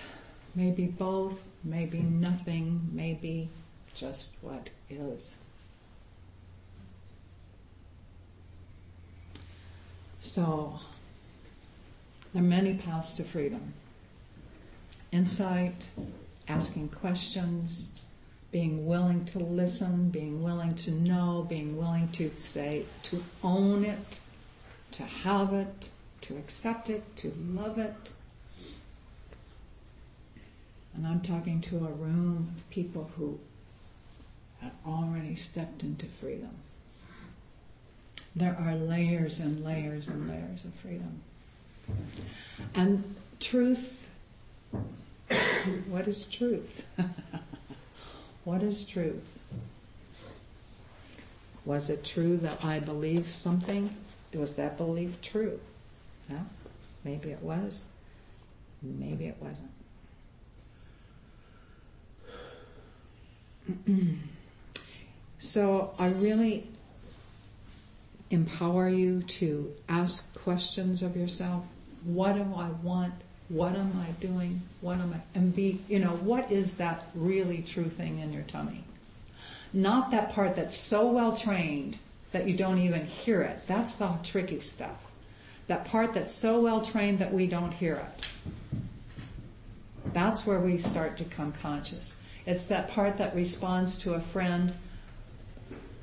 maybe 0.56 0.86
both, 0.86 1.44
maybe 1.64 2.00
nothing, 2.00 2.90
maybe 2.92 3.50
just 3.94 4.38
what 4.42 4.70
is. 4.90 5.38
So, 10.20 10.80
there 12.34 12.42
are 12.42 12.46
many 12.46 12.74
paths 12.74 13.14
to 13.16 13.24
freedom 13.24 13.74
insight, 15.12 15.90
asking 16.48 16.90
questions, 16.90 18.02
being 18.52 18.86
willing 18.86 19.24
to 19.26 19.40
listen, 19.40 20.10
being 20.10 20.44
willing 20.44 20.74
to 20.76 20.92
know, 20.92 21.46
being 21.48 21.78
willing 21.78 22.10
to 22.10 22.30
say, 22.38 22.86
to 23.04 23.24
own 23.44 23.86
it, 23.86 24.20
to 24.92 25.04
have 25.04 25.54
it, 25.54 25.90
to 26.22 26.38
accept 26.38 26.90
it, 26.90 27.16
to 27.16 27.34
love 27.50 27.78
it. 27.78 28.14
And 30.96 31.06
I'm 31.06 31.22
talking 31.22 31.60
to 31.62 31.78
a 31.78 31.92
room 31.92 32.54
of 32.56 32.70
people 32.70 33.12
who 33.18 33.40
have 34.62 34.74
already 34.88 35.36
stepped 35.36 35.84
into 35.84 36.06
freedom. 36.06 36.52
There 38.36 38.58
are 38.60 38.76
layers 38.76 39.40
and 39.40 39.64
layers 39.64 40.08
and 40.08 40.28
layers 40.30 40.66
of 40.66 40.74
freedom. 40.76 41.22
And 42.74 43.16
truth, 43.40 44.10
what 45.88 46.08
is 46.08 46.30
truth? 46.30 46.84
what 48.44 48.62
is 48.62 48.86
truth? 48.86 49.38
Was 51.66 51.90
it 51.90 52.06
true 52.06 52.38
that 52.38 52.64
I 52.64 52.80
believed 52.80 53.32
something? 53.32 53.96
Was 54.34 54.56
that 54.56 54.78
belief 54.78 55.22
true? 55.22 55.60
No? 56.30 56.40
Maybe 57.04 57.32
it 57.32 57.42
was. 57.42 57.86
Maybe 58.82 59.28
it 59.28 59.38
wasn't. 59.40 59.75
so 65.40 65.94
I 65.98 66.08
really 66.08 66.68
empower 68.30 68.90
you 68.90 69.22
to 69.22 69.74
ask 69.88 70.34
questions 70.42 71.02
of 71.04 71.16
yourself. 71.16 71.64
What 72.04 72.34
do 72.34 72.42
I 72.56 72.70
want? 72.84 73.14
What 73.50 73.76
am 73.76 73.92
I 74.02 74.12
doing? 74.22 74.62
What 74.82 74.98
am 74.98 75.14
I? 75.14 75.38
And 75.38 75.56
be, 75.56 75.80
you 75.88 76.00
know, 76.00 76.10
what 76.10 76.52
is 76.52 76.78
that 76.78 77.06
really 77.14 77.62
true 77.62 77.90
thing 77.90 78.20
in 78.20 78.34
your 78.34 78.44
tummy? 78.44 78.84
Not 79.74 80.12
that 80.12 80.32
part 80.32 80.56
that's 80.56 80.78
so 80.78 81.12
well 81.12 81.36
trained 81.36 81.98
that 82.32 82.48
you 82.48 82.58
don't 82.58 82.80
even 82.80 83.06
hear 83.06 83.42
it. 83.42 83.64
That's 83.68 83.98
the 83.98 84.12
tricky 84.24 84.60
stuff. 84.60 84.98
That 85.68 85.86
part 85.86 86.14
that's 86.14 86.34
so 86.34 86.62
well 86.62 86.82
trained 86.82 87.20
that 87.20 87.34
we 87.34 87.48
don't 87.48 87.72
hear 87.72 87.96
it. 87.96 88.28
That's 90.14 90.46
where 90.46 90.60
we 90.60 90.78
start 90.78 91.18
to 91.18 91.26
come 91.26 91.52
conscious. 91.52 92.20
It's 92.46 92.68
that 92.68 92.90
part 92.90 93.18
that 93.18 93.36
responds 93.36 93.98
to 94.00 94.14
a 94.14 94.22
friend, 94.22 94.74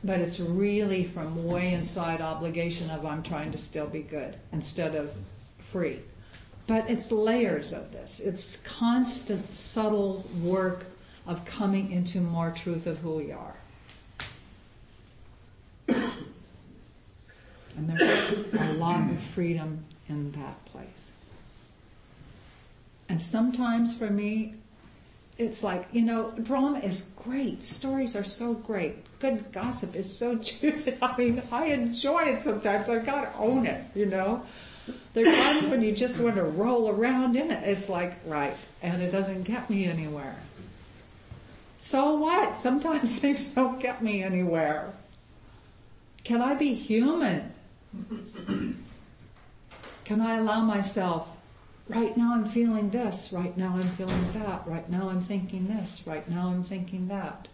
but 0.02 0.20
it's 0.20 0.40
really 0.40 1.04
from 1.04 1.46
way 1.46 1.72
inside 1.72 2.20
obligation 2.20 2.90
of 2.90 3.06
I'm 3.06 3.22
trying 3.22 3.52
to 3.52 3.58
still 3.58 3.86
be 3.86 4.02
good 4.02 4.36
instead 4.52 4.96
of 4.96 5.12
free. 5.58 6.00
But 6.66 6.90
it's 6.90 7.12
layers 7.12 7.72
of 7.72 7.92
this. 7.92 8.18
It's 8.20 8.56
constant, 8.58 9.44
subtle 9.44 10.24
work 10.40 10.86
of 11.26 11.44
coming 11.44 11.92
into 11.92 12.20
more 12.20 12.50
truth 12.50 12.86
of 12.86 12.98
who 12.98 13.14
we 13.14 13.32
are. 13.32 13.54
And 17.76 17.88
there's 17.88 18.52
a 18.52 18.72
lot 18.74 19.10
of 19.10 19.20
freedom 19.20 19.84
in 20.08 20.32
that 20.32 20.64
place. 20.66 21.12
And 23.08 23.22
sometimes 23.22 23.96
for 23.96 24.10
me, 24.10 24.54
it's 25.42 25.62
like, 25.62 25.86
you 25.92 26.02
know, 26.02 26.30
drama 26.42 26.78
is 26.78 27.12
great. 27.16 27.62
Stories 27.64 28.16
are 28.16 28.24
so 28.24 28.54
great. 28.54 28.96
Good 29.18 29.52
gossip 29.52 29.94
is 29.94 30.16
so 30.16 30.34
juicy. 30.38 30.96
I 31.02 31.16
mean, 31.16 31.42
I 31.50 31.66
enjoy 31.66 32.24
it 32.24 32.42
sometimes. 32.42 32.88
I've 32.88 33.04
got 33.04 33.32
to 33.32 33.38
own 33.38 33.66
it, 33.66 33.84
you 33.94 34.06
know. 34.06 34.42
There 35.14 35.26
are 35.26 35.36
times 35.36 35.66
when 35.66 35.82
you 35.82 35.92
just 35.92 36.18
want 36.20 36.36
to 36.36 36.44
roll 36.44 36.90
around 36.90 37.36
in 37.36 37.50
it. 37.50 37.62
It's 37.68 37.88
like, 37.88 38.14
right, 38.26 38.56
and 38.82 39.02
it 39.02 39.10
doesn't 39.10 39.42
get 39.44 39.68
me 39.70 39.84
anywhere. 39.84 40.36
So 41.76 42.16
what? 42.16 42.56
Sometimes 42.56 43.18
things 43.18 43.52
don't 43.54 43.80
get 43.80 44.02
me 44.02 44.22
anywhere. 44.22 44.92
Can 46.24 46.40
I 46.40 46.54
be 46.54 46.74
human? 46.74 47.52
Can 50.04 50.20
I 50.20 50.36
allow 50.36 50.60
myself, 50.60 51.31
right 51.88 52.16
now 52.16 52.34
I'm 52.34 52.44
feeling 52.44 52.90
this, 52.90 53.32
right 53.32 53.56
now 53.56 53.74
I'm 53.74 53.88
feeling 53.90 54.32
that, 54.32 54.66
right 54.66 54.88
now 54.88 55.08
I'm 55.08 55.20
thinking 55.20 55.68
this, 55.68 56.04
right 56.06 56.28
now 56.28 56.48
I'm 56.48 56.64
thinking 56.64 57.08
that? 57.08 57.48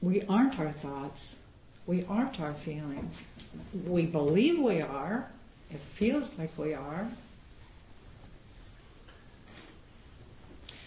We 0.00 0.22
aren't 0.22 0.58
our 0.58 0.72
thoughts. 0.72 1.38
We 1.86 2.04
aren't 2.06 2.40
our 2.40 2.52
feelings. 2.52 3.24
We 3.86 4.06
believe 4.06 4.58
we 4.58 4.80
are. 4.80 5.30
It 5.70 5.80
feels 5.80 6.38
like 6.38 6.56
we 6.58 6.74
are. 6.74 7.08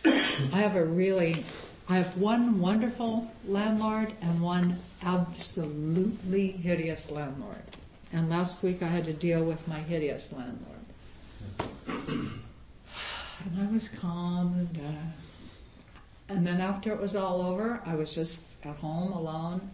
I 0.06 0.60
have 0.60 0.76
a 0.76 0.86
really, 0.86 1.44
I 1.90 1.98
have 1.98 2.18
one 2.18 2.60
wonderful 2.60 3.32
landlord 3.48 4.14
and 4.22 4.42
one 4.42 4.80
absolutely 5.04 6.52
hideous 6.52 7.10
landlord. 7.10 7.56
And 8.14 8.30
last 8.30 8.64
week 8.64 8.84
I 8.84 8.88
had 8.88 9.06
to 9.06 9.14
deal 9.14 9.44
with 9.44 9.68
my 9.68 9.80
hideous 9.80 10.32
landlord. 10.32 10.75
And 11.88 13.62
I 13.62 13.72
was 13.72 13.90
calm 13.90 14.54
and 14.54 14.78
uh, 14.78 16.34
and 16.34 16.46
then 16.46 16.60
after 16.60 16.92
it 16.92 17.00
was 17.00 17.16
all 17.16 17.42
over, 17.42 17.82
I 17.86 17.96
was 17.96 18.16
just 18.16 18.48
at 18.64 18.76
home 18.78 19.12
alone 19.12 19.70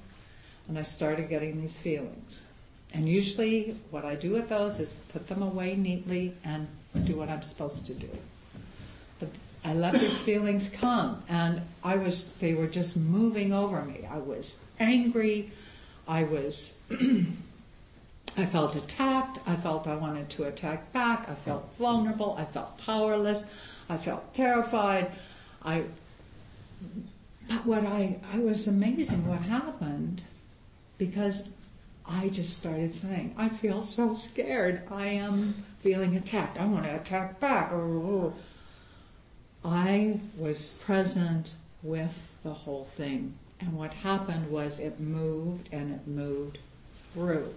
and 0.68 0.78
I 0.78 0.84
started 0.84 1.30
getting 1.30 1.62
these 1.62 1.78
feelings. 1.78 2.52
And 2.94 3.08
usually 3.08 3.78
what 3.90 4.04
I 4.04 4.16
do 4.16 4.32
with 4.32 4.50
those 4.50 4.80
is 4.80 4.96
put 5.14 5.28
them 5.28 5.42
away 5.42 5.76
neatly 5.76 6.36
and 6.44 6.68
do 7.06 7.16
what 7.16 7.30
I'm 7.30 7.42
supposed 7.42 7.86
to 7.88 7.94
do. 7.94 8.10
But 9.20 9.30
I 9.64 9.74
let 9.74 9.94
these 9.94 10.20
feelings 10.20 10.70
come 10.70 11.24
and 11.30 11.62
I 11.84 11.96
was 11.96 12.34
they 12.34 12.54
were 12.54 12.68
just 12.68 12.98
moving 12.98 13.54
over 13.54 13.82
me. 13.84 14.06
I 14.12 14.18
was 14.18 14.62
angry, 14.80 15.52
I 16.08 16.24
was 16.24 16.82
I 18.38 18.46
felt 18.46 18.76
attacked. 18.76 19.40
I 19.46 19.56
felt 19.56 19.88
I 19.88 19.96
wanted 19.96 20.30
to 20.32 20.46
attack 20.46 20.92
back. 20.94 21.28
I 21.30 21.36
felt 21.36 21.74
vulnerable. 21.76 22.36
I 22.38 22.46
felt 22.46 22.78
powerless. 22.78 23.52
I 23.90 23.98
felt 23.98 24.34
terrified. 24.34 25.12
I, 25.64 25.84
but 27.50 27.66
what 27.66 27.86
I, 27.86 28.20
I 28.34 28.40
was 28.40 28.68
amazing 28.68 29.28
what 29.28 29.42
happened 29.42 30.24
because 30.98 31.54
I 32.08 32.30
just 32.30 32.58
started 32.58 32.96
saying, 32.96 33.36
I 33.38 33.50
feel 33.50 33.82
so 33.82 34.14
scared. 34.14 34.84
I 34.90 35.08
am 35.08 35.54
feeling 35.80 36.16
attacked. 36.16 36.60
I 36.60 36.66
want 36.66 36.86
to 36.86 36.96
attack 36.96 37.40
back. 37.40 37.72
I 39.64 40.20
was 40.38 40.80
present 40.86 41.56
with 41.84 42.30
the 42.44 42.54
whole 42.54 42.86
thing. 42.86 43.34
And 43.60 43.74
what 43.74 43.94
happened 43.94 44.50
was 44.50 44.80
it 44.80 45.00
moved 45.00 45.70
and 45.72 45.92
it 45.92 46.08
moved 46.08 46.58
through 47.14 47.54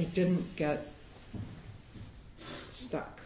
it 0.00 0.14
didn't 0.14 0.56
get 0.56 0.86
stuck. 2.72 3.20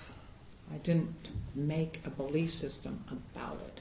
I 0.72 0.78
didn't 0.78 1.14
make 1.54 2.00
a 2.04 2.10
belief 2.10 2.52
system 2.52 3.04
about 3.10 3.58
it. 3.66 3.80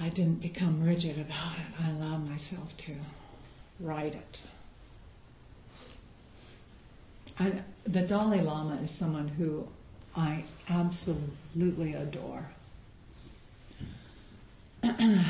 I 0.00 0.08
didn't 0.08 0.40
become 0.40 0.82
rigid 0.82 1.18
about 1.18 1.56
it. 1.56 1.82
I 1.84 1.90
allowed 1.90 2.26
myself 2.28 2.74
to 2.78 2.94
write 3.80 4.14
it. 4.14 4.42
And 7.38 7.62
the 7.84 8.00
Dalai 8.00 8.40
Lama 8.40 8.76
is 8.76 8.90
someone 8.90 9.28
who 9.28 9.68
I 10.16 10.44
absolutely 10.70 11.92
adore. 11.92 12.46
and 14.82 15.26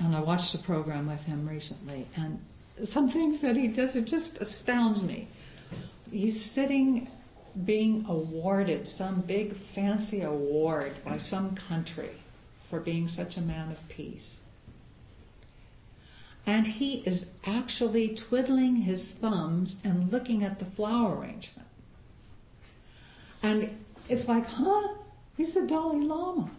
I 0.00 0.20
watched 0.20 0.54
a 0.54 0.58
program 0.58 1.08
with 1.08 1.26
him 1.26 1.46
recently, 1.46 2.06
and 2.16 2.40
some 2.84 3.10
things 3.10 3.42
that 3.42 3.56
he 3.56 3.68
does, 3.68 3.96
it 3.96 4.06
just 4.06 4.40
astounds 4.40 5.02
me 5.02 5.28
he's 6.10 6.42
sitting 6.42 7.10
being 7.64 8.04
awarded 8.08 8.86
some 8.86 9.20
big 9.22 9.54
fancy 9.54 10.22
award 10.22 10.92
by 11.04 11.18
some 11.18 11.54
country 11.54 12.10
for 12.70 12.80
being 12.80 13.08
such 13.08 13.36
a 13.36 13.40
man 13.40 13.70
of 13.70 13.88
peace. 13.88 14.38
And 16.46 16.66
he 16.66 17.02
is 17.04 17.32
actually 17.44 18.14
twiddling 18.14 18.76
his 18.76 19.12
thumbs 19.12 19.76
and 19.84 20.10
looking 20.12 20.42
at 20.42 20.58
the 20.58 20.64
flower 20.64 21.18
arrangement. 21.18 21.68
And 23.42 23.84
it's 24.08 24.28
like, 24.28 24.46
huh? 24.46 24.88
He's 25.36 25.54
the 25.54 25.66
Dalai 25.66 26.00
Lama. 26.00 26.50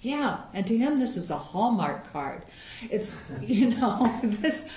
Yeah, 0.00 0.40
and 0.52 0.66
to 0.66 0.76
him, 0.76 0.98
this 1.00 1.16
is 1.16 1.30
a 1.30 1.36
Hallmark 1.36 2.12
card. 2.12 2.42
It's, 2.90 3.22
you 3.42 3.70
know, 3.70 4.12
this, 4.22 4.70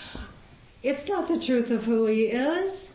it's 0.83 1.07
not 1.07 1.27
the 1.27 1.39
truth 1.39 1.71
of 1.71 1.85
who 1.85 2.05
he 2.05 2.25
is. 2.25 2.93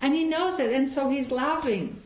And 0.00 0.14
he 0.14 0.24
knows 0.24 0.58
it, 0.58 0.72
and 0.72 0.88
so 0.88 1.10
he's 1.10 1.30
laughing. 1.30 2.00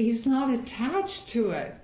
he's 0.00 0.26
not 0.26 0.52
attached 0.52 1.28
to 1.30 1.50
it. 1.50 1.74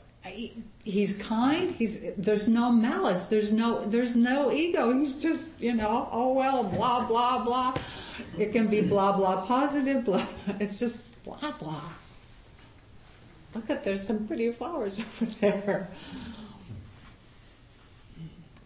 He's 0.83 1.19
kind. 1.19 1.71
He's 1.71 2.15
there's 2.17 2.49
no 2.49 2.71
malice. 2.71 3.27
There's 3.27 3.53
no 3.53 3.85
there's 3.85 4.17
no 4.17 4.53
ego. 4.53 4.99
He's 4.99 5.17
just 5.21 5.61
you 5.61 5.75
know 5.75 6.09
oh 6.11 6.33
well 6.33 6.65
blah 6.65 7.07
blah 7.07 7.45
blah. 7.45 7.75
It 8.39 8.53
can 8.53 8.69
be 8.69 8.81
blah 8.81 9.17
blah 9.17 9.47
positive 9.47 10.05
blah. 10.05 10.27
It's 10.61 10.79
just 10.79 11.25
blah 11.25 11.53
blah. 11.59 11.91
Look 13.55 13.71
at 13.71 13.85
there's 13.85 14.07
some 14.07 14.27
pretty 14.27 14.53
flowers 14.53 15.01
over 15.23 15.31
there. 15.41 15.89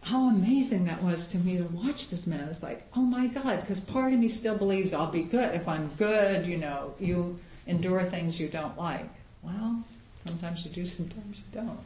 How 0.03 0.29
amazing 0.29 0.87
that 0.87 1.03
was 1.03 1.27
to 1.29 1.39
me 1.39 1.59
to 1.59 1.65
watch 1.65 2.09
this 2.09 2.27
man. 2.27 2.49
It's 2.49 2.63
like, 2.63 2.85
oh 2.97 3.03
my 3.03 3.27
God, 3.27 3.61
because 3.61 3.81
part 3.81 4.13
of 4.13 4.19
me 4.19 4.29
still 4.29 4.57
believes 4.57 4.95
I'll 4.95 5.11
be 5.11 5.23
good. 5.23 5.55
If 5.55 5.69
I'm 5.69 5.89
good, 5.99 6.47
you 6.47 6.57
know, 6.57 6.95
you 6.99 7.39
endure 7.67 8.03
things 8.05 8.41
you 8.41 8.49
don't 8.49 8.77
like. 8.79 9.11
Well, 9.43 9.85
sometimes 10.27 10.65
you 10.65 10.71
do, 10.71 10.87
sometimes 10.87 11.39
you 11.39 11.45
don't. 11.53 11.79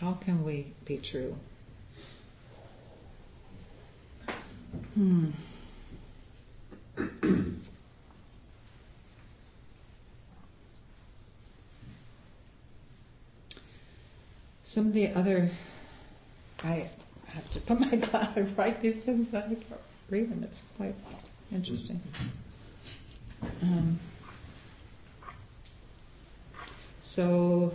How 0.00 0.14
can 0.14 0.44
we 0.44 0.66
be 0.84 0.98
true? 0.98 1.36
Hmm. 4.94 5.30
Some 14.64 14.86
of 14.86 14.94
the 14.94 15.08
other, 15.12 15.50
I 16.64 16.88
have 17.26 17.52
to 17.52 17.60
put 17.60 17.80
my 17.80 17.96
glass, 17.96 18.30
I 18.34 18.40
write 18.40 18.80
these 18.80 19.02
things, 19.02 19.32
I 19.34 19.42
can't 19.42 19.62
read 20.08 20.30
them, 20.30 20.42
it's 20.42 20.64
quite 20.78 20.94
interesting. 21.52 22.00
Um, 23.62 24.00
so, 27.02 27.74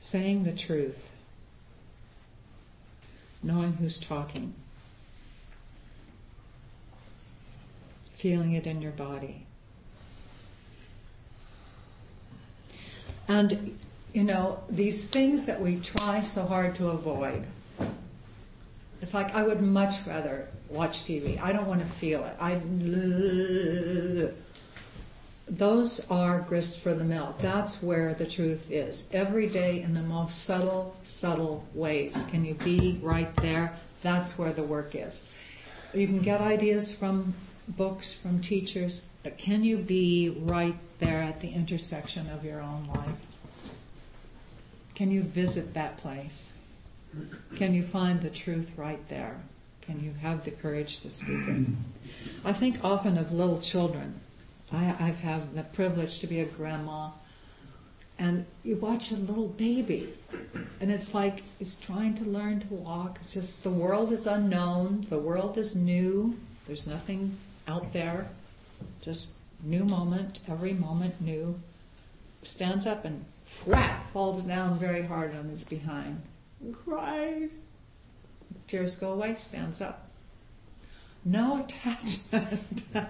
saying 0.00 0.42
the 0.42 0.52
truth, 0.52 1.08
knowing 3.44 3.74
who's 3.74 4.00
talking, 4.00 4.54
feeling 8.16 8.54
it 8.54 8.66
in 8.66 8.82
your 8.82 8.90
body. 8.90 9.46
And, 13.28 13.78
you 14.12 14.24
know, 14.24 14.62
these 14.68 15.08
things 15.08 15.46
that 15.46 15.60
we 15.60 15.80
try 15.80 16.20
so 16.20 16.44
hard 16.44 16.74
to 16.76 16.88
avoid. 16.88 17.44
It's 19.02 19.14
like 19.14 19.34
I 19.34 19.42
would 19.42 19.62
much 19.62 20.06
rather 20.06 20.48
watch 20.68 21.04
TV. 21.04 21.40
I 21.40 21.52
don't 21.52 21.66
want 21.66 21.80
to 21.80 21.86
feel 21.86 22.24
it. 22.24 22.36
I 22.40 22.60
those 25.50 26.08
are 26.10 26.40
grist 26.42 26.80
for 26.80 26.94
the 26.94 27.02
mill. 27.02 27.34
That's 27.40 27.82
where 27.82 28.14
the 28.14 28.26
truth 28.26 28.70
is. 28.70 29.08
Every 29.12 29.48
day 29.48 29.82
in 29.82 29.94
the 29.94 30.02
most 30.02 30.44
subtle, 30.44 30.94
subtle 31.02 31.66
ways. 31.74 32.24
Can 32.30 32.44
you 32.44 32.54
be 32.54 33.00
right 33.02 33.34
there? 33.36 33.72
That's 34.02 34.38
where 34.38 34.52
the 34.52 34.62
work 34.62 34.94
is. 34.94 35.28
You 35.92 36.06
can 36.06 36.20
get 36.20 36.40
ideas 36.40 36.94
from 36.94 37.34
books, 37.66 38.12
from 38.12 38.40
teachers, 38.40 39.04
but 39.24 39.38
can 39.38 39.64
you 39.64 39.78
be 39.78 40.36
right 40.42 40.76
there 41.00 41.20
at 41.20 41.40
the 41.40 41.50
intersection 41.50 42.30
of 42.30 42.44
your 42.44 42.60
own 42.60 42.88
life? 42.94 43.39
Can 45.00 45.10
you 45.10 45.22
visit 45.22 45.72
that 45.72 45.96
place? 45.96 46.52
Can 47.56 47.72
you 47.72 47.82
find 47.82 48.20
the 48.20 48.28
truth 48.28 48.72
right 48.76 49.00
there? 49.08 49.40
Can 49.80 49.98
you 50.04 50.12
have 50.20 50.44
the 50.44 50.50
courage 50.50 51.00
to 51.00 51.10
speak 51.10 51.48
it? 51.48 51.68
I 52.44 52.52
think 52.52 52.84
often 52.84 53.16
of 53.16 53.32
little 53.32 53.60
children. 53.60 54.20
I, 54.70 54.94
I've 55.00 55.20
had 55.20 55.54
the 55.54 55.62
privilege 55.62 56.18
to 56.18 56.26
be 56.26 56.40
a 56.40 56.44
grandma, 56.44 57.12
and 58.18 58.44
you 58.62 58.76
watch 58.76 59.10
a 59.10 59.16
little 59.16 59.48
baby, 59.48 60.12
and 60.82 60.92
it's 60.92 61.14
like 61.14 61.44
it's 61.58 61.76
trying 61.76 62.14
to 62.16 62.24
learn 62.24 62.60
to 62.60 62.74
walk. 62.74 63.20
Just 63.26 63.62
the 63.62 63.70
world 63.70 64.12
is 64.12 64.26
unknown, 64.26 65.06
the 65.08 65.18
world 65.18 65.56
is 65.56 65.74
new. 65.74 66.36
There's 66.66 66.86
nothing 66.86 67.38
out 67.66 67.94
there, 67.94 68.28
just 69.00 69.36
new 69.62 69.84
moment, 69.86 70.40
every 70.46 70.74
moment 70.74 71.22
new. 71.22 71.58
Stands 72.42 72.86
up 72.86 73.06
and 73.06 73.24
whack 73.66 74.10
falls 74.12 74.42
down 74.42 74.78
very 74.78 75.02
hard 75.02 75.34
on 75.36 75.48
his 75.48 75.64
behind, 75.64 76.22
cries. 76.84 77.66
Tears 78.66 78.96
go 78.96 79.12
away, 79.12 79.34
stands 79.34 79.80
up. 79.80 80.08
No 81.24 81.64
attachment. 81.64 82.84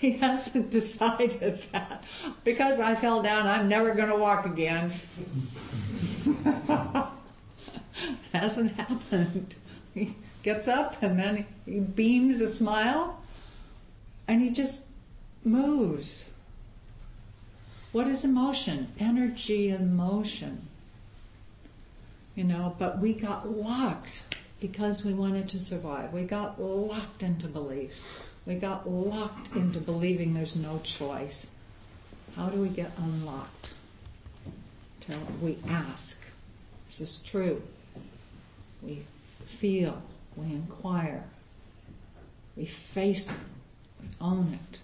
he 0.00 0.12
hasn't 0.12 0.70
decided 0.70 1.62
that. 1.72 2.04
Because 2.44 2.78
I 2.78 2.94
fell 2.94 3.22
down, 3.22 3.46
I'm 3.46 3.68
never 3.68 3.94
going 3.94 4.10
to 4.10 4.16
walk 4.16 4.44
again. 4.44 4.92
hasn't 8.32 8.72
happened. 8.72 9.54
He 9.94 10.16
gets 10.42 10.68
up 10.68 11.02
and 11.02 11.18
then 11.18 11.46
he 11.64 11.80
beams 11.80 12.40
a 12.40 12.48
smile 12.48 13.20
and 14.26 14.42
he 14.42 14.50
just 14.50 14.86
moves. 15.44 16.30
What 17.98 18.06
is 18.06 18.24
emotion? 18.24 18.92
Energy 19.00 19.70
and 19.70 19.96
motion. 19.96 20.68
You 22.36 22.44
know, 22.44 22.76
but 22.78 23.00
we 23.00 23.12
got 23.12 23.50
locked 23.50 24.36
because 24.60 25.04
we 25.04 25.12
wanted 25.12 25.48
to 25.48 25.58
survive. 25.58 26.12
We 26.12 26.22
got 26.22 26.62
locked 26.62 27.24
into 27.24 27.48
beliefs. 27.48 28.08
We 28.46 28.54
got 28.54 28.88
locked 28.88 29.50
into 29.56 29.80
believing 29.80 30.32
there's 30.32 30.54
no 30.54 30.78
choice. 30.84 31.52
How 32.36 32.48
do 32.50 32.62
we 32.62 32.68
get 32.68 32.92
unlocked? 32.98 33.74
Till 35.00 35.18
we 35.42 35.58
ask, 35.68 36.24
is 36.88 36.98
this 36.98 37.20
true? 37.20 37.60
We 38.80 39.02
feel, 39.44 40.00
we 40.36 40.46
inquire, 40.52 41.24
we 42.56 42.64
face 42.64 43.32
it, 43.32 43.40
we 44.00 44.06
own 44.20 44.56
it, 44.70 44.82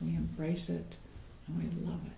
we 0.00 0.16
embrace 0.16 0.70
it, 0.70 0.96
and 1.46 1.58
we 1.58 1.86
love 1.86 2.00
it. 2.06 2.12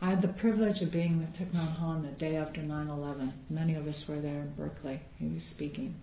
I 0.00 0.10
had 0.10 0.22
the 0.22 0.28
privilege 0.28 0.80
of 0.80 0.92
being 0.92 1.18
with 1.18 1.36
Thich 1.36 1.48
Nhat 1.48 1.76
Hanh 1.78 2.02
the 2.02 2.08
day 2.08 2.36
after 2.36 2.60
9-11. 2.60 3.32
Many 3.50 3.74
of 3.74 3.88
us 3.88 4.06
were 4.06 4.20
there 4.20 4.40
in 4.40 4.52
Berkeley. 4.56 5.00
He 5.18 5.26
was 5.26 5.42
speaking. 5.42 5.96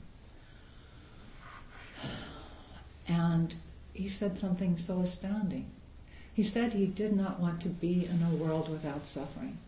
And 3.08 3.56
he 3.94 4.10
said 4.10 4.38
something 4.38 4.78
so 4.78 5.00
astounding. 5.00 5.68
He 6.34 6.44
said 6.44 6.74
he 6.74 6.88
did 6.88 7.16
not 7.16 7.40
want 7.40 7.62
to 7.62 7.70
be 7.70 8.06
in 8.06 8.22
a 8.22 8.36
world 8.36 8.68
without 8.68 9.08
suffering. 9.08 9.60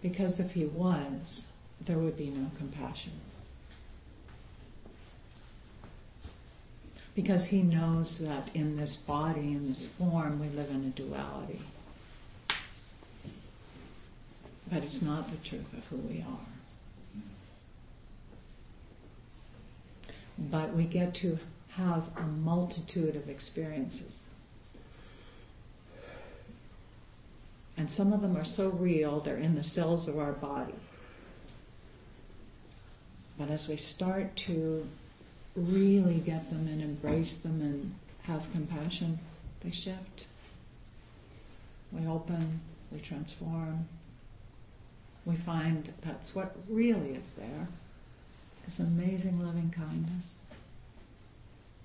Because 0.00 0.38
if 0.38 0.52
he 0.52 0.66
was, 0.66 1.48
there 1.80 1.98
would 1.98 2.16
be 2.16 2.30
no 2.30 2.52
compassion. 2.56 3.14
Because 7.16 7.46
he 7.46 7.62
knows 7.62 8.18
that 8.18 8.54
in 8.54 8.76
this 8.76 8.96
body, 8.96 9.40
in 9.40 9.68
this 9.68 9.88
form, 9.88 10.38
we 10.38 10.48
live 10.48 10.70
in 10.70 10.84
a 10.84 10.90
duality. 10.90 11.60
But 14.70 14.82
it's 14.82 15.02
not 15.02 15.30
the 15.30 15.36
truth 15.48 15.72
of 15.72 15.84
who 15.86 15.96
we 15.96 16.20
are. 16.20 16.46
But 20.38 20.74
we 20.74 20.84
get 20.84 21.14
to 21.16 21.38
have 21.70 22.08
a 22.16 22.22
multitude 22.22 23.16
of 23.16 23.28
experiences. 23.28 24.20
And 27.76 27.90
some 27.90 28.12
of 28.12 28.20
them 28.22 28.36
are 28.36 28.44
so 28.44 28.70
real, 28.70 29.20
they're 29.20 29.36
in 29.36 29.56
the 29.56 29.64
cells 29.64 30.06
of 30.08 30.18
our 30.18 30.32
body. 30.32 30.74
But 33.36 33.50
as 33.50 33.68
we 33.68 33.76
start 33.76 34.36
to 34.36 34.86
really 35.56 36.18
get 36.18 36.50
them 36.50 36.68
and 36.68 36.80
embrace 36.80 37.38
them 37.38 37.60
and 37.60 37.94
have 38.22 38.50
compassion, 38.52 39.18
they 39.60 39.72
shift. 39.72 40.26
We 41.90 42.06
open, 42.06 42.60
we 42.92 43.00
transform. 43.00 43.88
We 45.26 45.36
find 45.36 45.92
that's 46.02 46.34
what 46.34 46.56
really 46.68 47.12
is 47.12 47.34
there 47.34 47.68
is 48.66 48.80
amazing 48.80 49.44
loving 49.44 49.70
kindness 49.70 50.34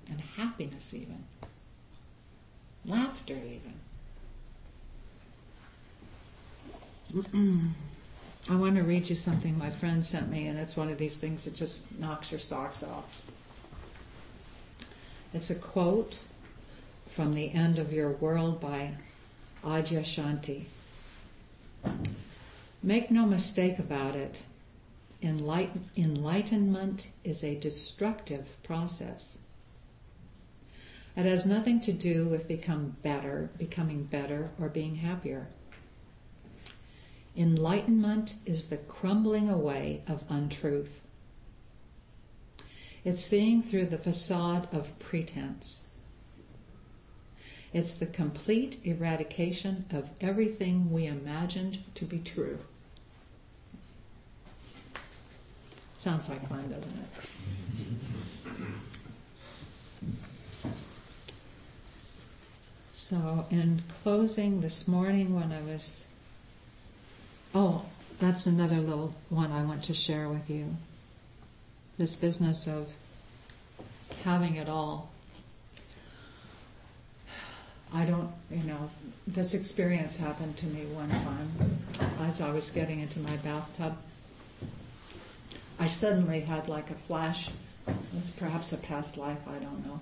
and 0.09 0.19
happiness, 0.21 0.93
even 0.93 1.23
laughter, 2.85 3.35
even. 3.35 3.73
I 8.49 8.55
want 8.55 8.77
to 8.77 8.83
read 8.83 9.09
you 9.09 9.15
something 9.15 9.57
my 9.57 9.69
friend 9.69 10.05
sent 10.05 10.29
me, 10.29 10.47
and 10.47 10.57
it's 10.57 10.77
one 10.77 10.89
of 10.89 10.97
these 10.97 11.17
things 11.17 11.45
that 11.45 11.53
just 11.53 11.97
knocks 11.99 12.31
your 12.31 12.39
socks 12.39 12.83
off. 12.83 13.21
It's 15.33 15.49
a 15.49 15.55
quote 15.55 16.19
from 17.09 17.35
The 17.35 17.53
End 17.53 17.77
of 17.77 17.93
Your 17.93 18.11
World 18.13 18.59
by 18.59 18.93
Adyashanti. 19.63 20.63
Make 22.81 23.11
no 23.11 23.25
mistake 23.25 23.77
about 23.77 24.15
it, 24.15 24.43
enlighten- 25.21 25.89
enlightenment 25.97 27.09
is 27.25 27.43
a 27.43 27.59
destructive 27.59 28.61
process. 28.63 29.37
It 31.17 31.25
has 31.25 31.45
nothing 31.45 31.81
to 31.81 31.91
do 31.91 32.29
with 32.29 32.47
become 32.47 32.95
better, 33.03 33.49
becoming 33.57 34.05
better, 34.05 34.51
or 34.57 34.69
being 34.69 34.95
happier. 34.95 35.49
Enlightenment 37.35 38.35
is 38.45 38.67
the 38.67 38.77
crumbling 38.77 39.49
away 39.49 40.01
of 40.07 40.23
untruth. 40.29 41.01
It's 43.03 43.21
seeing 43.21 43.61
through 43.61 43.87
the 43.87 43.97
facade 43.97 44.69
of 44.73 44.97
pretense. 44.99 45.88
It's 47.71 47.95
the 47.95 48.07
complete 48.07 48.77
eradication 48.83 49.85
of 49.91 50.09
everything 50.19 50.91
we 50.91 51.05
imagined 51.05 51.79
to 51.95 52.05
be 52.05 52.19
true. 52.19 52.59
Sounds 55.97 56.29
like 56.29 56.47
fun, 56.47 56.69
doesn't 56.69 56.97
it? 56.97 57.09
So, 62.91 63.45
in 63.49 63.81
closing 64.03 64.61
this 64.61 64.87
morning, 64.87 65.35
when 65.35 65.51
I 65.51 65.61
was. 65.61 66.07
Oh, 67.55 67.85
that's 68.19 68.45
another 68.45 68.77
little 68.77 69.15
one 69.29 69.51
I 69.51 69.63
want 69.63 69.83
to 69.85 69.93
share 69.93 70.29
with 70.29 70.49
you. 70.49 70.77
This 71.97 72.15
business 72.15 72.67
of 72.67 72.87
having 74.23 74.55
it 74.55 74.69
all. 74.69 75.09
I 77.93 78.05
don't, 78.05 78.31
you 78.51 78.63
know, 78.63 78.89
this 79.25 79.53
experience 79.53 80.17
happened 80.17 80.57
to 80.57 80.67
me 80.67 80.85
one 80.85 81.09
time 81.09 81.77
as 82.21 82.41
I 82.41 82.51
was 82.51 82.69
getting 82.69 82.99
into 82.99 83.19
my 83.19 83.35
bathtub. 83.37 83.97
I 85.79 85.87
suddenly 85.87 86.41
had 86.41 86.69
like 86.69 86.91
a 86.91 86.95
flash. 86.95 87.49
It 87.87 87.95
was 88.15 88.29
perhaps 88.31 88.73
a 88.73 88.77
past 88.77 89.17
life, 89.17 89.39
I 89.47 89.57
don't 89.57 89.85
know. 89.85 90.01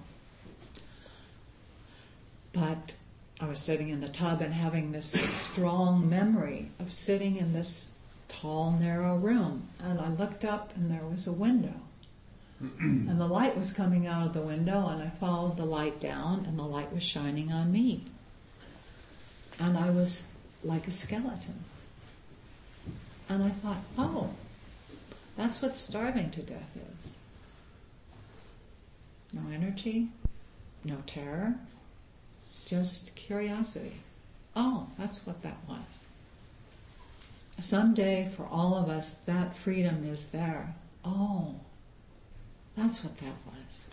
But 2.51 2.95
I 3.39 3.45
was 3.45 3.59
sitting 3.59 3.89
in 3.89 4.01
the 4.01 4.07
tub 4.07 4.41
and 4.41 4.53
having 4.53 4.91
this 4.91 5.07
strong 5.07 6.09
memory 6.09 6.71
of 6.79 6.91
sitting 6.91 7.37
in 7.37 7.53
this 7.53 7.93
tall, 8.27 8.71
narrow 8.71 9.15
room. 9.15 9.67
And 9.79 9.99
I 10.01 10.09
looked 10.09 10.43
up 10.43 10.75
and 10.75 10.89
there 10.91 11.05
was 11.05 11.27
a 11.27 11.33
window. 11.33 11.73
and 12.79 13.19
the 13.19 13.27
light 13.27 13.55
was 13.55 13.71
coming 13.71 14.07
out 14.07 14.27
of 14.27 14.33
the 14.33 14.41
window, 14.41 14.87
and 14.87 15.01
I 15.01 15.09
followed 15.09 15.57
the 15.57 15.65
light 15.65 15.99
down, 15.99 16.45
and 16.45 16.57
the 16.57 16.63
light 16.63 16.93
was 16.93 17.03
shining 17.03 17.51
on 17.51 17.71
me. 17.71 18.03
And 19.59 19.77
I 19.77 19.89
was 19.89 20.33
like 20.63 20.87
a 20.87 20.91
skeleton. 20.91 21.63
And 23.29 23.43
I 23.43 23.49
thought, 23.49 23.81
oh, 23.97 24.31
that's 25.35 25.61
what 25.61 25.77
starving 25.77 26.31
to 26.31 26.41
death 26.41 26.77
is. 26.97 27.15
No 29.33 29.41
energy, 29.53 30.07
no 30.83 30.97
terror, 31.05 31.55
just 32.65 33.15
curiosity. 33.15 33.97
Oh, 34.55 34.87
that's 34.97 35.27
what 35.27 35.43
that 35.43 35.57
was. 35.67 36.07
Someday, 37.59 38.29
for 38.35 38.45
all 38.45 38.75
of 38.75 38.89
us, 38.89 39.15
that 39.21 39.57
freedom 39.57 40.05
is 40.09 40.29
there. 40.29 40.75
Oh, 41.03 41.55
that's 42.77 43.03
what 43.03 43.17
that 43.17 43.33
was. 43.45 43.85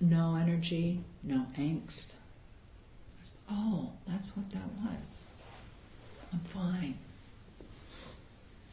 No 0.00 0.34
energy, 0.34 1.00
no 1.22 1.46
angst. 1.56 2.14
Oh, 3.48 3.90
that's 4.08 4.36
what 4.36 4.50
that 4.50 4.68
was. 4.82 5.26
I'm 6.32 6.40
fine. 6.40 6.98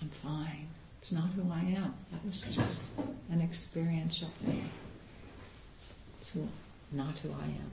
I'm 0.01 0.09
fine. 0.09 0.67
It's 0.97 1.11
not 1.11 1.29
who 1.31 1.51
I 1.51 1.59
am. 1.59 1.93
That 2.11 2.25
was 2.25 2.43
just 2.55 2.91
an 3.29 3.41
experiential 3.41 4.29
thing. 4.29 4.69
It's 6.19 6.31
who, 6.31 6.47
not 6.91 7.17
who 7.19 7.29
I 7.29 7.45
am. 7.45 7.71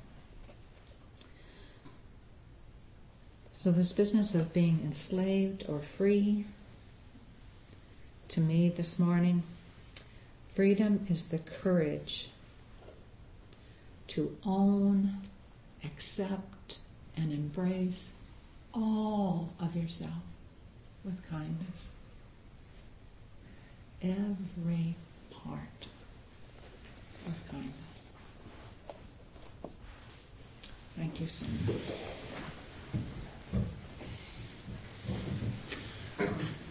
So, 3.55 3.73
this 3.73 3.93
business 3.93 4.35
of 4.35 4.53
being 4.53 4.81
enslaved 4.85 5.65
or 5.69 5.81
free, 5.81 6.45
to 8.29 8.41
me 8.41 8.69
this 8.69 8.99
morning, 8.99 9.43
freedom 10.55 11.07
is 11.09 11.29
the 11.29 11.39
courage 11.39 12.29
to 14.09 14.37
own, 14.45 15.19
accept, 15.85 16.79
and 17.17 17.33
embrace 17.33 18.15
all 18.75 19.51
of 19.61 19.77
yourself 19.77 20.13
with 21.05 21.29
kindness. 21.31 21.93
Every 24.03 24.97
part 25.31 25.87
of 27.27 27.51
kindness. 27.51 28.07
Thank 30.97 31.21
you 31.21 31.29
so 31.29 31.47
much. 31.67 32.53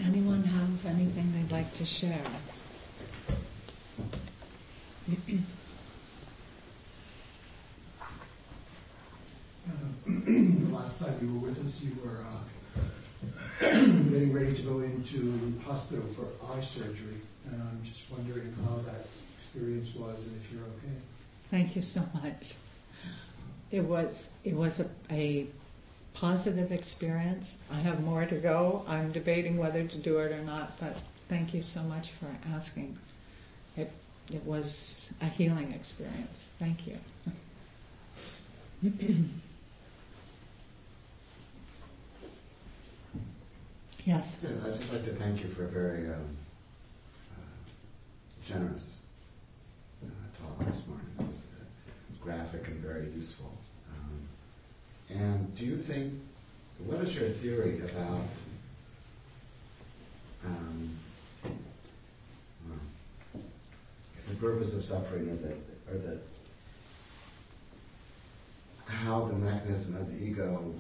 Anyone 0.06 0.44
have 0.44 0.86
anything 0.86 1.34
they'd 1.34 1.52
like 1.52 1.74
to 1.76 1.86
share? 1.86 2.20
the 10.06 10.70
last 10.72 11.02
time 11.04 11.16
you 11.22 11.34
were 11.34 11.48
with 11.48 11.66
us, 11.66 11.86
you 11.86 11.98
were 12.04 12.24
uh, 12.24 12.82
getting 14.12 14.32
ready 14.32 14.54
to 14.54 14.62
go 14.62 14.80
into 14.82 15.60
hospital 15.66 16.06
for 16.14 16.28
eye 16.54 16.62
surgery, 16.62 17.22
and 17.50 17.62
I'm 17.62 17.82
just 17.84 18.12
wondering 18.12 18.54
how 18.64 18.78
that 18.86 19.08
experience 19.36 19.96
was 19.96 20.28
and 20.28 20.40
if 20.40 20.52
you're 20.52 20.62
okay. 20.64 20.98
Thank 21.50 21.76
you 21.76 21.82
so 21.82 22.02
much. 22.24 22.54
It 23.72 23.84
was 23.84 24.34
it 24.44 24.54
was 24.54 24.82
a, 24.82 24.90
a 25.12 25.48
positive 26.16 26.72
experience. 26.72 27.60
I 27.72 27.76
have 27.76 28.04
more 28.04 28.26
to 28.26 28.36
go. 28.36 28.84
I'm 28.88 29.12
debating 29.12 29.58
whether 29.58 29.84
to 29.84 29.98
do 29.98 30.20
it 30.20 30.32
or 30.32 30.42
not, 30.42 30.80
but 30.80 30.98
thank 31.30 31.54
you 31.54 31.62
so 31.62 31.84
much 31.84 32.12
for 32.12 32.28
asking. 32.54 32.98
It 33.78 33.92
it 34.34 34.44
was 34.44 35.14
a 35.22 35.26
healing 35.26 35.74
experience. 35.74 36.52
Thank 36.58 36.88
you. 36.88 36.98
yes. 44.06 44.44
I'd 44.44 44.74
just 44.74 44.92
like 44.94 45.04
to 45.06 45.12
thank 45.12 45.44
you 45.44 45.50
for 45.50 45.66
a 45.66 45.68
very 45.68 46.08
um, 46.08 46.38
uh, 47.34 47.42
generous 48.44 48.98
uh, 50.04 50.10
talk 50.42 50.66
this 50.66 50.88
morning. 50.88 51.06
It 51.20 51.28
was 51.28 51.46
uh, 51.60 51.64
graphic 52.24 52.68
and 52.68 52.78
very 52.78 53.10
useful. 53.12 53.52
And 55.10 55.56
do 55.56 55.66
you 55.66 55.78
think, 55.78 56.14
what 56.86 57.00
is 57.02 57.16
your 57.18 57.30
theory 57.30 57.80
about 57.82 58.22
um, 60.46 60.90
well, 62.68 63.42
the 64.28 64.36
purpose 64.36 64.74
of 64.74 64.84
suffering 64.84 65.30
or 65.30 65.36
the, 65.36 65.54
or 65.92 65.98
the 65.98 66.20
how 68.88 69.26
the 69.26 69.34
mechanism 69.34 69.96
of 69.96 70.12
the 70.12 70.26
ego 70.26 70.74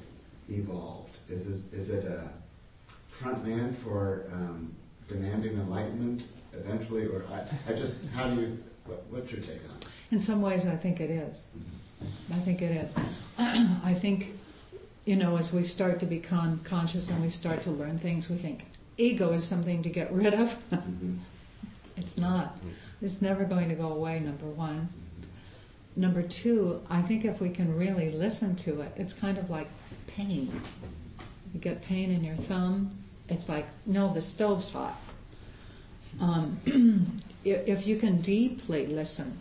evolved? 0.49 1.17
Is 1.29 1.47
it, 1.47 1.61
is 1.71 1.89
it 1.89 2.05
a 2.05 2.29
front 3.09 3.45
man 3.45 3.73
for 3.73 4.25
um, 4.33 4.73
demanding 5.07 5.53
enlightenment 5.53 6.23
eventually, 6.53 7.05
or 7.07 7.23
I, 7.31 7.71
I 7.71 7.75
just, 7.75 8.07
how 8.09 8.29
do 8.29 8.41
you, 8.41 8.63
what, 8.85 9.03
what's 9.09 9.31
your 9.31 9.41
take 9.41 9.61
on 9.69 9.77
it? 9.81 9.87
In 10.11 10.19
some 10.19 10.41
ways, 10.41 10.67
I 10.67 10.75
think 10.75 11.01
it 11.01 11.09
is. 11.09 11.47
I 12.01 12.39
think 12.39 12.61
it 12.61 12.71
is. 12.71 12.91
I 13.37 13.93
think, 13.93 14.37
you 15.05 15.15
know, 15.15 15.37
as 15.37 15.53
we 15.53 15.63
start 15.63 15.99
to 16.01 16.05
become 16.05 16.59
conscious 16.63 17.09
and 17.09 17.21
we 17.21 17.29
start 17.29 17.63
to 17.63 17.71
learn 17.71 17.99
things, 17.99 18.29
we 18.29 18.37
think 18.37 18.65
ego 18.97 19.31
is 19.31 19.43
something 19.43 19.83
to 19.83 19.89
get 19.89 20.11
rid 20.11 20.33
of. 20.33 20.55
Mm-hmm. 20.71 21.15
it's 21.97 22.17
not. 22.17 22.57
It's 23.01 23.21
never 23.21 23.45
going 23.45 23.69
to 23.69 23.75
go 23.75 23.87
away, 23.91 24.19
number 24.19 24.45
one. 24.45 24.89
Number 25.95 26.21
two, 26.21 26.81
I 26.89 27.01
think 27.01 27.23
if 27.23 27.39
we 27.39 27.49
can 27.49 27.77
really 27.77 28.11
listen 28.11 28.55
to 28.57 28.81
it, 28.81 28.91
it's 28.97 29.13
kind 29.13 29.37
of 29.37 29.49
like 29.49 29.67
pain. 30.07 30.51
You 31.53 31.59
get 31.59 31.81
pain 31.83 32.11
in 32.11 32.23
your 32.23 32.35
thumb, 32.35 32.91
it's 33.29 33.49
like, 33.49 33.65
no, 33.85 34.13
the 34.13 34.21
stove's 34.21 34.73
hot. 34.73 34.99
Um, 36.19 36.59
if, 37.45 37.67
if 37.67 37.87
you 37.87 37.97
can 37.97 38.21
deeply 38.21 38.87
listen 38.87 39.37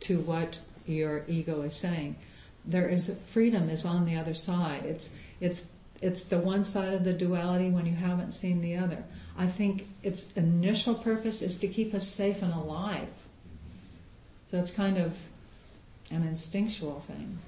to 0.00 0.20
what 0.20 0.58
your 0.86 1.24
ego 1.28 1.62
is 1.62 1.74
saying, 1.74 2.16
there 2.64 2.88
is 2.88 3.18
freedom 3.28 3.68
is 3.68 3.84
on 3.84 4.06
the 4.06 4.16
other 4.16 4.34
side. 4.34 4.84
It's 4.84 5.14
it's 5.40 5.74
it's 6.00 6.24
the 6.24 6.38
one 6.38 6.64
side 6.64 6.94
of 6.94 7.04
the 7.04 7.12
duality 7.12 7.70
when 7.70 7.86
you 7.86 7.94
haven't 7.94 8.32
seen 8.32 8.60
the 8.60 8.76
other. 8.76 9.04
I 9.36 9.46
think 9.46 9.86
its 10.02 10.32
initial 10.36 10.94
purpose 10.94 11.42
is 11.42 11.58
to 11.58 11.68
keep 11.68 11.94
us 11.94 12.06
safe 12.06 12.42
and 12.42 12.52
alive. 12.52 13.08
So 14.50 14.58
it's 14.58 14.72
kind 14.72 14.98
of 14.98 15.16
an 16.10 16.22
instinctual 16.22 17.00
thing. 17.00 17.38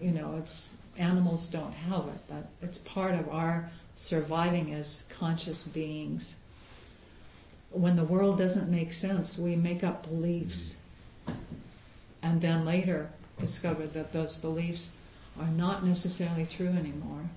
You 0.00 0.12
know, 0.12 0.36
it's 0.38 0.76
animals 0.96 1.50
don't 1.50 1.72
have 1.72 2.06
it, 2.08 2.20
but 2.28 2.48
it's 2.62 2.78
part 2.78 3.14
of 3.14 3.28
our 3.28 3.70
surviving 3.94 4.72
as 4.74 5.06
conscious 5.10 5.66
beings. 5.66 6.36
When 7.70 7.96
the 7.96 8.04
world 8.04 8.38
doesn't 8.38 8.70
make 8.70 8.92
sense, 8.92 9.38
we 9.38 9.56
make 9.56 9.82
up 9.82 10.08
beliefs, 10.08 10.76
and 12.22 12.40
then 12.40 12.64
later 12.64 13.10
discover 13.38 13.86
that 13.86 14.12
those 14.12 14.36
beliefs 14.36 14.96
are 15.38 15.48
not 15.48 15.84
necessarily 15.84 16.46
true 16.46 16.68
anymore. 16.68 17.30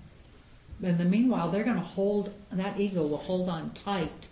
In 0.82 0.98
the 0.98 1.06
meanwhile, 1.06 1.50
they're 1.50 1.64
going 1.64 1.76
to 1.76 1.82
hold, 1.82 2.34
that 2.52 2.80
ego 2.80 3.06
will 3.06 3.18
hold 3.18 3.50
on 3.50 3.72
tight 3.72 4.28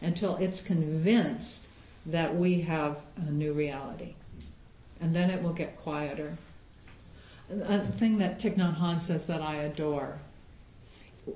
until 0.00 0.36
it's 0.36 0.60
convinced 0.60 1.70
that 2.06 2.34
we 2.34 2.62
have 2.62 2.98
a 3.16 3.30
new 3.30 3.52
reality. 3.52 4.14
And 5.00 5.14
then 5.14 5.30
it 5.30 5.42
will 5.42 5.52
get 5.52 5.76
quieter. 5.76 6.36
A 7.50 7.80
thing 7.80 8.18
that 8.18 8.40
Thich 8.40 8.54
Nhat 8.54 8.78
Hanh 8.78 8.98
says 8.98 9.26
that 9.28 9.42
I 9.42 9.56
adore, 9.56 10.18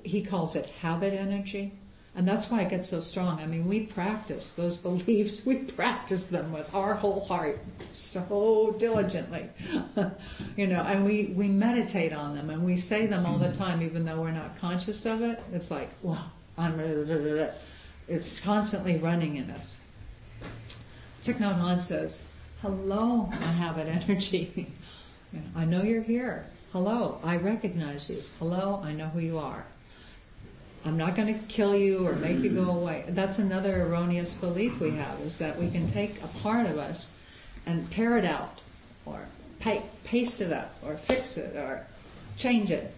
he 0.03 0.21
calls 0.21 0.55
it 0.55 0.69
habit 0.81 1.13
energy. 1.13 1.71
And 2.17 2.27
that's 2.27 2.49
why 2.49 2.61
it 2.61 2.71
gets 2.71 2.89
so 2.89 2.99
strong. 2.99 3.39
I 3.39 3.45
mean, 3.45 3.67
we 3.67 3.85
practice 3.85 4.53
those 4.55 4.75
beliefs, 4.89 5.45
we 5.45 5.57
practice 5.57 6.27
them 6.27 6.51
with 6.51 6.73
our 6.73 6.95
whole 6.95 7.23
heart 7.23 7.59
so 7.91 8.75
diligently. 8.79 9.47
you 10.57 10.65
know, 10.65 10.81
and 10.81 11.05
we, 11.05 11.27
we 11.37 11.47
meditate 11.47 12.13
on 12.13 12.35
them 12.35 12.49
and 12.49 12.65
we 12.65 12.75
say 12.75 13.05
them 13.05 13.27
all 13.27 13.37
the 13.37 13.49
mm-hmm. 13.49 13.63
time, 13.63 13.81
even 13.83 14.03
though 14.03 14.19
we're 14.19 14.31
not 14.31 14.57
conscious 14.59 15.05
of 15.05 15.21
it. 15.21 15.39
It's 15.53 15.69
like, 15.69 15.89
well, 16.01 16.31
I'm. 16.57 16.79
It's 18.07 18.39
constantly 18.39 18.97
running 18.97 19.35
in 19.35 19.51
us. 19.51 19.79
Thich 21.21 21.35
Nhat 21.35 21.59
Hanh 21.59 21.79
says, 21.79 22.25
Hello, 22.61 23.29
I 23.31 23.51
have 23.51 23.77
an 23.77 23.87
energy. 24.07 24.71
I 25.55 25.65
know 25.65 25.83
you're 25.83 26.01
here. 26.01 26.47
Hello, 26.71 27.19
I 27.23 27.37
recognize 27.37 28.09
you. 28.09 28.23
Hello, 28.39 28.81
I 28.83 28.93
know 28.93 29.07
who 29.07 29.19
you 29.19 29.37
are. 29.37 29.65
I'm 30.87 30.95
not 30.95 31.15
going 31.17 31.37
to 31.37 31.45
kill 31.47 31.75
you 31.75 32.07
or 32.07 32.13
make 32.13 32.39
you 32.39 32.49
go 32.49 32.71
away. 32.71 33.03
That's 33.09 33.39
another 33.39 33.83
erroneous 33.83 34.39
belief 34.39 34.79
we 34.79 34.91
have 34.91 35.19
is 35.19 35.37
that 35.39 35.59
we 35.59 35.69
can 35.69 35.85
take 35.85 36.23
a 36.23 36.27
part 36.39 36.65
of 36.65 36.77
us 36.77 37.19
and 37.65 37.91
tear 37.91 38.17
it 38.17 38.23
out 38.23 38.61
or 39.05 39.19
paste 40.05 40.39
it 40.39 40.53
up 40.53 40.73
or 40.85 40.95
fix 40.95 41.37
it 41.37 41.57
or 41.57 41.85
change 42.37 42.71
it. 42.71 42.93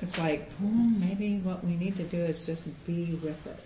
It's 0.00 0.18
like, 0.18 0.48
hmm, 0.52 1.00
maybe 1.00 1.38
what 1.38 1.64
we 1.64 1.74
need 1.74 1.96
to 1.96 2.04
do 2.04 2.18
is 2.18 2.46
just 2.46 2.68
be 2.86 3.18
with 3.24 3.44
it. 3.44 3.64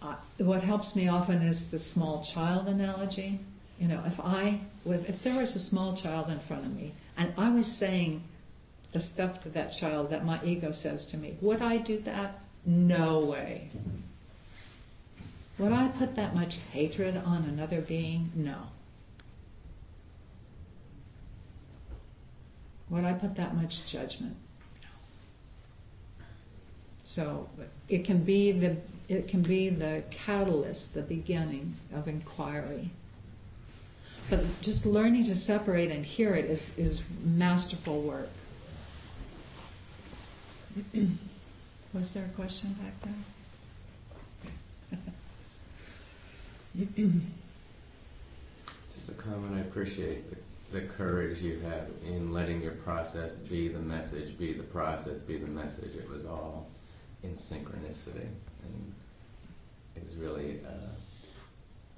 Uh, 0.00 0.14
what 0.38 0.62
helps 0.62 0.94
me 0.94 1.08
often 1.08 1.42
is 1.42 1.72
the 1.72 1.78
small 1.80 2.22
child 2.22 2.68
analogy. 2.68 3.40
You 3.80 3.88
know, 3.88 4.02
if 4.06 4.20
I, 4.20 4.60
if 4.86 5.24
there 5.24 5.40
was 5.40 5.56
a 5.56 5.60
small 5.60 5.96
child 5.96 6.30
in 6.30 6.38
front 6.38 6.66
of 6.66 6.76
me 6.76 6.92
and 7.16 7.32
I 7.36 7.50
was 7.50 7.66
saying 7.66 8.22
the 8.92 9.00
stuff 9.00 9.42
to 9.42 9.48
that 9.50 9.70
child 9.70 10.10
that 10.10 10.24
my 10.24 10.38
ego 10.44 10.72
says 10.72 11.06
to 11.06 11.16
me, 11.16 11.36
would 11.40 11.62
I 11.62 11.78
do 11.78 11.98
that? 12.00 12.40
No 12.64 13.20
way. 13.20 13.68
Would 15.58 15.72
I 15.72 15.88
put 15.88 16.16
that 16.16 16.34
much 16.34 16.58
hatred 16.72 17.16
on 17.16 17.44
another 17.44 17.80
being? 17.80 18.30
No. 18.34 18.56
Would 22.90 23.04
I 23.04 23.14
put 23.14 23.36
that 23.36 23.56
much 23.56 23.86
judgment? 23.90 24.36
No. 24.82 24.88
So 26.98 27.48
it 27.88 28.04
can 28.04 28.22
be 28.22 28.52
the 28.52 28.76
it 29.08 29.28
can 29.28 29.42
be 29.42 29.68
the 29.68 30.02
catalyst, 30.10 30.94
the 30.94 31.02
beginning 31.02 31.74
of 31.94 32.08
inquiry. 32.08 32.90
But 34.30 34.40
just 34.62 34.86
learning 34.86 35.24
to 35.24 35.36
separate 35.36 35.90
and 35.90 36.06
hear 36.06 36.34
it 36.34 36.46
is, 36.46 36.76
is 36.78 37.02
masterful 37.22 38.00
work. 38.00 38.30
Was 41.92 42.14
there 42.14 42.24
a 42.24 42.28
question 42.28 42.72
back 42.74 42.94
there? 43.02 43.12
Just 48.90 49.10
a 49.10 49.14
comment. 49.14 49.54
I 49.56 49.60
appreciate 49.60 50.30
the, 50.30 50.80
the 50.80 50.86
courage 50.86 51.42
you 51.42 51.58
have 51.60 51.88
in 52.06 52.32
letting 52.32 52.62
your 52.62 52.72
process 52.72 53.34
be 53.34 53.68
the 53.68 53.78
message, 53.78 54.38
be 54.38 54.54
the 54.54 54.62
process, 54.62 55.18
be 55.18 55.36
the 55.36 55.50
message. 55.50 55.94
It 55.94 56.08
was 56.08 56.24
all 56.24 56.70
in 57.22 57.32
synchronicity, 57.32 58.26
and 58.64 58.94
it 59.94 60.04
was 60.04 60.16
really 60.16 60.60
uh, 60.66 60.88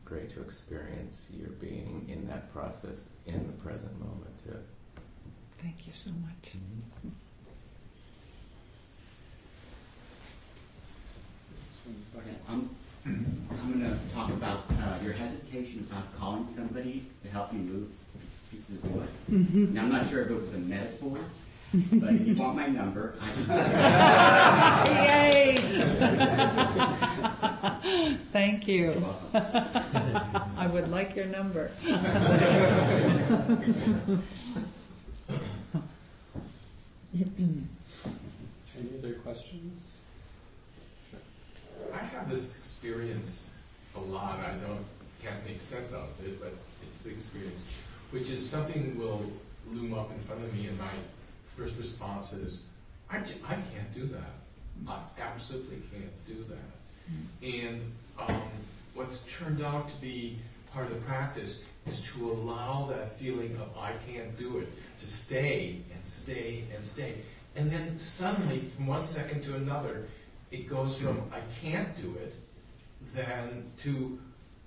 great 0.05 0.31
to 0.31 0.43
experience 0.43 1.29
your 1.33 1.51
being 1.51 2.07
in 2.09 2.27
that 2.27 2.53
process 2.53 3.05
in 3.27 3.47
the 3.47 3.53
present 3.63 3.97
moment 4.01 4.45
too. 4.45 4.59
Thank 5.59 5.87
you 5.87 5.93
so 5.93 6.11
much. 6.11 6.55
Okay, 6.55 7.15
I'm, 12.49 12.71
I'm 13.07 13.49
going 13.73 13.81
to 13.81 13.99
talk 14.15 14.31
about 14.31 14.65
uh, 14.71 14.99
your 15.03 15.13
hesitation 15.13 15.87
about 15.91 16.17
calling 16.19 16.47
somebody 16.47 17.05
to 17.23 17.29
help 17.31 17.53
you 17.53 17.59
move 17.59 17.89
pieces 18.51 18.77
of 18.77 18.95
wood. 18.95 19.09
Now, 19.75 19.83
I'm 19.83 19.93
not 19.93 20.09
sure 20.09 20.23
if 20.23 20.31
it 20.31 20.41
was 20.41 20.55
a 20.55 20.59
metaphor, 20.59 21.19
but 21.95 22.15
if 22.15 22.27
you 22.27 22.35
want 22.43 22.57
my 22.57 22.67
number, 22.69 23.15
I 23.51 25.11
Yay! 25.21 25.57
Thank 28.33 28.67
you. 28.69 28.93
You're 28.93 29.01
welcome. 29.01 30.43
I 30.57 30.67
would 30.69 30.89
like 30.91 31.15
your 31.17 31.27
number. 31.27 31.71
Any 31.85 31.95
other 38.99 39.15
questions? 39.23 39.94
Experience 42.85 43.49
a 43.97 44.01
lot. 44.01 44.41
I 44.41 44.53
don't 44.67 44.85
can't 45.23 45.43
make 45.47 45.59
sense 45.59 45.95
of 45.95 46.07
it, 46.23 46.39
but 46.39 46.53
it's 46.83 46.99
the 46.99 47.09
experience, 47.09 47.67
which 48.11 48.29
is 48.29 48.47
something 48.47 48.99
will 48.99 49.25
loom 49.67 49.95
up 49.95 50.11
in 50.11 50.19
front 50.19 50.45
of 50.45 50.53
me, 50.53 50.67
and 50.67 50.79
my 50.79 50.91
first 51.57 51.79
response 51.79 52.35
is, 52.35 52.67
I, 53.11 53.21
j- 53.21 53.37
I 53.49 53.55
can't 53.55 53.95
do 53.95 54.05
that. 54.09 54.35
I 54.87 54.99
absolutely 55.19 55.79
can't 55.91 56.27
do 56.27 56.45
that. 56.51 57.49
And 57.65 57.81
um, 58.19 58.43
what's 58.93 59.23
turned 59.35 59.63
out 59.63 59.89
to 59.89 59.95
be 60.03 60.37
part 60.71 60.85
of 60.85 60.93
the 60.93 61.01
practice 61.07 61.65
is 61.87 62.03
to 62.13 62.31
allow 62.31 62.85
that 62.91 63.15
feeling 63.15 63.57
of 63.63 63.79
I 63.79 63.93
can't 64.13 64.37
do 64.39 64.59
it 64.59 64.69
to 64.99 65.07
stay 65.07 65.79
and 65.95 66.07
stay 66.07 66.65
and 66.77 66.85
stay. 66.85 67.15
And 67.57 67.71
then 67.71 67.97
suddenly, 67.97 68.59
from 68.59 68.89
one 68.89 69.07
second 69.07 69.43
to 69.45 69.55
another, 69.55 70.07
it 70.51 70.69
goes 70.69 71.01
from 71.01 71.23
I 71.33 71.41
can't 71.67 71.97
do 71.97 72.15
it, 72.23 72.35
then 73.15 73.71
to 73.79 74.19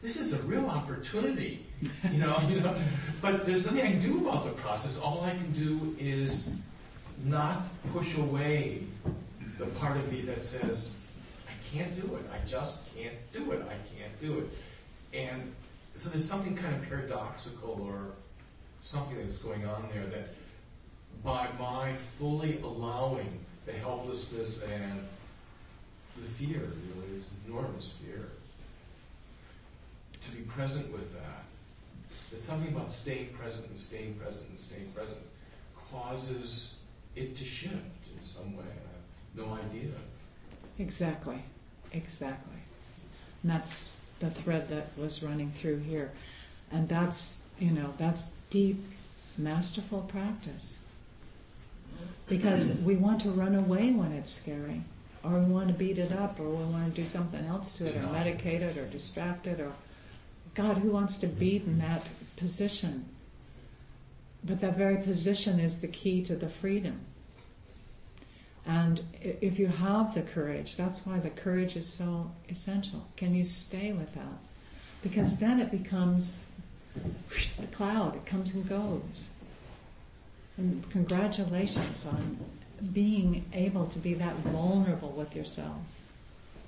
this 0.01 0.19
is 0.19 0.39
a 0.39 0.43
real 0.43 0.67
opportunity, 0.67 1.65
you 2.11 2.19
know, 2.19 2.39
you 2.47 2.61
know. 2.61 2.75
But 3.21 3.45
there's 3.45 3.65
nothing 3.65 3.85
I 3.85 3.91
can 3.91 3.99
do 3.99 4.27
about 4.27 4.45
the 4.45 4.51
process. 4.51 4.99
All 4.99 5.23
I 5.23 5.31
can 5.31 5.51
do 5.51 5.95
is 5.99 6.49
not 7.23 7.63
push 7.91 8.17
away 8.17 8.83
the 9.57 9.65
part 9.65 9.97
of 9.97 10.11
me 10.11 10.21
that 10.21 10.41
says 10.41 10.97
I 11.47 11.75
can't 11.75 11.93
do 11.99 12.15
it. 12.15 12.23
I 12.31 12.45
just 12.45 12.95
can't 12.95 13.15
do 13.33 13.51
it. 13.51 13.61
I 13.63 13.75
can't 13.97 14.21
do 14.21 14.39
it. 14.39 15.17
And 15.17 15.51
so 15.95 16.09
there's 16.09 16.29
something 16.29 16.55
kind 16.55 16.75
of 16.75 16.87
paradoxical 16.87 17.81
or 17.81 18.11
something 18.81 19.17
that's 19.17 19.37
going 19.39 19.65
on 19.65 19.89
there 19.93 20.05
that 20.05 20.29
by 21.23 21.47
my 21.59 21.93
fully 21.93 22.59
allowing 22.61 23.39
the 23.65 23.73
helplessness 23.73 24.63
and 24.63 24.99
the 26.15 26.23
fear, 26.23 26.59
really, 26.59 27.13
it's 27.13 27.35
enormous 27.47 27.93
fear, 27.93 28.26
to 30.29 30.35
be 30.35 30.43
present 30.43 30.91
with 30.91 31.13
that. 31.13 31.43
There's 32.29 32.43
something 32.43 32.73
about 32.73 32.91
staying 32.91 33.29
present 33.29 33.69
and 33.69 33.79
staying 33.79 34.15
present 34.15 34.49
and 34.49 34.59
staying 34.59 34.91
present 34.91 35.21
causes 35.91 36.77
it 37.15 37.35
to 37.35 37.43
shift 37.43 37.73
in 38.13 38.21
some 38.21 38.55
way. 38.55 38.63
I 38.63 39.41
have 39.41 39.47
no 39.47 39.53
idea. 39.53 39.91
Exactly, 40.79 41.41
exactly. 41.91 42.59
And 43.43 43.51
that's 43.51 43.99
the 44.19 44.29
thread 44.29 44.69
that 44.69 44.87
was 44.97 45.23
running 45.23 45.51
through 45.51 45.79
here. 45.79 46.11
And 46.71 46.89
that's, 46.89 47.47
you 47.59 47.71
know, 47.71 47.93
that's 47.97 48.31
deep, 48.49 48.83
masterful 49.37 50.01
practice. 50.01 50.79
Because 52.27 52.77
we 52.81 52.97
want 52.97 53.21
to 53.21 53.29
run 53.29 53.55
away 53.55 53.91
when 53.91 54.11
it's 54.11 54.31
scary, 54.31 54.81
or 55.23 55.39
we 55.39 55.45
want 55.45 55.69
to 55.69 55.73
beat 55.73 55.97
it 55.97 56.11
up, 56.11 56.39
or 56.39 56.49
we 56.49 56.63
want 56.65 56.93
to 56.93 57.01
do 57.01 57.07
something 57.07 57.45
else 57.45 57.77
to 57.77 57.87
it, 57.87 57.95
or 57.95 58.01
medicate 58.01 58.61
it, 58.61 58.77
or 58.77 58.85
distract 58.85 59.47
it, 59.47 59.59
or 59.61 59.71
God, 60.57 60.77
who 60.77 60.89
wants 60.89 61.17
to 61.19 61.27
be 61.27 61.57
in 61.57 61.77
that 61.77 62.03
position? 62.35 63.05
But 64.43 64.59
that 64.61 64.75
very 64.75 64.97
position 64.97 65.59
is 65.59 65.81
the 65.81 65.87
key 65.87 66.23
to 66.23 66.35
the 66.35 66.49
freedom. 66.49 67.01
And 68.65 69.03
if 69.21 69.59
you 69.59 69.67
have 69.67 70.15
the 70.15 70.23
courage, 70.23 70.75
that's 70.75 71.05
why 71.05 71.19
the 71.19 71.29
courage 71.29 71.75
is 71.75 71.87
so 71.87 72.31
essential. 72.49 73.05
Can 73.17 73.35
you 73.35 73.45
stay 73.45 73.93
with 73.93 74.15
that? 74.15 74.39
Because 75.03 75.37
then 75.37 75.59
it 75.59 75.69
becomes 75.69 76.47
the 77.59 77.67
cloud, 77.67 78.15
it 78.15 78.25
comes 78.25 78.55
and 78.55 78.67
goes. 78.67 79.29
And 80.57 80.89
congratulations 80.89 82.07
on 82.07 82.39
being 82.93 83.45
able 83.53 83.85
to 83.85 83.99
be 83.99 84.15
that 84.15 84.35
vulnerable 84.37 85.11
with 85.11 85.35
yourself, 85.35 85.77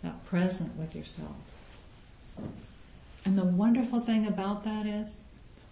that 0.03 0.23
present 0.25 0.77
with 0.77 0.95
yourself. 0.95 1.35
And 3.29 3.37
the 3.37 3.45
wonderful 3.45 3.99
thing 3.99 4.25
about 4.25 4.63
that 4.63 4.87
is, 4.87 5.19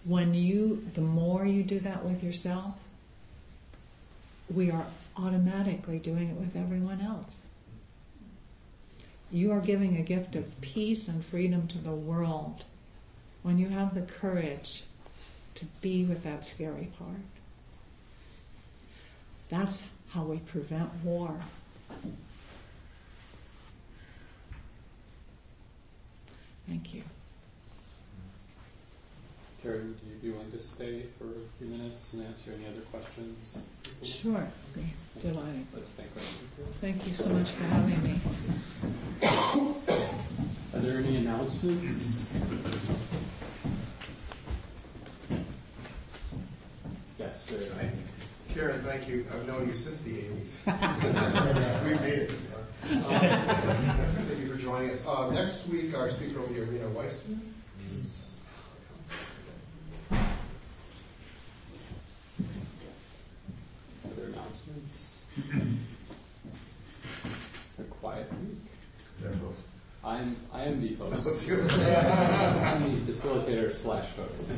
when 0.06 0.36
you, 0.36 0.86
the 0.94 1.02
more 1.02 1.44
you 1.44 1.64
do 1.64 1.80
that 1.80 2.06
with 2.06 2.24
yourself, 2.24 2.76
we 4.54 4.70
are 4.70 4.86
automatically 5.18 5.98
doing 5.98 6.30
it 6.30 6.36
with 6.36 6.56
everyone 6.56 7.02
else. 7.02 7.42
You 9.32 9.52
are 9.54 9.60
giving 9.60 9.98
a 9.98 10.04
gift 10.04 10.36
of 10.36 10.62
peace 10.62 11.08
and 11.08 11.26
freedom 11.26 11.68
to 11.70 11.80
the 11.80 11.90
world 11.90 12.64
when 13.42 13.58
you 13.58 13.70
have 13.70 13.96
the 13.96 14.04
courage 14.04 14.84
to 15.56 15.66
be 15.82 16.06
with 16.06 16.22
that 16.26 16.46
scary 16.46 16.92
part. 17.00 17.22
That's 19.50 19.88
how 20.12 20.26
we 20.26 20.38
prevent 20.38 20.92
war. 21.04 21.40
Thank 26.68 26.94
you. 26.94 27.02
Terry, 29.64 29.80
would 29.80 29.98
you 30.08 30.16
be 30.22 30.30
willing 30.32 30.52
to 30.52 30.58
stay 30.58 31.04
for 31.18 31.26
a 31.26 31.58
few 31.58 31.68
minutes 31.68 32.14
and 32.14 32.26
answer 32.26 32.52
any 32.56 32.68
other 32.68 32.82
questions? 32.92 33.64
Sure, 34.04 34.38
I'd 34.38 34.76
be 34.76 34.94
delighted. 35.20 35.66
Let's 35.74 35.92
thank 35.92 36.10
our 36.16 36.22
speaker. 36.22 36.72
Thank 36.80 37.08
you 37.08 37.16
so 37.16 37.30
much 37.30 37.50
for 37.52 37.64
having 37.64 38.04
me. 38.04 38.20
Are 40.76 40.80
there 40.80 41.00
any 41.00 41.18
announcements? 41.18 42.26
Yes, 47.20 47.46
sir. 47.46 47.60
Hi. 47.80 47.90
Karen, 48.54 48.82
thank 48.82 49.08
you. 49.08 49.26
I've 49.34 49.48
known 49.48 49.68
you 49.68 49.74
since 49.74 50.04
the 50.04 50.14
80s. 50.22 51.84
We've 51.84 52.02
made 52.02 52.14
it 52.14 52.30
this 52.30 52.46
far. 52.46 52.62
Um, 52.92 53.02
thank 54.28 54.40
you 54.40 54.52
for 54.52 54.58
joining 54.58 54.92
us. 54.92 55.06
Uh, 55.06 55.32
next 55.32 55.68
week, 55.68 55.98
our 55.98 56.10
speaker 56.10 56.40
will 56.40 56.48
be 56.48 56.60
Arena 56.60 56.88
Weissman. 56.90 57.42
Other 64.06 64.24
announcements? 64.26 65.24
It's 67.70 67.80
a 67.80 67.84
quiet 67.84 68.32
week. 68.42 68.58
Is 69.16 69.22
that 69.24 69.36
host? 69.36 69.68
I'm, 70.04 70.36
I 70.54 70.64
am 70.64 70.82
the 70.82 70.96
host. 70.96 71.26
Let's 71.26 71.42
hear 71.42 71.60
it. 71.60 71.72
I'm 71.74 72.84
the 72.84 73.12
facilitator 73.12 73.70
slash 73.72 74.14
host. 74.16 74.52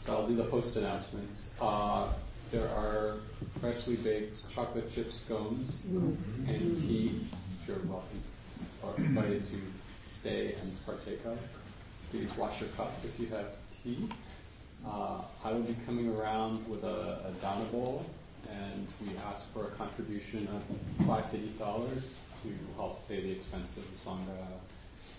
So 0.00 0.12
I'll 0.12 0.26
do 0.26 0.34
the 0.36 0.44
host 0.64 0.76
announcements. 0.76 1.50
Uh, 1.60 2.08
there 2.50 2.66
are 2.68 3.16
freshly 3.60 3.96
baked 3.96 4.50
chocolate 4.50 4.90
chip 4.90 5.12
scones 5.12 5.84
and 5.84 6.78
tea, 6.78 7.08
which 7.18 7.68
you're 7.68 7.76
welcome, 7.84 8.22
or 8.82 8.94
invited 8.96 9.44
to 9.44 9.56
stay 10.08 10.54
and 10.62 10.86
partake 10.86 11.22
of. 11.26 11.38
Please 12.10 12.34
wash 12.38 12.60
your 12.60 12.70
cup 12.70 12.92
if 13.04 13.20
you 13.20 13.26
have 13.26 13.46
tea. 13.82 14.08
Uh, 14.86 15.20
I 15.44 15.52
will 15.52 15.60
be 15.62 15.76
coming 15.84 16.16
around 16.16 16.66
with 16.66 16.82
a, 16.84 17.26
a 17.28 17.32
dana 17.42 17.64
bowl, 17.70 18.06
and 18.50 18.86
we 19.02 19.08
ask 19.28 19.52
for 19.52 19.64
a 19.64 19.70
contribution 19.72 20.48
of 20.48 21.06
five 21.06 21.30
to 21.32 21.36
eight 21.36 21.58
dollars 21.58 22.20
to 22.42 22.48
help 22.76 23.06
pay 23.06 23.20
the 23.20 23.32
expense 23.32 23.76
of 23.76 23.82
the 23.90 23.96
sangha, 23.98 24.46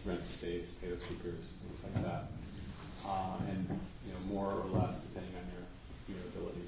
rent 0.06 0.24
the 0.24 0.32
space, 0.32 0.72
pay 0.82 0.88
the 0.90 0.98
speakers, 0.98 1.58
things 1.62 1.84
like 1.84 2.04
that, 2.04 2.24
uh, 3.08 3.38
and 3.50 3.68
you 4.06 4.14
know 4.14 4.20
more 4.34 4.52
or 4.52 4.66
less 4.80 5.00
depending 5.00 5.34
on 5.36 5.44
your 5.54 6.18
your 6.18 6.28
ability. 6.28 6.68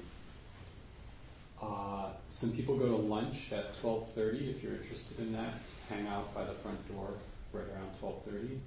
Uh, 1.60 2.10
some 2.28 2.52
people 2.52 2.76
go 2.76 2.86
to 2.86 2.96
lunch 2.96 3.52
at 3.52 3.74
12:30 3.82 4.50
if 4.50 4.62
you're 4.62 4.74
interested 4.74 5.18
in 5.18 5.32
that. 5.32 5.54
Hang 5.88 6.06
out 6.06 6.34
by 6.34 6.44
the 6.44 6.52
front 6.52 6.78
door 6.88 7.14
right 7.52 7.64
around 7.74 7.90
12:30, 8.00 8.58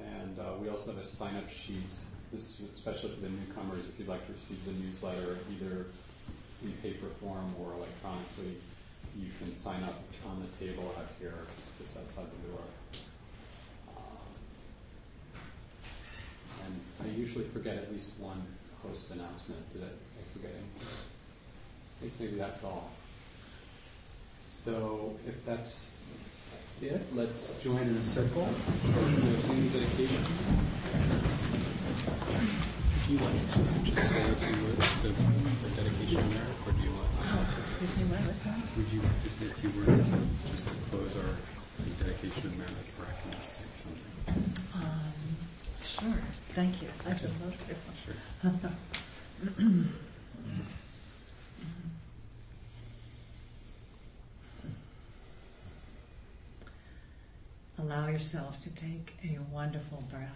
and 0.00 0.38
uh, 0.38 0.54
we 0.60 0.68
also 0.68 0.92
have 0.92 1.02
a 1.02 1.06
sign-up 1.06 1.50
sheet. 1.50 1.92
This 2.32 2.60
is 2.60 2.70
especially 2.72 3.10
for 3.10 3.20
the 3.20 3.28
newcomers. 3.28 3.88
If 3.88 3.98
you'd 3.98 4.08
like 4.08 4.24
to 4.26 4.32
receive 4.32 4.64
the 4.64 4.72
newsletter 4.72 5.38
either 5.50 5.86
in 6.62 6.72
paper 6.82 7.08
form 7.20 7.54
or 7.60 7.74
electronically, 7.74 8.56
you 9.18 9.28
can 9.38 9.52
sign 9.52 9.82
up 9.82 10.00
on 10.28 10.40
the 10.40 10.64
table 10.64 10.94
out 10.98 11.08
here 11.18 11.34
just 11.78 11.96
outside 11.96 12.26
the 12.26 12.48
door. 12.48 12.62
And 16.64 16.80
I 17.02 17.16
usually 17.16 17.44
forget 17.44 17.76
at 17.76 17.92
least 17.92 18.10
one 18.18 18.42
host 18.82 19.10
announcement. 19.10 19.60
Did 19.72 19.82
I, 19.82 19.86
I 19.86 20.22
forget 20.32 20.50
anything? 20.50 20.88
I 20.88 22.00
think 22.00 22.12
maybe 22.20 22.36
that's 22.36 22.64
all. 22.64 22.90
So 24.40 25.16
if 25.26 25.44
that's 25.44 25.96
it, 26.80 27.00
let's 27.14 27.62
join 27.62 27.78
in 27.78 27.96
a 27.96 28.02
circle 28.02 28.44
for 28.44 29.00
the 29.00 29.38
singing 29.38 29.68
dedication. 29.68 30.22
Do 33.06 33.12
you 33.12 33.18
want 33.18 33.34
to 33.34 33.90
just 33.90 34.10
say 34.10 34.22
a 34.22 34.34
few 34.34 34.64
words 34.64 35.02
to 35.02 35.08
the 35.08 35.70
dedication 35.76 36.22
or 36.66 36.72
do 36.72 36.82
you 36.82 36.90
want? 36.90 37.08
Oh, 37.22 37.46
excuse 37.62 37.96
me, 37.98 38.04
what 38.04 38.26
was 38.26 38.42
that? 38.42 38.58
Would 38.76 38.92
you 38.92 39.00
like 39.02 39.22
to 39.22 39.30
say 39.30 39.46
a 39.46 39.54
few 39.54 39.70
words 39.70 40.10
to, 40.10 40.18
just 40.50 40.66
to 40.68 40.74
close 40.90 41.14
our 41.16 41.34
dedication 41.98 42.50
of 42.62 43.00
or 43.00 43.06
I 43.06 43.14
can 43.22 43.42
say 43.42 43.66
something? 43.74 44.51
Sure, 45.84 46.12
thank 46.50 46.80
you. 46.80 46.88
I'd 47.06 47.20
love 47.22 47.66
to. 47.66 47.74
Sure. 48.04 48.14
Allow 57.78 58.06
yourself 58.08 58.58
to 58.60 58.70
take 58.74 59.14
a 59.24 59.38
wonderful 59.52 60.04
breath. 60.08 60.28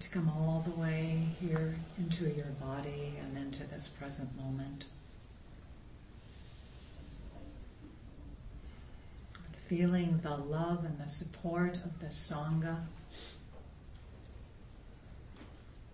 To 0.00 0.08
come 0.08 0.28
all 0.28 0.64
the 0.64 0.78
way 0.80 1.28
here 1.40 1.76
into 1.96 2.24
your 2.24 2.46
body 2.60 3.14
and 3.22 3.38
into 3.38 3.64
this 3.64 3.88
present 3.88 4.36
moment. 4.36 4.86
Feeling 9.68 10.20
the 10.22 10.34
love 10.34 10.86
and 10.86 10.98
the 10.98 11.10
support 11.10 11.76
of 11.76 12.00
the 12.00 12.06
Sangha, 12.06 12.86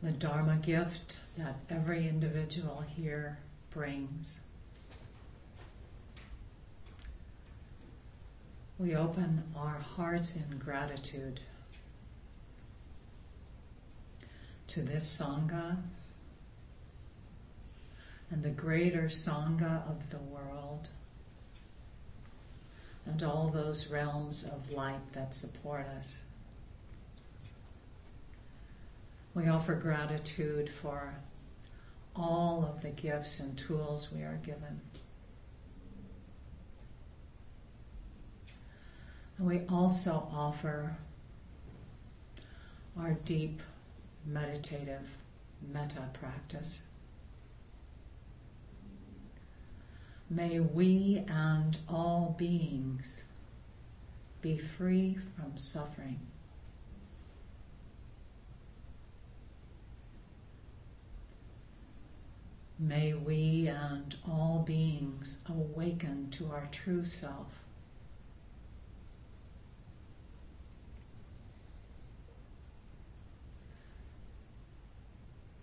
the 0.01 0.12
Dharma 0.12 0.57
gift 0.57 1.18
that 1.37 1.57
every 1.68 2.07
individual 2.09 2.85
here 2.87 3.41
brings. 3.70 4.39
We 8.79 8.95
open 8.95 9.43
our 9.57 9.81
hearts 9.81 10.37
in 10.37 10.59
gratitude 10.59 11.41
to 14.68 14.83
this 14.83 15.20
Sangha 15.20 15.79
and 18.31 18.45
the 18.45 18.51
greater 18.51 19.07
Sangha 19.07 19.89
of 19.91 20.11
the 20.11 20.18
world 20.18 20.91
and 23.07 23.23
all 23.23 23.49
those 23.49 23.89
realms 23.89 24.45
of 24.45 24.71
light 24.71 25.13
that 25.13 25.35
support 25.35 25.87
us. 25.99 26.23
We 29.35 29.49
offer 29.49 29.75
gratitude 29.75 30.69
for 30.69 31.15
all 32.17 32.65
of 32.65 32.83
the 32.83 32.91
gifts 32.91 33.41
and 33.41 33.59
tools 33.59 34.13
we 34.13 34.23
are 34.23 34.41
given. 34.45 34.81
And 39.39 39.47
we 39.47 39.63
also 39.69 40.29
offer 40.33 40.97
our 42.99 43.15
deep 43.25 43.61
meditative 44.25 45.09
metta 45.73 46.09
practice. 46.13 46.83
May 50.31 50.59
we 50.59 51.22
and 51.29 51.79
all 51.89 52.35
beings 52.39 53.25
be 54.41 54.57
free 54.57 55.18
from 55.37 55.59
suffering. 55.59 56.20
May 62.79 63.14
we 63.14 63.68
and 63.68 64.16
all 64.29 64.64
beings 64.66 65.39
awaken 65.49 66.31
to 66.33 66.51
our 66.51 66.68
true 66.72 67.05
self. 67.05 67.61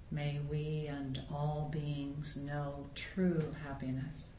May 0.09 0.39
we 0.49 0.87
and 0.87 1.21
all 1.31 1.69
beings 1.71 2.37
know 2.37 2.85
true 2.95 3.55
happiness. 3.63 4.31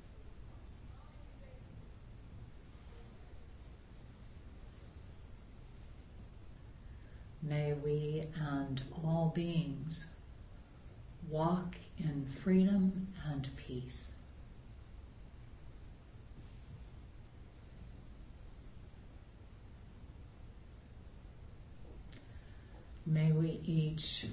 May 7.43 7.74
we 7.84 8.24
and 8.40 8.82
all 9.03 9.32
beings 9.34 10.11
walk 11.28 11.76
in 11.99 12.24
freedom 12.26 13.09
and 13.30 13.49
peace. 13.57 14.12
May 23.05 23.32
we 23.32 23.61
each 23.64 24.26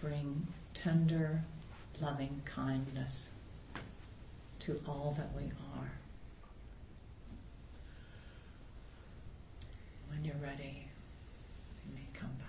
bring 0.00 0.46
tender, 0.74 1.42
loving 2.00 2.40
kindness 2.44 3.32
to 4.60 4.80
all 4.86 5.14
that 5.18 5.34
we 5.36 5.44
are. 5.76 5.92
When 10.08 10.24
you're 10.24 10.36
ready, 10.36 10.86
you 11.84 11.94
may 11.94 12.06
come 12.14 12.30
back. 12.38 12.48